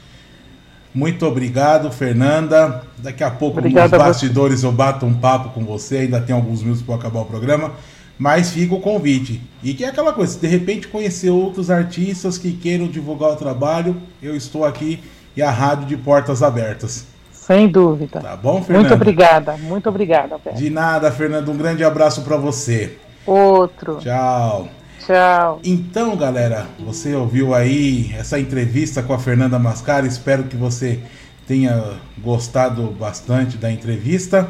Muito 0.91 1.23
obrigado, 1.27 1.91
Fernanda. 1.91 2.81
Daqui 2.97 3.23
a 3.23 3.29
pouco, 3.29 3.59
Obrigado 3.59 3.91
nos 3.91 3.99
bastidores, 3.99 4.63
eu 4.63 4.71
bato 4.71 5.05
um 5.05 5.13
papo 5.13 5.49
com 5.49 5.63
você. 5.63 5.97
Ainda 5.97 6.19
tem 6.19 6.35
alguns 6.35 6.63
minutos 6.63 6.81
para 6.81 6.95
acabar 6.95 7.21
o 7.21 7.25
programa. 7.25 7.73
Mas 8.17 8.51
fica 8.51 8.73
o 8.73 8.81
convite. 8.81 9.39
E 9.61 9.75
que 9.75 9.83
é 9.83 9.89
aquela 9.89 10.13
coisa, 10.13 10.33
se 10.33 10.39
de 10.39 10.47
repente 10.47 10.87
conhecer 10.87 11.29
outros 11.29 11.69
artistas 11.69 12.39
que 12.39 12.53
queiram 12.53 12.87
divulgar 12.87 13.31
o 13.31 13.35
trabalho, 13.35 13.95
eu 14.21 14.35
estou 14.35 14.65
aqui 14.65 14.99
e 15.35 15.41
a 15.41 15.51
rádio 15.51 15.85
de 15.87 15.97
portas 15.97 16.43
abertas. 16.43 17.05
Sem 17.31 17.67
dúvida. 17.67 18.21
Tá 18.21 18.37
bom, 18.37 18.63
Fernanda? 18.63 18.89
Muito 18.89 18.93
obrigada, 18.93 19.57
muito 19.57 19.89
obrigada. 19.89 20.39
De 20.55 20.69
nada, 20.69 21.11
Fernanda. 21.11 21.51
Um 21.51 21.57
grande 21.57 21.83
abraço 21.83 22.21
para 22.21 22.37
você. 22.37 22.97
Outro. 23.25 23.97
Tchau. 23.97 24.69
Tchau. 25.05 25.59
Então, 25.63 26.15
galera, 26.15 26.67
você 26.79 27.13
ouviu 27.13 27.53
aí 27.53 28.15
essa 28.17 28.39
entrevista 28.39 29.03
com 29.03 29.13
a 29.13 29.19
Fernanda 29.19 29.59
Mascara. 29.59 30.07
Espero 30.07 30.43
que 30.43 30.55
você 30.55 31.01
tenha 31.45 31.99
gostado 32.17 32.83
bastante 32.91 33.57
da 33.57 33.69
entrevista. 33.69 34.49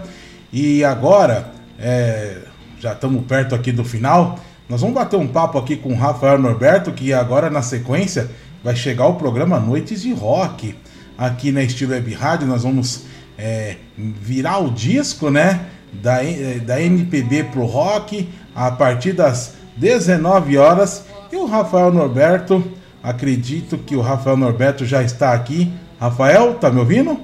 E 0.52 0.84
agora, 0.84 1.52
é, 1.80 2.38
já 2.80 2.94
estamos 2.94 3.26
perto 3.26 3.56
aqui 3.56 3.72
do 3.72 3.84
final. 3.84 4.38
Nós 4.70 4.82
vamos 4.82 4.96
bater 4.96 5.18
um 5.18 5.28
papo 5.28 5.58
aqui 5.58 5.76
com 5.76 5.90
o 5.90 5.98
Rafael 5.98 6.38
Norberto, 6.38 6.92
que 6.92 7.12
agora 7.12 7.50
na 7.50 7.64
sequência 7.64 8.30
vai 8.64 8.76
chegar 8.76 9.07
o 9.07 9.16
programa 9.16 9.59
Noites 9.59 10.01
de 10.01 10.14
Rock. 10.14 10.76
Aqui 11.18 11.51
na 11.51 11.61
Estilo 11.61 11.91
Web 11.91 12.14
Rádio, 12.14 12.47
nós 12.47 12.64
vamos 12.64 13.03
é, 13.38 13.76
virar 13.97 14.59
o 14.59 14.72
disco, 14.72 15.30
né? 15.30 15.68
Da, 15.91 16.20
da 16.66 16.82
MPB 16.82 17.43
pro 17.45 17.66
rock 17.66 18.28
a 18.55 18.72
partir 18.72 19.14
das 19.14 19.55
19 19.76 20.57
horas. 20.57 21.05
E 21.32 21.36
o 21.36 21.45
Rafael 21.45 21.91
Norberto, 21.91 22.64
acredito 23.01 23.78
que 23.78 23.95
o 23.95 24.01
Rafael 24.01 24.38
Norberto 24.38 24.86
já 24.86 25.03
está 25.03 25.34
aqui. 25.34 25.72
Rafael, 25.99 26.55
tá 26.55 26.72
me 26.72 26.80
ouvindo? 26.80 27.20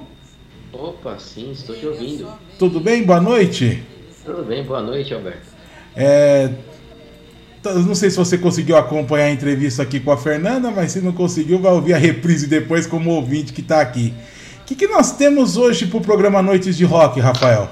Opa, 0.72 1.18
sim, 1.18 1.50
estou 1.50 1.74
te 1.74 1.86
ouvindo. 1.86 2.28
Tudo 2.58 2.80
bem? 2.80 3.02
Boa 3.02 3.20
noite. 3.20 3.82
Tudo 4.24 4.44
bem, 4.44 4.64
boa 4.64 4.82
noite, 4.82 5.12
Alberto. 5.12 5.48
É, 5.96 6.50
não 7.64 7.94
sei 7.94 8.10
se 8.10 8.16
você 8.16 8.38
conseguiu 8.38 8.76
acompanhar 8.76 9.26
a 9.26 9.32
entrevista 9.32 9.82
aqui 9.82 10.00
com 10.00 10.10
a 10.10 10.16
Fernanda, 10.16 10.70
mas 10.70 10.92
se 10.92 11.00
não 11.00 11.12
conseguiu, 11.12 11.58
vai 11.58 11.72
ouvir 11.72 11.92
a 11.92 11.98
reprise 11.98 12.46
depois 12.46 12.86
como 12.86 13.10
ouvinte 13.10 13.52
que 13.52 13.60
está 13.60 13.80
aqui. 13.80 14.14
O 14.62 14.64
que, 14.64 14.74
que 14.74 14.86
nós 14.86 15.16
temos 15.16 15.56
hoje 15.56 15.86
para 15.86 15.98
o 15.98 16.00
programa 16.00 16.40
Noites 16.40 16.76
de 16.76 16.84
Rock, 16.84 17.20
Rafael? 17.20 17.68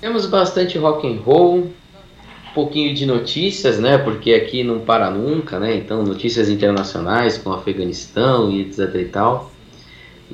Temos 0.00 0.26
bastante 0.26 0.76
rock 0.76 1.06
and 1.06 1.20
roll, 1.20 1.58
um 1.58 2.54
pouquinho 2.54 2.94
de 2.94 3.06
notícias, 3.06 3.78
né? 3.78 3.96
Porque 3.96 4.32
aqui 4.32 4.64
não 4.64 4.80
para 4.80 5.10
nunca, 5.10 5.58
né? 5.58 5.76
Então, 5.76 6.02
notícias 6.02 6.48
internacionais 6.48 7.38
com 7.38 7.52
Afeganistão 7.52 8.50
e 8.50 8.62
etc 8.62 8.94
e 8.96 9.04
tal. 9.04 9.52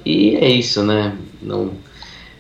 E 0.05 0.37
é 0.37 0.49
isso, 0.49 0.83
né? 0.83 1.17
Não, 1.43 1.73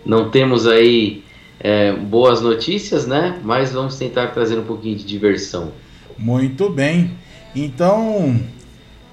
não 0.04 0.30
temos 0.30 0.66
aí 0.66 1.22
é, 1.60 1.92
boas 1.92 2.40
notícias, 2.40 3.06
né? 3.06 3.38
Mas 3.44 3.72
vamos 3.72 3.96
tentar 3.96 4.28
trazer 4.28 4.58
um 4.58 4.64
pouquinho 4.64 4.96
de 4.96 5.04
diversão. 5.04 5.72
Muito 6.18 6.70
bem. 6.70 7.12
Então, 7.54 8.40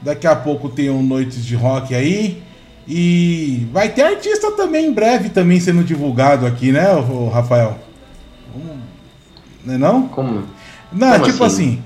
daqui 0.02 0.28
a 0.28 0.36
pouco 0.36 0.70
tem 0.70 0.90
um 0.90 1.02
Noites 1.02 1.46
de 1.46 1.56
Rock 1.56 1.94
aí. 1.96 2.42
E 2.88 3.68
vai 3.72 3.90
ter 3.90 4.02
artista 4.02 4.52
também 4.52 4.88
em 4.88 4.94
breve 4.94 5.30
também 5.30 5.60
sendo 5.60 5.84
divulgado 5.84 6.46
aqui, 6.46 6.72
né, 6.72 6.86
Rafael? 7.32 7.80
Não 9.64 9.74
é 9.74 9.78
não? 9.78 10.08
Como? 10.10 10.44
Não, 10.92 11.12
Como 11.14 11.24
tipo 11.24 11.44
assim? 11.44 11.64
assim, 11.64 11.84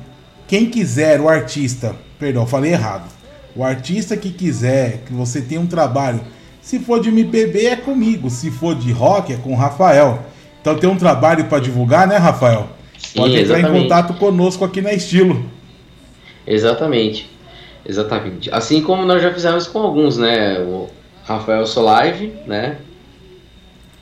quem 0.48 0.66
quiser, 0.66 1.22
o 1.22 1.30
artista, 1.30 1.96
perdão, 2.18 2.48
falei 2.48 2.72
errado. 2.72 3.06
O 3.56 3.64
artista 3.64 4.18
que 4.18 4.32
quiser, 4.32 5.04
que 5.06 5.14
você 5.14 5.42
tenha 5.42 5.62
um 5.62 5.68
trabalho, 5.68 6.22
se 6.62 6.80
for 6.80 7.00
de 7.00 7.10
MPB 7.10 7.68
é 7.68 7.76
comigo, 7.76 8.30
se 8.30 8.52
for 8.52 8.76
de 8.76 8.92
rock 8.92 9.34
é 9.34 9.38
com 9.38 9.54
o 9.54 9.56
Rafael. 9.56 10.24
Então 10.60 10.78
tem 10.78 10.90
um 10.90 10.98
trabalho 10.98 11.46
para 11.46 11.60
divulgar, 11.60 12.08
né, 12.08 12.18
Rafael? 12.18 12.70
Sim, 12.98 13.20
Pode 13.20 13.38
entrar 13.38 13.58
exatamente. 13.60 13.80
em 13.80 13.84
contato 13.84 14.14
conosco 14.16 14.66
aqui 14.66 14.82
na 14.82 14.94
Estilo. 14.94 15.46
Exatamente. 16.46 17.30
Exatamente. 17.86 18.50
Assim 18.54 18.82
como 18.82 19.06
nós 19.06 19.22
já 19.22 19.34
fizemos 19.34 19.68
com 19.68 19.80
alguns, 19.80 20.18
né? 20.18 20.60
O 20.60 20.90
Rafael 21.24 21.66
Solive, 21.66 22.34
né? 22.46 22.78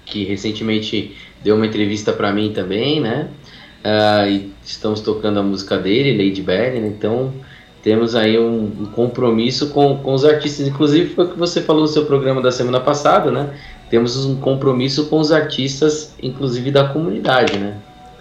Que 0.06 0.24
recentemente 0.24 1.16
deu 1.44 1.56
uma 1.56 1.66
entrevista 1.66 2.12
para 2.12 2.32
mim 2.32 2.52
também, 2.52 3.00
né? 3.00 3.30
Uh, 3.84 4.30
e 4.30 4.52
estamos 4.64 5.02
tocando 5.02 5.40
a 5.40 5.44
música 5.44 5.78
dele, 5.78 6.18
Lady 6.18 6.42
Belly, 6.42 6.80
né? 6.80 6.88
então 6.88 7.32
temos 7.84 8.16
aí 8.16 8.40
um, 8.40 8.64
um, 8.64 8.86
compromisso 8.88 9.70
com, 9.70 9.98
com 9.98 10.16
os 10.16 10.26
artistas. 10.26 10.68
Inclusive 10.68 11.14
foi 11.14 11.26
o 11.26 11.30
que 11.30 11.38
você 11.38 11.62
falou 11.62 11.84
no 11.84 11.88
seu 11.88 12.04
programa 12.08 12.42
da 12.42 12.52
semana 12.52 12.80
passada, 12.80 13.30
né? 13.30 13.54
Temos 13.92 14.26
um 14.26 14.38
compromisso 14.38 15.06
com 15.06 15.20
os 15.20 15.32
artistas, 15.32 16.16
inclusive 16.20 16.72
da 16.72 16.88
comunidade, 16.88 17.60
né? 17.60 17.78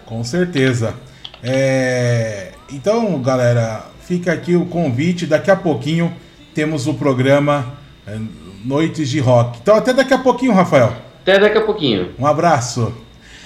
Com 0.07 0.23
certeza. 0.25 0.95
É... 1.43 2.53
Então, 2.73 3.21
galera, 3.21 3.85
fica 4.01 4.33
aqui 4.33 4.57
o 4.57 4.67
convite. 4.67 5.27
Daqui 5.27 5.51
a 5.51 5.57
pouquinho 5.57 6.13
temos 6.55 6.87
o 6.87 6.95
programa 6.95 7.75
é, 8.07 8.19
Noites 8.65 9.09
de 9.09 9.21
Rock. 9.21 9.59
Então, 9.63 9.77
até 9.77 9.93
daqui 9.93 10.15
a 10.15 10.19
pouquinho, 10.19 10.53
Rafael. 10.53 10.93
Até 11.23 11.39
daqui 11.39 11.59
a 11.59 11.63
pouquinho. 11.63 12.13
Um 12.19 12.27
abraço. 12.27 12.93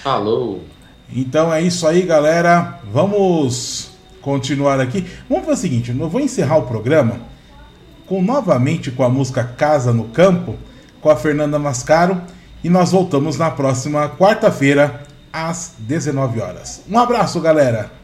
Falou. 0.02 0.62
Então 1.14 1.52
é 1.52 1.62
isso 1.62 1.86
aí, 1.86 2.02
galera. 2.02 2.80
Vamos 2.92 3.90
continuar 4.20 4.78
aqui. 4.80 5.06
Vamos 5.28 5.46
fazer 5.46 5.58
o 5.58 5.60
seguinte: 5.62 5.96
eu 5.98 6.08
vou 6.08 6.20
encerrar 6.20 6.58
o 6.58 6.62
programa 6.62 7.20
com 8.06 8.22
novamente 8.22 8.90
com 8.90 9.02
a 9.02 9.08
música 9.08 9.44
Casa 9.44 9.92
no 9.92 10.04
Campo, 10.04 10.56
com 11.00 11.10
a 11.10 11.16
Fernanda 11.16 11.58
Mascaro, 11.58 12.20
e 12.64 12.68
nós 12.70 12.92
voltamos 12.92 13.36
na 13.36 13.50
próxima 13.50 14.08
quarta-feira 14.08 15.02
às 15.32 15.74
19 15.78 16.40
horas. 16.40 16.82
Um 16.88 16.98
abraço, 16.98 17.40
galera. 17.40 17.98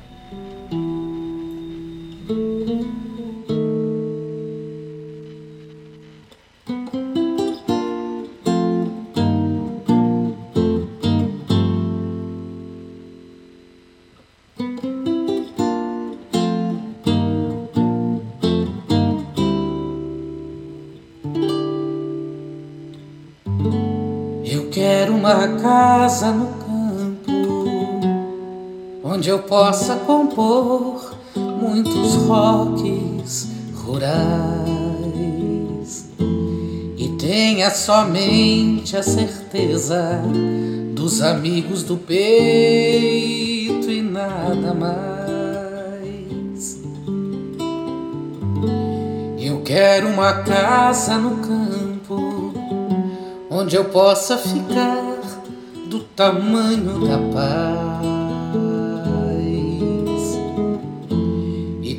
casa 25.64 26.30
no 26.30 26.53
onde 29.14 29.28
eu 29.28 29.38
possa 29.38 29.94
compor 29.94 31.14
muitos 31.36 32.16
rocks 32.26 33.46
rurais 33.76 34.10
e 36.96 37.14
tenha 37.16 37.70
somente 37.70 38.96
a 38.96 39.04
certeza 39.04 40.20
dos 40.96 41.22
amigos 41.22 41.84
do 41.84 41.96
peito 41.96 43.88
e 43.88 44.02
nada 44.02 44.74
mais. 44.74 45.22
Eu 49.38 49.62
quero 49.62 50.08
uma 50.08 50.42
casa 50.42 51.16
no 51.18 51.36
campo 51.36 52.52
onde 53.48 53.76
eu 53.76 53.84
possa 53.84 54.36
ficar 54.36 55.20
do 55.88 56.00
tamanho 56.00 57.06
da 57.06 57.18
paz 57.32 58.13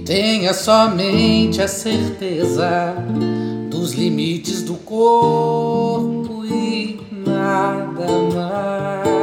tenha 0.06 0.54
somente 0.54 1.60
a 1.64 1.68
certeza 1.68 2.94
dos 3.72 3.94
limites 3.94 4.62
do 4.62 4.76
corpo 4.76 6.46
e 6.46 7.02
nada 7.26 8.06
mais. 8.36 9.16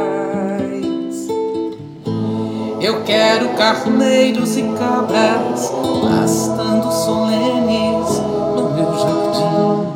Eu 2.81 3.01
quero 3.03 3.55
carneiros 3.55 4.57
e 4.57 4.63
cabras 4.77 5.71
pastando 6.01 6.91
solenes 6.91 8.19
no 8.53 8.71
meu 8.75 8.93
jardim. 8.99 9.87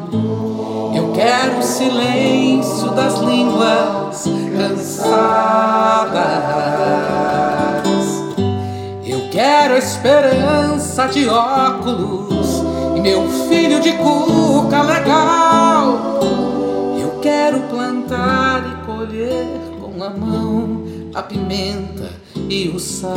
Eu 0.96 1.12
quero 1.12 1.60
o 1.60 1.64
silêncio 1.64 2.92
das 2.92 3.20
línguas 3.20 4.24
cansadas. 4.58 5.18
Quero 9.38 9.78
esperança 9.78 11.06
de 11.10 11.30
óculos 11.30 12.64
e 12.96 13.00
meu 13.00 13.30
filho 13.48 13.80
de 13.80 13.92
cuca 13.94 14.82
legal. 14.82 16.20
Eu 17.00 17.20
quero 17.22 17.60
plantar 17.70 18.64
e 18.66 18.84
colher 18.88 19.46
com 19.80 20.04
a 20.04 20.10
mão 20.10 20.84
a 21.14 21.22
pimenta 21.22 22.10
e 22.50 22.70
o 22.70 22.80
sal. 22.80 23.14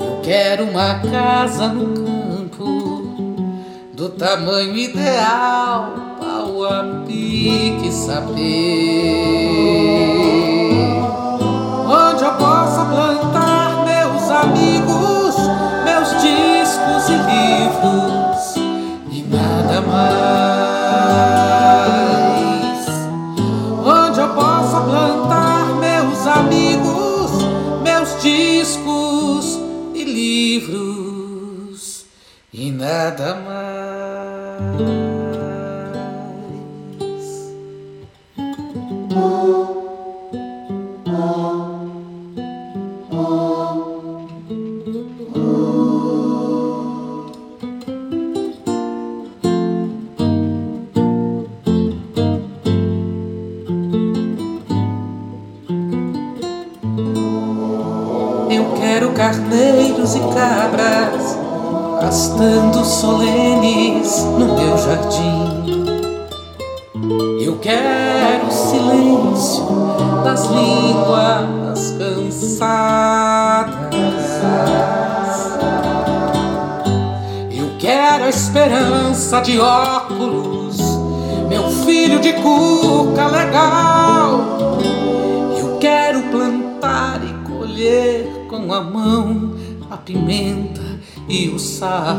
Eu 0.00 0.20
quero 0.20 0.64
uma 0.64 0.98
casa 0.98 1.68
no 1.68 1.94
campo 1.94 3.54
do 3.92 4.08
tamanho 4.08 4.76
ideal 4.76 5.94
ao 6.20 6.64
a 6.64 6.82
pique 7.06 7.92
saber 7.92 9.38
onde 11.88 12.22
eu 12.22 12.32
possa 12.34 12.84
plantar 12.84 13.86
meus 13.86 14.30
amigos, 14.30 15.34
meus 15.84 16.10
discos 16.20 17.08
e 17.08 17.16
livros 17.16 18.56
e 19.10 19.22
nada 19.22 19.80
mais. 19.80 20.28
Onde 23.86 24.20
eu 24.20 24.28
possa 24.34 24.82
plantar 24.82 25.76
meus 25.80 26.26
amigos, 26.26 27.30
meus 27.82 28.20
discos 28.20 29.58
e 29.94 30.04
livros 30.04 32.04
e 32.52 32.70
nada 32.70 33.34
mais. 33.46 33.67
Carneiros 59.18 60.14
e 60.14 60.20
cabras 60.20 61.36
pastando 62.00 62.84
solenes 62.84 64.22
no 64.24 64.54
meu 64.54 64.78
jardim. 64.78 65.84
Eu 67.40 67.58
quero 67.58 68.46
o 68.46 68.50
silêncio 68.50 69.66
das 70.22 70.46
línguas 70.46 71.96
cansadas. 71.98 72.78
Eu 77.50 77.70
quero 77.80 78.24
a 78.24 78.28
esperança 78.28 79.40
de 79.40 79.58
óculos, 79.58 80.78
meu 81.48 81.68
filho 81.84 82.20
de 82.20 82.32
cuca 82.34 83.26
legal. 83.26 84.78
Eu 85.58 85.76
quero 85.80 86.22
plantar 86.30 87.20
e 87.24 87.48
colher 87.50 88.37
a 88.72 88.80
mão 88.80 89.54
a 89.90 89.96
pimenta 89.96 90.82
e 91.28 91.48
o 91.48 91.58
sal. 91.58 92.16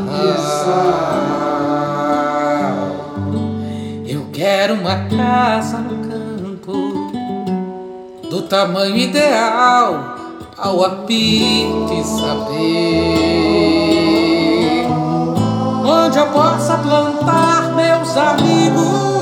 Eu 4.06 4.26
quero 4.32 4.74
uma 4.74 4.96
casa 5.08 5.78
no 5.78 6.08
campo 6.08 6.72
do 8.28 8.42
tamanho 8.42 8.96
ideal 8.96 10.16
ao 10.56 10.84
apito 10.84 12.04
saber 12.04 13.20
onde 15.84 16.18
eu 16.18 16.26
possa 16.26 16.76
plantar 16.78 17.74
meus 17.74 18.16
amigos, 18.16 19.19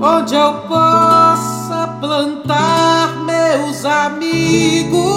Onde 0.00 0.34
eu 0.34 0.52
possa 0.68 1.88
plantar 2.00 3.16
meus 3.24 3.84
amigos, 3.84 5.13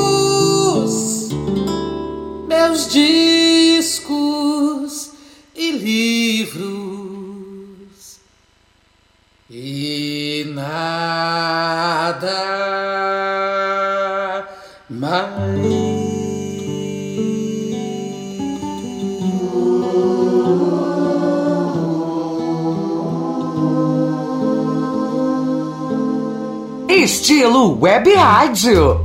Estilo 27.28 27.78
Web 27.78 28.07
Rádio. 28.15 29.03